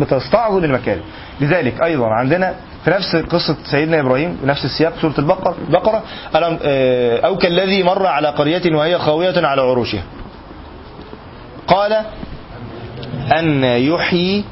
بتستعظم 0.00 0.64
المكاره 0.64 1.02
لذلك 1.40 1.82
أيضا 1.82 2.06
عندنا 2.06 2.54
في 2.84 2.90
نفس 2.90 3.16
قصة 3.16 3.56
سيدنا 3.64 4.00
إبراهيم 4.00 4.38
نفس 4.44 4.64
السياق 4.64 4.92
سورة 5.00 5.14
البقرة 5.18 5.56
بقرة 5.68 6.02
أو 7.24 7.36
كالذي 7.36 7.82
مر 7.82 8.06
على 8.06 8.28
قرية 8.28 8.76
وهي 8.76 8.98
خاوية 8.98 9.46
على 9.46 9.62
عروشها. 9.62 10.02
قال 11.66 12.04
أن 13.38 13.64
يحيي 13.64 14.44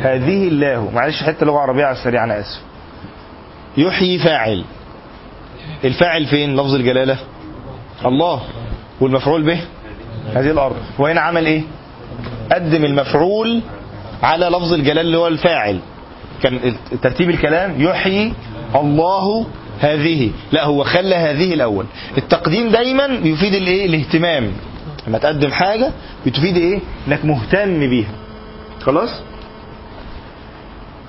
هذه 0.00 0.48
الله. 0.48 0.90
معلش 0.94 1.22
حتة 1.22 1.46
لغة 1.46 1.58
عربية 1.58 1.84
على 1.84 1.96
السريع 1.96 2.24
أنا 2.24 2.40
آسف. 2.40 2.60
يحيي 3.76 4.18
فاعل. 4.18 4.64
الفاعل 5.84 6.26
فين؟ 6.26 6.56
لفظ 6.56 6.74
الجلالة. 6.74 7.16
الله. 8.06 8.42
والمفعول 9.00 9.42
به؟ 9.42 9.60
هذه 10.32 10.50
الأرض. 10.50 10.76
وهنا 10.98 11.20
عمل 11.20 11.46
إيه؟ 11.46 11.62
قدم 12.52 12.84
المفعول 12.84 13.60
على 14.22 14.46
لفظ 14.46 14.72
الجلال 14.72 15.06
اللي 15.06 15.16
هو 15.18 15.28
الفاعل. 15.28 15.78
كان 16.42 16.74
ترتيب 17.02 17.30
الكلام 17.30 17.82
يحيي 17.82 18.32
الله 18.74 19.46
هذه. 19.80 20.30
لا 20.52 20.64
هو 20.64 20.84
خلى 20.84 21.14
هذه 21.14 21.54
الأول. 21.54 21.86
التقديم 22.18 22.68
دايما 22.68 23.04
يفيد 23.04 23.54
الإيه؟ 23.54 23.86
الاهتمام. 23.86 24.52
لما 25.08 25.18
تقدم 25.18 25.50
حاجة 25.50 25.90
بتفيد 26.26 26.56
إيه؟ 26.56 26.80
إنك 27.08 27.24
مهتم 27.24 27.80
بيها. 27.90 28.12
خلاص؟ 28.80 29.10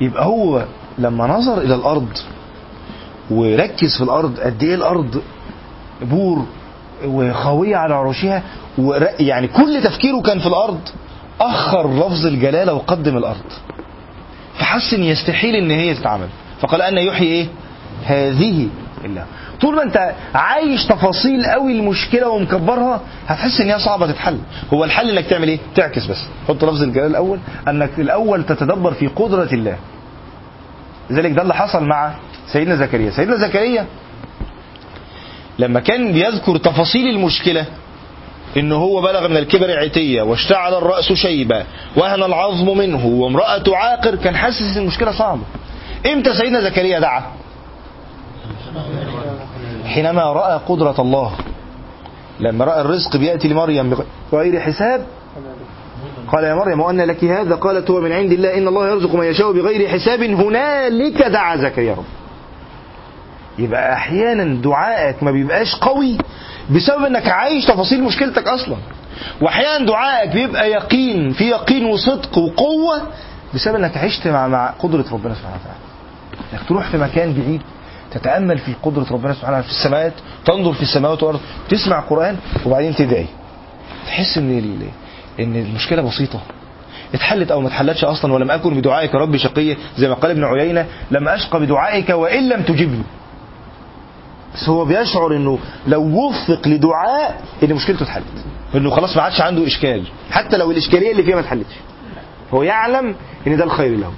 يبقى 0.02 0.26
هو 0.26 0.66
لما 0.98 1.28
نظر 1.28 1.62
إلى 1.62 1.76
الأرض 1.76 2.08
وركز 3.32 3.98
في 3.98 4.04
الأرض 4.04 4.40
قد 4.40 4.64
إيه 4.64 4.76
الأرض 4.76 5.22
بور 6.02 6.46
وخاوية 7.06 7.76
على 7.76 7.94
عروشها 7.94 8.44
يعني 9.20 9.48
كل 9.48 9.82
تفكيره 9.84 10.22
كان 10.22 10.40
في 10.40 10.48
الأرض. 10.48 10.80
أخر 11.42 11.94
لفظ 11.94 12.26
الجلالة 12.26 12.74
وقدم 12.74 13.18
الأرض. 13.18 13.46
فحس 14.60 14.94
إن 14.94 15.04
يستحيل 15.04 15.56
إن 15.56 15.72
هي 15.72 15.94
تتعمل. 15.94 16.28
فقال 16.60 16.82
أن 16.82 16.98
يحيي 16.98 17.28
إيه؟ 17.28 17.48
هذه 18.06 18.68
الله. 19.06 19.26
طول 19.62 19.76
ما 19.76 19.84
أنت 19.84 20.14
عايش 20.36 20.86
تفاصيل 20.86 21.46
قوي 21.46 21.72
المشكلة 21.72 22.30
ومكبرها 22.30 23.02
هتحس 23.28 23.62
إن 23.62 23.70
هي 23.70 23.80
صعبة 23.80 24.08
تتحل. 24.08 24.40
هو 24.74 24.84
الحل 24.84 25.10
إنك 25.10 25.26
تعمل 25.26 25.48
إيه؟ 25.48 25.60
تعكس 25.76 26.06
بس. 26.06 26.26
حط 26.48 26.64
لفظ 26.64 26.84
الجلال 26.84 27.06
الأول. 27.12 27.40
أنك 27.68 28.00
الأول 28.00 28.44
تتدبر 28.44 28.94
في 28.94 29.08
قدرة 29.08 29.50
الله. 29.54 29.78
لذلك 31.10 31.32
ده 31.32 31.42
اللي 31.42 31.54
حصل 31.56 31.84
مع 31.84 32.14
سيدنا 32.48 32.76
زكريا. 32.76 33.12
سيدنا 33.12 33.36
زكريا 33.36 33.86
لما 35.60 35.80
كان 35.80 36.12
بيذكر 36.12 36.58
تفاصيل 36.58 37.08
المشكلة 37.08 37.66
إن 38.58 38.72
هو 38.72 39.02
بلغ 39.02 39.28
من 39.28 39.38
الكبر 39.38 39.80
عتية 39.80 40.22
واشتعل 40.22 40.74
الرأس 40.74 41.14
شيبة 41.14 41.66
وهن 41.98 42.24
العظم 42.24 42.78
منه 42.78 43.06
وامرأة 43.06 43.64
عاقر 43.68 44.16
كان 44.16 44.36
حاسس 44.36 44.78
إن 44.78 44.82
المشكلة 44.82 45.12
صعبة. 45.12 45.42
إمتى 46.14 46.34
سيدنا 46.34 46.62
زكريا 46.62 47.00
دعا؟ 47.00 47.24
حينما 49.86 50.24
رأى 50.24 50.60
قدرة 50.68 50.96
الله. 51.00 51.32
لما 52.40 52.66
رأى 52.66 52.82
الرزق 52.82 53.18
بيأتي 53.18 53.48
لمريم 53.48 53.98
بغير 54.32 54.60
حساب. 54.60 55.06
قال 56.32 56.44
يا 56.44 56.56
مريم 56.56 56.80
وأن 56.80 57.02
لك 57.02 57.24
هذا؟ 57.24 57.56
قالت 57.56 57.92
هو 57.92 58.02
من 58.02 58.12
عند 58.12 58.32
الله 58.32 58.58
إن 58.58 58.68
الله 58.68 58.90
يرزق 58.90 59.16
من 59.16 59.26
يشاء 59.26 59.52
بغير 59.52 59.90
حساب. 59.90 60.24
هنالك 60.24 61.22
دعا 61.22 61.58
زكريا 61.58 61.94
رب. 61.94 62.25
يبقى 63.60 63.94
أحيانا 63.94 64.62
دعائك 64.62 65.24
ما 65.24 65.32
بيبقاش 65.32 65.76
قوي 65.76 66.18
بسبب 66.70 67.04
إنك 67.06 67.28
عايش 67.28 67.66
تفاصيل 67.66 68.04
مشكلتك 68.04 68.48
أصلا. 68.48 68.76
وأحيانا 69.42 69.86
دعائك 69.86 70.32
بيبقى 70.32 70.72
يقين 70.72 71.32
في 71.32 71.44
يقين 71.50 71.86
وصدق 71.86 72.38
وقوة 72.38 73.02
بسبب 73.54 73.76
إنك 73.76 73.98
عشت 73.98 74.28
مع 74.28 74.48
مع 74.48 74.70
قدرة 74.80 75.06
ربنا 75.12 75.34
سبحانه 75.34 75.56
وتعالى. 75.56 75.80
إنك 76.54 76.62
تروح 76.70 76.90
في 76.92 76.98
مكان 76.98 77.34
بعيد 77.34 77.62
تتأمل 78.12 78.58
في 78.58 78.74
قدرة 78.84 79.06
ربنا 79.12 79.34
سبحانه 79.34 79.58
وتعالى 79.58 79.64
في 79.64 79.70
السماوات 79.70 80.14
تنظر 80.46 80.74
في 80.74 80.82
السماوات 80.82 81.24
والأرض 81.24 81.42
تسمع 81.70 82.00
قرآن 82.00 82.38
وبعدين 82.66 82.96
تدعي. 82.96 83.26
تحس 84.08 84.38
إن. 84.38 84.90
إن 85.40 85.56
المشكلة 85.56 86.02
بسيطة. 86.02 86.40
اتحلت 87.14 87.52
أو 87.52 87.62
ما 87.62 87.68
اتحلتش 87.68 88.04
أصلا 88.06 88.34
ولم 88.34 88.52
أكن 88.52 88.74
بدعائك 88.82 89.16
ربي 89.16 89.38
شقيا 89.38 89.78
زي 89.98 90.08
ما 90.10 90.14
قال 90.16 90.32
ابن 90.32 90.44
عيينة 90.44 90.86
لم 91.12 91.28
اشقى 91.28 91.60
بدعائك 91.60 92.10
وإن 92.10 92.50
لم 92.50 92.62
تجبني. 92.62 93.04
بس 94.56 94.70
هو 94.70 94.86
بيشعر 94.86 95.36
إنه 95.36 95.60
لو 95.88 96.02
وفق 96.02 96.68
لدعاء 96.68 97.42
إن 97.64 97.74
مشكلته 97.74 98.04
اتحلت. 98.04 98.26
إنه 98.76 98.90
خلاص 98.90 99.18
ما 99.18 99.24
عادش 99.24 99.42
عنده 99.42 99.68
إشكال. 99.68 100.04
حتى 100.32 100.58
لو 100.58 100.72
الإشكالية 100.72 101.12
اللي 101.12 101.24
فيها 101.24 101.36
ما 101.36 101.42
اتحلتش. 101.42 101.74
هو 102.54 102.64
يعلم 102.64 103.16
إن 103.48 103.58
ده 103.58 103.64
الخير 103.64 103.98
له. 103.98 104.14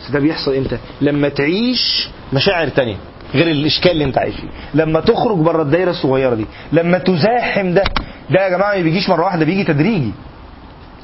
بس 0.00 0.10
ده 0.10 0.18
بيحصل 0.20 0.54
إمتى؟ 0.54 0.78
لما 1.00 1.28
تعيش 1.28 2.08
مشاعر 2.32 2.68
تانية 2.68 2.96
غير 3.34 3.50
الإشكال 3.50 3.90
اللي 3.90 4.04
أنت 4.04 4.18
عايش 4.18 4.34
فيه 4.34 4.48
لما 4.74 5.00
تخرج 5.00 5.38
بره 5.38 5.62
الدايرة 5.62 5.90
الصغيرة 5.90 6.34
دي. 6.34 6.46
لما 6.72 6.98
تزاحم 6.98 7.74
ده. 7.74 7.84
ده 8.30 8.44
يا 8.44 8.48
جماعة 8.48 8.76
ما 8.76 8.82
بيجيش 8.82 9.08
مرة 9.08 9.24
واحدة 9.24 9.44
بيجي 9.44 9.64
تدريجي. 9.64 10.10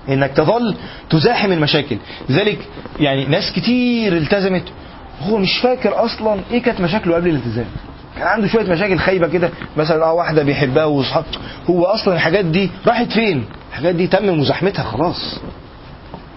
إنك 0.08 0.30
تظل 0.30 0.76
تزاحم 1.10 1.52
المشاكل. 1.52 1.96
لذلك 2.28 2.58
يعني 3.00 3.24
ناس 3.26 3.52
كتير 3.52 4.16
التزمت. 4.16 4.64
هو 5.22 5.38
مش 5.38 5.58
فاكر 5.62 6.04
أصلا 6.04 6.40
إيه 6.50 6.62
كانت 6.62 6.80
مشاكله 6.80 7.14
قبل 7.14 7.30
الالتزام. 7.30 7.66
كان 8.22 8.30
عنده 8.30 8.48
شوية 8.48 8.70
مشاكل 8.72 8.98
خايبة 8.98 9.28
كده 9.28 9.50
مثلا 9.76 10.04
آه 10.04 10.12
واحدة 10.12 10.42
بيحبها 10.42 10.84
واصحاب 10.84 11.24
هو 11.70 11.84
أصلا 11.84 12.14
الحاجات 12.14 12.44
دي 12.44 12.70
راحت 12.86 13.12
فين؟ 13.12 13.44
الحاجات 13.70 13.94
دي 13.94 14.06
تم 14.06 14.38
مزاحمتها 14.40 14.82
خلاص. 14.82 15.38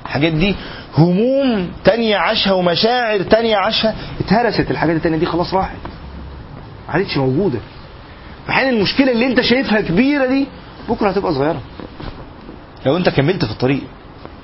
الحاجات 0.05 0.33
دي 0.33 0.55
هموم 0.97 1.69
تانية 1.83 2.17
عاشها 2.17 2.53
ومشاعر 2.53 3.21
تانية 3.21 3.55
عاشها 3.57 3.95
اتهرست. 4.19 4.71
الحاجات 4.71 4.95
التانية 4.95 5.17
دي 5.17 5.25
خلاص 5.25 5.53
راحت. 5.53 5.75
ما 6.87 6.93
عادتش 6.93 7.17
موجودة. 7.17 7.59
في 8.45 8.51
حين 8.51 8.69
المشكلة 8.69 9.11
اللي 9.11 9.25
انت 9.25 9.41
شايفها 9.41 9.81
كبيرة 9.81 10.25
دي 10.25 10.45
بكرة 10.89 11.09
هتبقى 11.09 11.33
صغيرة. 11.33 11.61
لو 12.85 12.97
انت 12.97 13.09
كملت 13.09 13.45
في 13.45 13.51
الطريق 13.51 13.81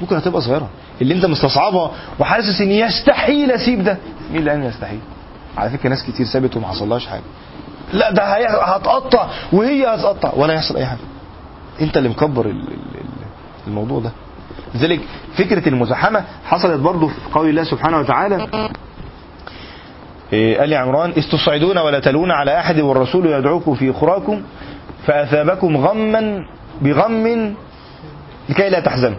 بكرة 0.02 0.18
هتبقى 0.18 0.42
صغيرة. 0.42 0.70
اللي 1.02 1.14
انت 1.14 1.26
مستصعبها 1.26 1.92
وحاسس 2.20 2.62
ان 2.62 2.72
يستحيل 2.72 3.52
اسيب 3.52 3.84
ده 3.84 3.98
مين 4.32 4.39
اللي 4.39 4.52
قال 4.52 4.64
يستحيل؟ 4.64 5.00
على 5.58 5.70
فكرة 5.70 5.89
ناس 5.89 6.04
كتير 6.04 6.26
سابت 6.26 6.58
وما 6.58 6.68
حصلهاش 6.68 7.08
حاجة. 7.08 7.22
لا 7.93 8.12
ده 8.12 8.24
هتقطع 8.64 9.28
وهي 9.54 9.88
هتقطع 9.88 10.32
ولا 10.36 10.54
يحصل 10.54 10.76
أي 10.78 10.86
حاجة. 10.86 10.99
أنت 11.82 11.97
اللي 11.97 12.10
مكبر 12.10 12.45
ال- 12.45 12.52
ال- 12.52 12.74
ال- 12.74 13.68
الموضوع 13.68 13.99
ده. 13.99 14.12
لذلك 14.76 14.99
فكرة 15.38 15.70
المزاحمة 15.70 16.24
حصلت 16.45 16.80
برضو 16.80 17.08
في 17.08 17.16
قول 17.34 17.49
الله 17.49 17.64
سبحانه 17.64 17.99
وتعالى. 17.99 18.47
إيه، 20.34 20.64
آل 20.64 20.74
عمران 20.74 21.14
استصعدون 21.18 21.78
ولا 21.78 21.99
تلون 21.99 22.32
على 22.32 22.60
أحد 22.60 22.80
والرسول 22.80 23.26
يدعوكم 23.26 23.74
في 23.76 23.91
أخراكم 23.91 24.41
فأثابكم 25.08 25.78
غما 25.78 26.45
بغم 26.82 27.56
لكي 28.49 28.70
لا 28.70 28.80
تحزنوا. 28.80 29.18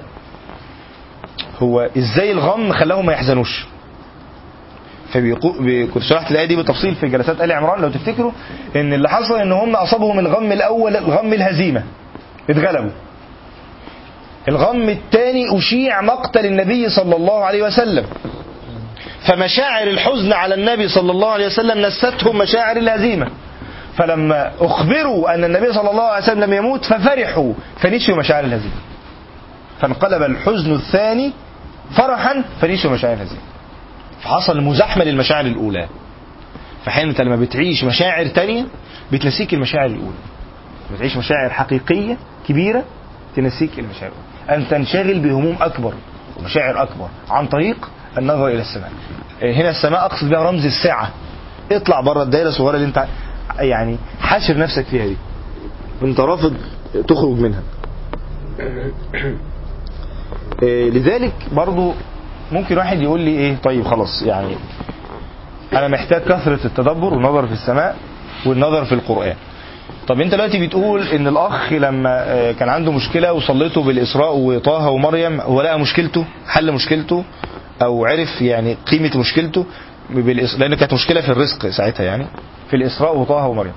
هو 1.59 1.89
إزاي 1.99 2.33
الغم 2.33 2.73
خلاهم 2.73 3.07
ما 3.07 3.13
يحزنوش؟ 3.13 3.67
فبيقول 5.13 5.89
كنت 5.95 6.03
شرحت 6.03 6.31
الآية 6.31 6.47
دي 6.47 6.57
بالتفصيل 6.57 6.95
في 6.95 7.09
جلسات 7.09 7.41
آل 7.41 7.53
عمران. 7.53 7.81
لو 7.81 7.89
تفتكروا 7.89 8.33
إن 8.77 8.93
اللي 8.93 9.09
حصل 9.09 9.39
إن 9.39 9.53
هم 9.53 9.77
أصابهم 9.77 10.19
الغم 10.19 10.53
الأول 10.53 10.97
الغم 10.97 11.33
الهزيمة. 11.33 11.83
اتغلبوا. 12.51 12.91
الغم 14.49 14.89
الثاني 14.89 15.59
أشيع 15.59 16.01
مقتل 16.01 16.47
النبي 16.47 16.89
صلى 16.89 17.17
الله 17.17 17.45
عليه 17.45 17.63
وسلم. 17.63 18.07
فمشاعر 19.27 19.87
الحزن 19.87 20.33
على 20.33 20.55
النبي 20.55 20.89
صلى 20.89 21.11
الله 21.13 21.31
عليه 21.31 21.47
وسلم 21.47 21.87
نستهم 21.87 22.39
مشاعر 22.39 22.77
الهزيمة. 22.77 23.27
فلما 23.97 24.53
أخبروا 24.61 25.35
أن 25.35 25.45
النبي 25.45 25.73
صلى 25.73 25.91
الله 25.91 26.03
عليه 26.03 26.25
وسلم 26.25 26.45
لم 26.45 26.53
يموت 26.53 26.85
ففرحوا. 26.85 27.53
فنسيوا 27.77 28.19
مشاعر 28.19 28.45
الهزيمة. 28.45 28.75
فانقلب 29.81 30.23
الحزن 30.23 30.75
الثاني 30.75 31.33
فرحا 31.97 32.45
فنسيوا 32.61 32.93
مشاعر 32.93 33.15
الهزيمة. 33.15 33.52
فحصل 34.23 34.61
مزاحمة 34.61 35.05
للمشاعر 35.05 35.47
الأولى. 35.47 35.89
فحين 36.85 37.09
انت 37.09 37.21
لما 37.21 37.37
بتعيش 37.37 37.85
مشاعر 37.85 38.27
تانية 38.27 38.67
بتنسيك 39.13 39.55
المشاعر 39.55 39.87
الأولى. 39.87 40.19
بتعيش 40.95 41.17
مشاعر 41.17 41.51
حقيقية 41.51 42.17
كبيرة 42.49 42.85
تنسيك 43.37 43.79
المشاعر 43.79 44.13
أن 44.51 44.69
تنشغل 44.69 45.19
بهموم 45.21 45.57
أكبر 45.61 45.95
ومشاعر 46.37 46.83
أكبر 46.83 47.09
عن 47.31 47.47
طريق 47.47 47.91
النظر 48.19 48.49
إلى 48.49 48.61
السماء. 48.61 48.93
هنا 49.43 49.71
السماء 49.71 50.05
أقصد 50.05 50.29
بها 50.29 50.43
رمز 50.43 50.67
الساعة. 50.67 51.11
اطلع 51.73 52.01
بره 52.01 52.23
الدائرة 52.23 52.49
الصغيرة 52.49 52.77
اللي 52.77 52.87
انت 52.87 53.07
يعني 53.59 53.97
حاشر 54.21 54.59
نفسك 54.59 54.85
فيها 54.85 55.07
دي. 55.07 55.17
وانت 56.03 56.21
رافض 56.21 56.57
تخرج 57.09 57.39
منها. 57.39 57.63
لذلك 60.93 61.33
برضو 61.53 61.95
ممكن 62.53 62.79
واحد 62.79 63.03
يقول 63.03 63.21
لي 63.21 63.31
إيه؟ 63.31 63.57
طيب 63.57 63.85
خلاص 63.85 64.23
يعني 64.23 64.57
أنا 65.73 65.89
محتاج 65.89 66.23
كثرة 66.23 66.59
التدبر 66.67 67.15
والنظر 67.15 67.47
في 67.47 67.53
السماء 67.53 67.97
والنظر 68.47 68.85
في 68.85 68.93
القرآن. 68.95 69.35
طب 70.09 70.21
أنت 70.21 70.33
دلوقتي 70.35 70.67
بتقول 70.67 71.03
إن 71.03 71.27
الأخ 71.27 71.73
لما 71.73 72.53
كان 72.53 72.69
عنده 72.69 72.93
مشكلة 72.93 73.33
وصليته 73.33 73.83
بالإسراء 73.83 74.37
وطه 74.37 74.89
ومريم 74.89 75.41
هو 75.41 75.63
لقى 75.63 75.79
مشكلته؟ 75.81 76.25
حل 76.49 76.73
مشكلته؟ 76.73 77.25
أو 77.83 78.07
عرف 78.07 78.43
يعني 78.43 78.77
قيمة 78.91 79.11
مشكلته؟ 79.17 79.67
بالإس... 80.11 80.59
لأن 80.59 80.75
كانت 80.75 80.95
مشكلة 80.95 81.21
في 81.21 81.29
الرزق 81.29 81.67
ساعتها 81.69 82.05
يعني 82.05 82.27
في 82.71 82.77
الإسراء 82.77 83.19
وطه 83.19 83.47
ومريم. 83.47 83.73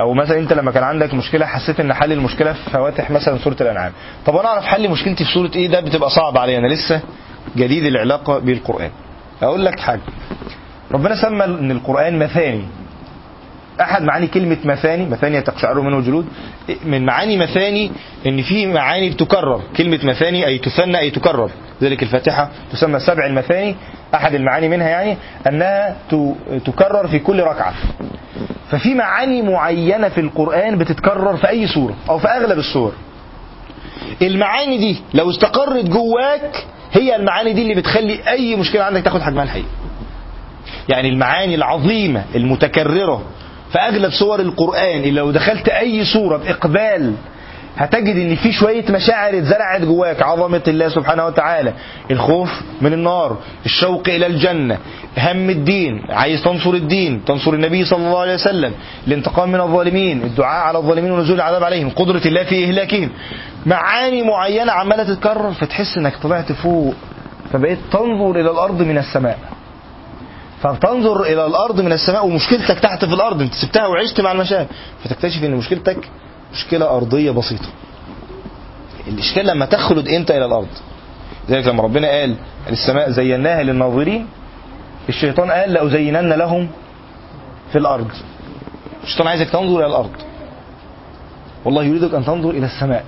أو 0.00 0.14
مثلا 0.14 0.38
أنت 0.38 0.52
لما 0.52 0.70
كان 0.70 0.82
عندك 0.84 1.14
مشكلة 1.14 1.46
حسيت 1.46 1.80
إن 1.80 1.94
حل 1.94 2.12
المشكلة 2.12 2.52
في 2.52 2.70
فواتح 2.70 3.10
مثلا 3.10 3.38
سورة 3.38 3.56
الأنعام. 3.60 3.92
طب 4.26 4.36
أنا 4.36 4.48
أعرف 4.48 4.64
حل 4.64 4.90
مشكلتي 4.90 5.24
في 5.24 5.32
سورة 5.32 5.50
إيه؟ 5.56 5.68
ده 5.68 5.80
بتبقى 5.80 6.10
صعب 6.10 6.38
عليا 6.38 6.58
أنا 6.58 6.66
لسه 6.66 7.00
جديد 7.56 7.84
العلاقة 7.84 8.38
بالقرآن. 8.38 8.90
أقول 9.42 9.64
لك 9.64 9.80
حاجة. 9.80 10.00
ربنا 10.92 11.22
سمى 11.22 11.44
إن 11.44 11.70
القرآن 11.70 12.18
مثاني. 12.18 12.64
أحد 13.80 14.02
معاني 14.02 14.26
كلمة 14.26 14.58
مثاني 14.64 15.06
مثاني 15.06 15.40
تقشعر 15.40 15.80
منه 15.80 15.98
الجلود 15.98 16.26
من 16.84 17.06
معاني 17.06 17.36
مثاني 17.36 17.90
إن 18.26 18.42
في 18.42 18.66
معاني 18.66 19.10
بتكرر. 19.10 19.60
كلمة 19.76 20.00
مثاني 20.04 20.46
أي 20.46 20.58
تثنى 20.58 20.98
أي 20.98 21.10
تكرر. 21.10 21.50
ذلك 21.82 22.02
الفاتحة 22.02 22.50
تسمى 22.72 23.00
سبع 23.00 23.26
المثاني. 23.26 23.76
أحد 24.14 24.34
المعاني 24.34 24.68
منها 24.68 24.88
يعني 24.88 25.16
أنها 25.46 25.96
تكرر 26.64 27.08
في 27.08 27.18
كل 27.18 27.40
ركعة. 27.40 27.74
ففي 28.70 28.94
معاني 28.94 29.42
معينة 29.42 30.08
في 30.08 30.20
القرآن 30.20 30.78
بتتكرر 30.78 31.36
في 31.36 31.48
أي 31.48 31.66
سورة 31.66 31.94
أو 32.10 32.18
في 32.18 32.28
أغلب 32.28 32.58
السور. 32.58 32.92
المعاني 34.22 34.78
دي 34.78 34.96
لو 35.14 35.30
استقرت 35.30 35.84
جواك 35.84 36.64
هي 36.92 37.16
المعاني 37.16 37.52
دي 37.52 37.62
اللي 37.62 37.74
بتخلي 37.74 38.28
أي 38.28 38.56
مشكلة 38.56 38.82
عندك 38.82 39.02
تاخد 39.02 39.20
حجمها 39.20 39.44
الحقيقي. 39.44 39.66
يعني 40.88 41.08
المعاني 41.08 41.54
العظيمة 41.54 42.24
المتكررة 42.34 43.22
في 43.72 43.78
أغلب 43.78 44.10
سور 44.12 44.40
القرآن 44.40 44.98
اللي 45.00 45.10
لو 45.10 45.30
دخلت 45.30 45.68
أي 45.68 46.04
سورة 46.04 46.36
بإقبال 46.36 47.14
هتجد 47.76 48.16
إن 48.16 48.36
في 48.36 48.52
شوية 48.52 48.84
مشاعر 48.90 49.38
اتزرعت 49.38 49.80
جواك 49.80 50.22
عظمة 50.22 50.62
الله 50.68 50.88
سبحانه 50.88 51.26
وتعالى. 51.26 51.72
الخوف 52.10 52.62
من 52.80 52.92
النار 52.92 53.36
الشوق 53.64 54.08
إلى 54.08 54.26
الجنة 54.26 54.78
هم 55.18 55.50
الدين 55.50 56.02
عايز 56.10 56.42
تنصر 56.42 56.70
الدين 56.70 57.24
تنصر 57.24 57.54
النبي 57.54 57.84
صلى 57.84 58.06
الله 58.06 58.20
عليه 58.20 58.34
وسلم. 58.34 58.72
الانتقام 59.06 59.52
من 59.52 59.60
الظالمين 59.60 60.22
الدعاء 60.22 60.66
على 60.66 60.78
الظالمين 60.78 61.10
ونزول 61.12 61.36
العذاب 61.36 61.64
عليهم. 61.64 61.90
قدرة 61.90 62.22
الله 62.26 62.44
في 62.44 62.64
إهلاكهم. 62.64 63.10
معاني 63.66 64.22
معينة 64.22 64.72
عمالة 64.72 65.04
تتكرر 65.04 65.52
فتحس 65.52 65.98
إنك 65.98 66.16
طلعت 66.22 66.52
فوق 66.52 66.94
فبقيت 67.52 67.78
تنظر 67.92 68.30
إلى 68.30 68.50
الأرض 68.50 68.82
من 68.82 68.98
السماء. 68.98 69.38
فتنظر 70.62 71.22
إلى 71.22 71.46
الأرض 71.46 71.80
من 71.80 71.92
السماء 71.92 72.26
ومشكلتك 72.26 72.78
تحت 72.78 73.04
في 73.04 73.14
الأرض 73.14 73.40
أنت 73.40 73.54
سبتها 73.54 73.86
وعشت 73.86 74.20
مع 74.20 74.32
المشاكل 74.32 74.68
فتكتشف 75.04 75.44
إن 75.44 75.54
مشكلتك 75.54 76.08
مشكلة 76.52 76.96
أرضية 76.96 77.30
بسيطة. 77.30 77.68
الإشكال 79.08 79.46
لما 79.46 79.66
تخلد 79.66 80.08
أنت 80.08 80.30
إلى 80.30 80.44
الأرض. 80.44 80.68
ذلك 81.50 81.66
لما 81.66 81.82
ربنا 81.82 82.08
قال 82.08 82.36
السماء 82.68 83.10
زيناها 83.10 83.62
للناظرين 83.62 84.26
الشيطان 85.08 85.50
قال 85.50 85.72
لأزينن 85.72 86.32
لهم 86.32 86.68
في 87.72 87.78
الأرض. 87.78 88.10
الشيطان 89.04 89.26
عايزك 89.26 89.50
تنظر 89.50 89.78
إلى 89.78 89.86
الأرض. 89.86 90.10
والله 91.64 91.84
يريدك 91.84 92.14
أن 92.14 92.24
تنظر 92.24 92.50
إلى 92.50 92.66
السماء. 92.66 93.04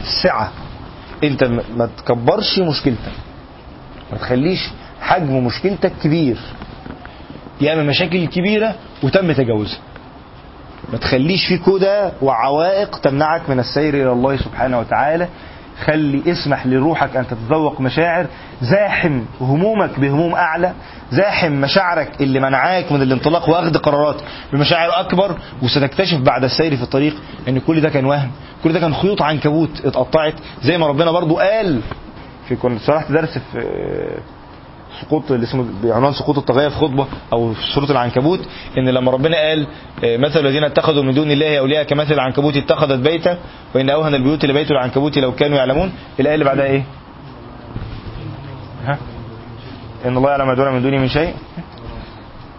السعة 0.00 0.52
أنت 1.24 1.44
ما 1.76 1.88
تكبرش 1.96 2.58
مشكلتك. 2.58 3.12
ما 4.12 4.18
تخليش 4.18 4.70
حجم 5.00 5.44
مشكلتك 5.46 5.92
كبير. 6.02 6.38
يعمل 7.60 7.86
مشاكل 7.86 8.26
كبيرة 8.26 8.74
وتم 9.02 9.32
تجاوزها. 9.32 9.78
ما 10.92 10.98
تخليش 10.98 11.46
في 11.48 11.58
كده 11.58 12.12
وعوائق 12.22 12.96
تمنعك 12.98 13.50
من 13.50 13.58
السير 13.60 13.94
إلى 13.94 14.12
الله 14.12 14.36
سبحانه 14.36 14.78
وتعالى. 14.78 15.28
خلي 15.84 16.22
اسمح 16.32 16.66
لروحك 16.66 17.16
أن 17.16 17.26
تتذوق 17.26 17.80
مشاعر 17.80 18.26
زاحم 18.62 19.20
همومك 19.40 20.00
بهموم 20.00 20.34
أعلى 20.34 20.72
زاحم 21.10 21.52
مشاعرك 21.52 22.20
اللي 22.20 22.40
منعاك 22.40 22.92
من 22.92 23.02
الانطلاق 23.02 23.48
وأخذ 23.50 23.78
قرارات 23.78 24.16
بمشاعر 24.52 25.00
أكبر 25.00 25.36
وستكتشف 25.62 26.18
بعد 26.18 26.44
السير 26.44 26.76
في 26.76 26.82
الطريق 26.82 27.14
إن 27.48 27.58
كل 27.58 27.80
ده 27.80 27.88
كان 27.90 28.04
وهم 28.04 28.30
كل 28.64 28.72
ده 28.72 28.80
كان 28.80 28.94
خيوط 28.94 29.22
عنكبوت 29.22 29.70
اتقطعت. 29.86 30.34
زي 30.62 30.78
ما 30.78 30.86
ربنا 30.86 31.10
برضو 31.12 31.36
قال 31.36 31.80
في 32.48 32.56
كنت 32.56 32.80
شرحت 32.80 33.12
درس 33.12 33.38
في 33.38 33.58
سقوط 35.02 35.32
اللي 35.32 35.44
اسمه 35.44 35.66
بعنوان 35.82 36.12
سقوط 36.12 36.38
الطغاية 36.38 36.68
في 36.68 36.74
خطبة 36.74 37.06
أو 37.32 37.52
في 37.52 37.60
سورة 37.74 37.90
العنكبوت 37.90 38.40
إن 38.78 38.88
لما 38.88 39.10
ربنا 39.12 39.36
قال 39.36 39.66
آه، 40.04 40.16
مثل 40.16 40.40
الذين 40.40 40.64
اتخذوا 40.64 41.02
من 41.02 41.14
دون 41.14 41.30
الله 41.30 41.58
أولياء 41.58 41.84
كمثل 41.84 42.12
العنكبوت 42.12 42.56
اتخذت 42.56 42.98
بيتا 43.00 43.38
وإن 43.74 43.90
أوهن 43.90 44.14
البيوت 44.14 44.44
لبيت 44.44 44.70
العنكبوت 44.70 45.18
لو 45.18 45.32
كانوا 45.32 45.56
يعلمون 45.56 45.92
الآية 46.20 46.34
اللي 46.34 46.44
بعدها 46.44 46.64
إيه؟ 46.64 46.84
ها؟ 48.86 48.98
إن 50.04 50.16
الله 50.16 50.30
يعلم 50.30 50.46
ما 50.46 50.54
دون 50.54 50.72
من 50.72 50.82
دونه 50.82 50.98
من 50.98 51.08
شيء 51.08 51.34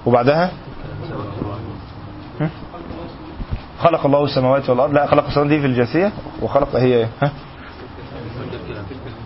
وبعدها؟ 0.05 0.51
خلق 3.79 4.05
الله 4.05 4.23
السماوات 4.23 4.69
والأرض 4.69 4.93
لا 4.93 5.07
خلق 5.07 5.25
السماوات 5.25 5.49
دي 5.49 5.59
في 5.59 5.65
الجاثية 5.67 6.11
وخلق 6.41 6.75
هي 6.75 6.95
إيه؟ 6.95 7.09
ها؟ 7.21 7.31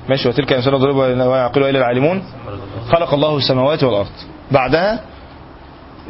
ماشي 0.10 0.30
وتلك 0.30 0.52
الأمثال 0.52 0.74
نضربها 0.74 1.26
ويعقلها 1.28 1.70
إلا 1.70 1.80
العالمون 1.80 2.24
خلق 2.90 3.14
الله 3.14 3.38
السماوات 3.38 3.84
والأرض. 3.84 4.08
بعدها 4.52 5.00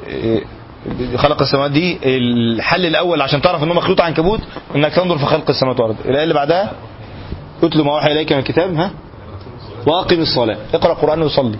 إيه، 0.07 0.43
خلق 1.15 1.41
السماوات 1.41 1.71
دي 1.71 1.99
الحل 2.03 2.85
الأول 2.85 3.21
عشان 3.21 3.41
تعرف 3.41 3.63
إنه 3.63 3.73
مخلوط 3.73 4.01
عنكبوت 4.01 4.39
إنك 4.75 4.93
تنظر 4.93 5.17
في 5.17 5.25
خلق 5.25 5.49
السماوات 5.49 5.79
والأرض. 5.79 5.97
الآية 6.05 6.23
اللي 6.23 6.33
بعدها؟ 6.33 6.71
اتلو 7.63 7.83
ما 7.83 7.91
أوحي 7.91 8.11
إليك 8.11 8.33
من 8.33 8.39
الكتاب 8.39 8.73
ها؟ 8.73 8.91
وأقم 9.87 10.19
الصلاة. 10.19 10.57
اقرأ 10.73 10.93
قرآن 10.93 11.21
وصلي. 11.21 11.57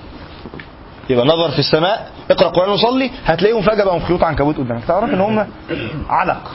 يبقى 1.09 1.26
نظر 1.26 1.51
في 1.51 1.59
السماء 1.59 2.11
اقرأ 2.32 2.49
قرآن 2.49 2.70
وصلي 2.70 3.11
هتلاقيهم 3.26 3.61
فجأة 3.61 3.84
بقوا 3.86 3.99
مخلوط 3.99 4.24
عنكبوت 4.24 4.57
قدامك. 4.57 4.86
تعرف 4.86 5.09
إن 5.09 5.22
هم 5.22 5.47
علق. 6.09 6.51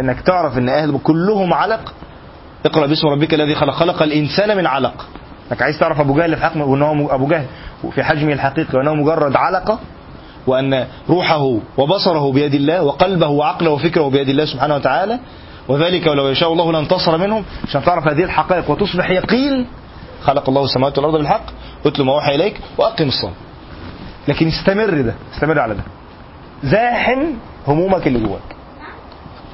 إنك 0.00 0.20
تعرف 0.20 0.58
إن 0.58 0.68
أهل 0.68 0.98
كلهم 1.04 1.54
علق. 1.54 1.94
اقرأ 2.66 2.86
باسم 2.86 3.08
ربك 3.08 3.34
الذي 3.34 3.54
خلق 3.54 3.74
خلق 3.74 4.02
الإنسان 4.02 4.56
من 4.56 4.66
علق. 4.66 5.06
انك 5.52 5.62
عايز 5.62 5.78
تعرف 5.78 6.00
أبو 6.00 6.14
جهل 6.14 6.36
في 6.36 6.44
حكمه 6.44 6.64
وانه 6.64 6.94
م- 6.94 7.08
أبو 7.10 7.26
جهل 7.26 7.44
في 7.94 8.04
حجمه 8.04 8.32
الحقيقي 8.32 8.78
وانه 8.78 8.94
مجرد 8.94 9.36
علقة 9.36 9.78
وأن 10.46 10.86
روحه 11.10 11.58
وبصره 11.78 12.32
بيد 12.32 12.54
الله 12.54 12.82
وقلبه 12.82 13.28
وعقله 13.28 13.70
وفكره 13.70 14.10
بيد 14.10 14.28
الله 14.28 14.44
سبحانه 14.44 14.74
وتعالى 14.74 15.18
وذلك 15.68 16.06
ولو 16.06 16.28
يشاء 16.28 16.52
الله 16.52 16.72
لانتصر 16.72 17.16
منهم. 17.18 17.44
عشان 17.68 17.84
تعرف 17.84 18.08
هذه 18.08 18.24
الحقائق 18.24 18.70
وتصبح 18.70 19.10
يقين. 19.10 19.66
خلق 20.22 20.48
الله 20.48 20.64
السماوات 20.64 20.98
والأرض 20.98 21.16
بالحق 21.16 21.42
اتل 21.86 22.02
ما 22.04 22.12
أوحي 22.12 22.34
إليك 22.34 22.60
وأقم 22.78 23.08
الصلاة. 23.08 23.32
لكن 24.28 24.48
استمر 24.48 25.00
ده 25.00 25.14
استمر 25.34 25.58
على 25.60 25.74
ده. 25.74 25.82
زاحم 26.64 27.22
همومك 27.68 28.06
اللي 28.06 28.18
جواك. 28.20 28.56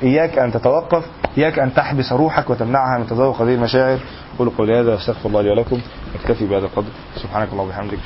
إياك 0.02 0.38
أن 0.38 0.52
تتوقف 0.52 1.04
إياك 1.38 1.58
أن 1.58 1.74
تحبس 1.74 2.12
روحك 2.12 2.50
وتمنعها 2.50 2.98
من 2.98 3.06
تذوق 3.06 3.42
هذه 3.42 3.54
المشاعر. 3.54 3.98
قولوا 4.42 4.58
قولي 4.58 4.80
هذا 4.80 4.92
واستغفر 4.92 5.28
الله 5.28 5.42
لي 5.42 5.50
ولكم 5.50 5.80
أكتفي 6.14 6.46
بهذا 6.46 6.66
القدر. 6.66 6.90
سبحانك 7.22 7.52
اللهم 7.52 7.66
وبحمدك 7.66 7.98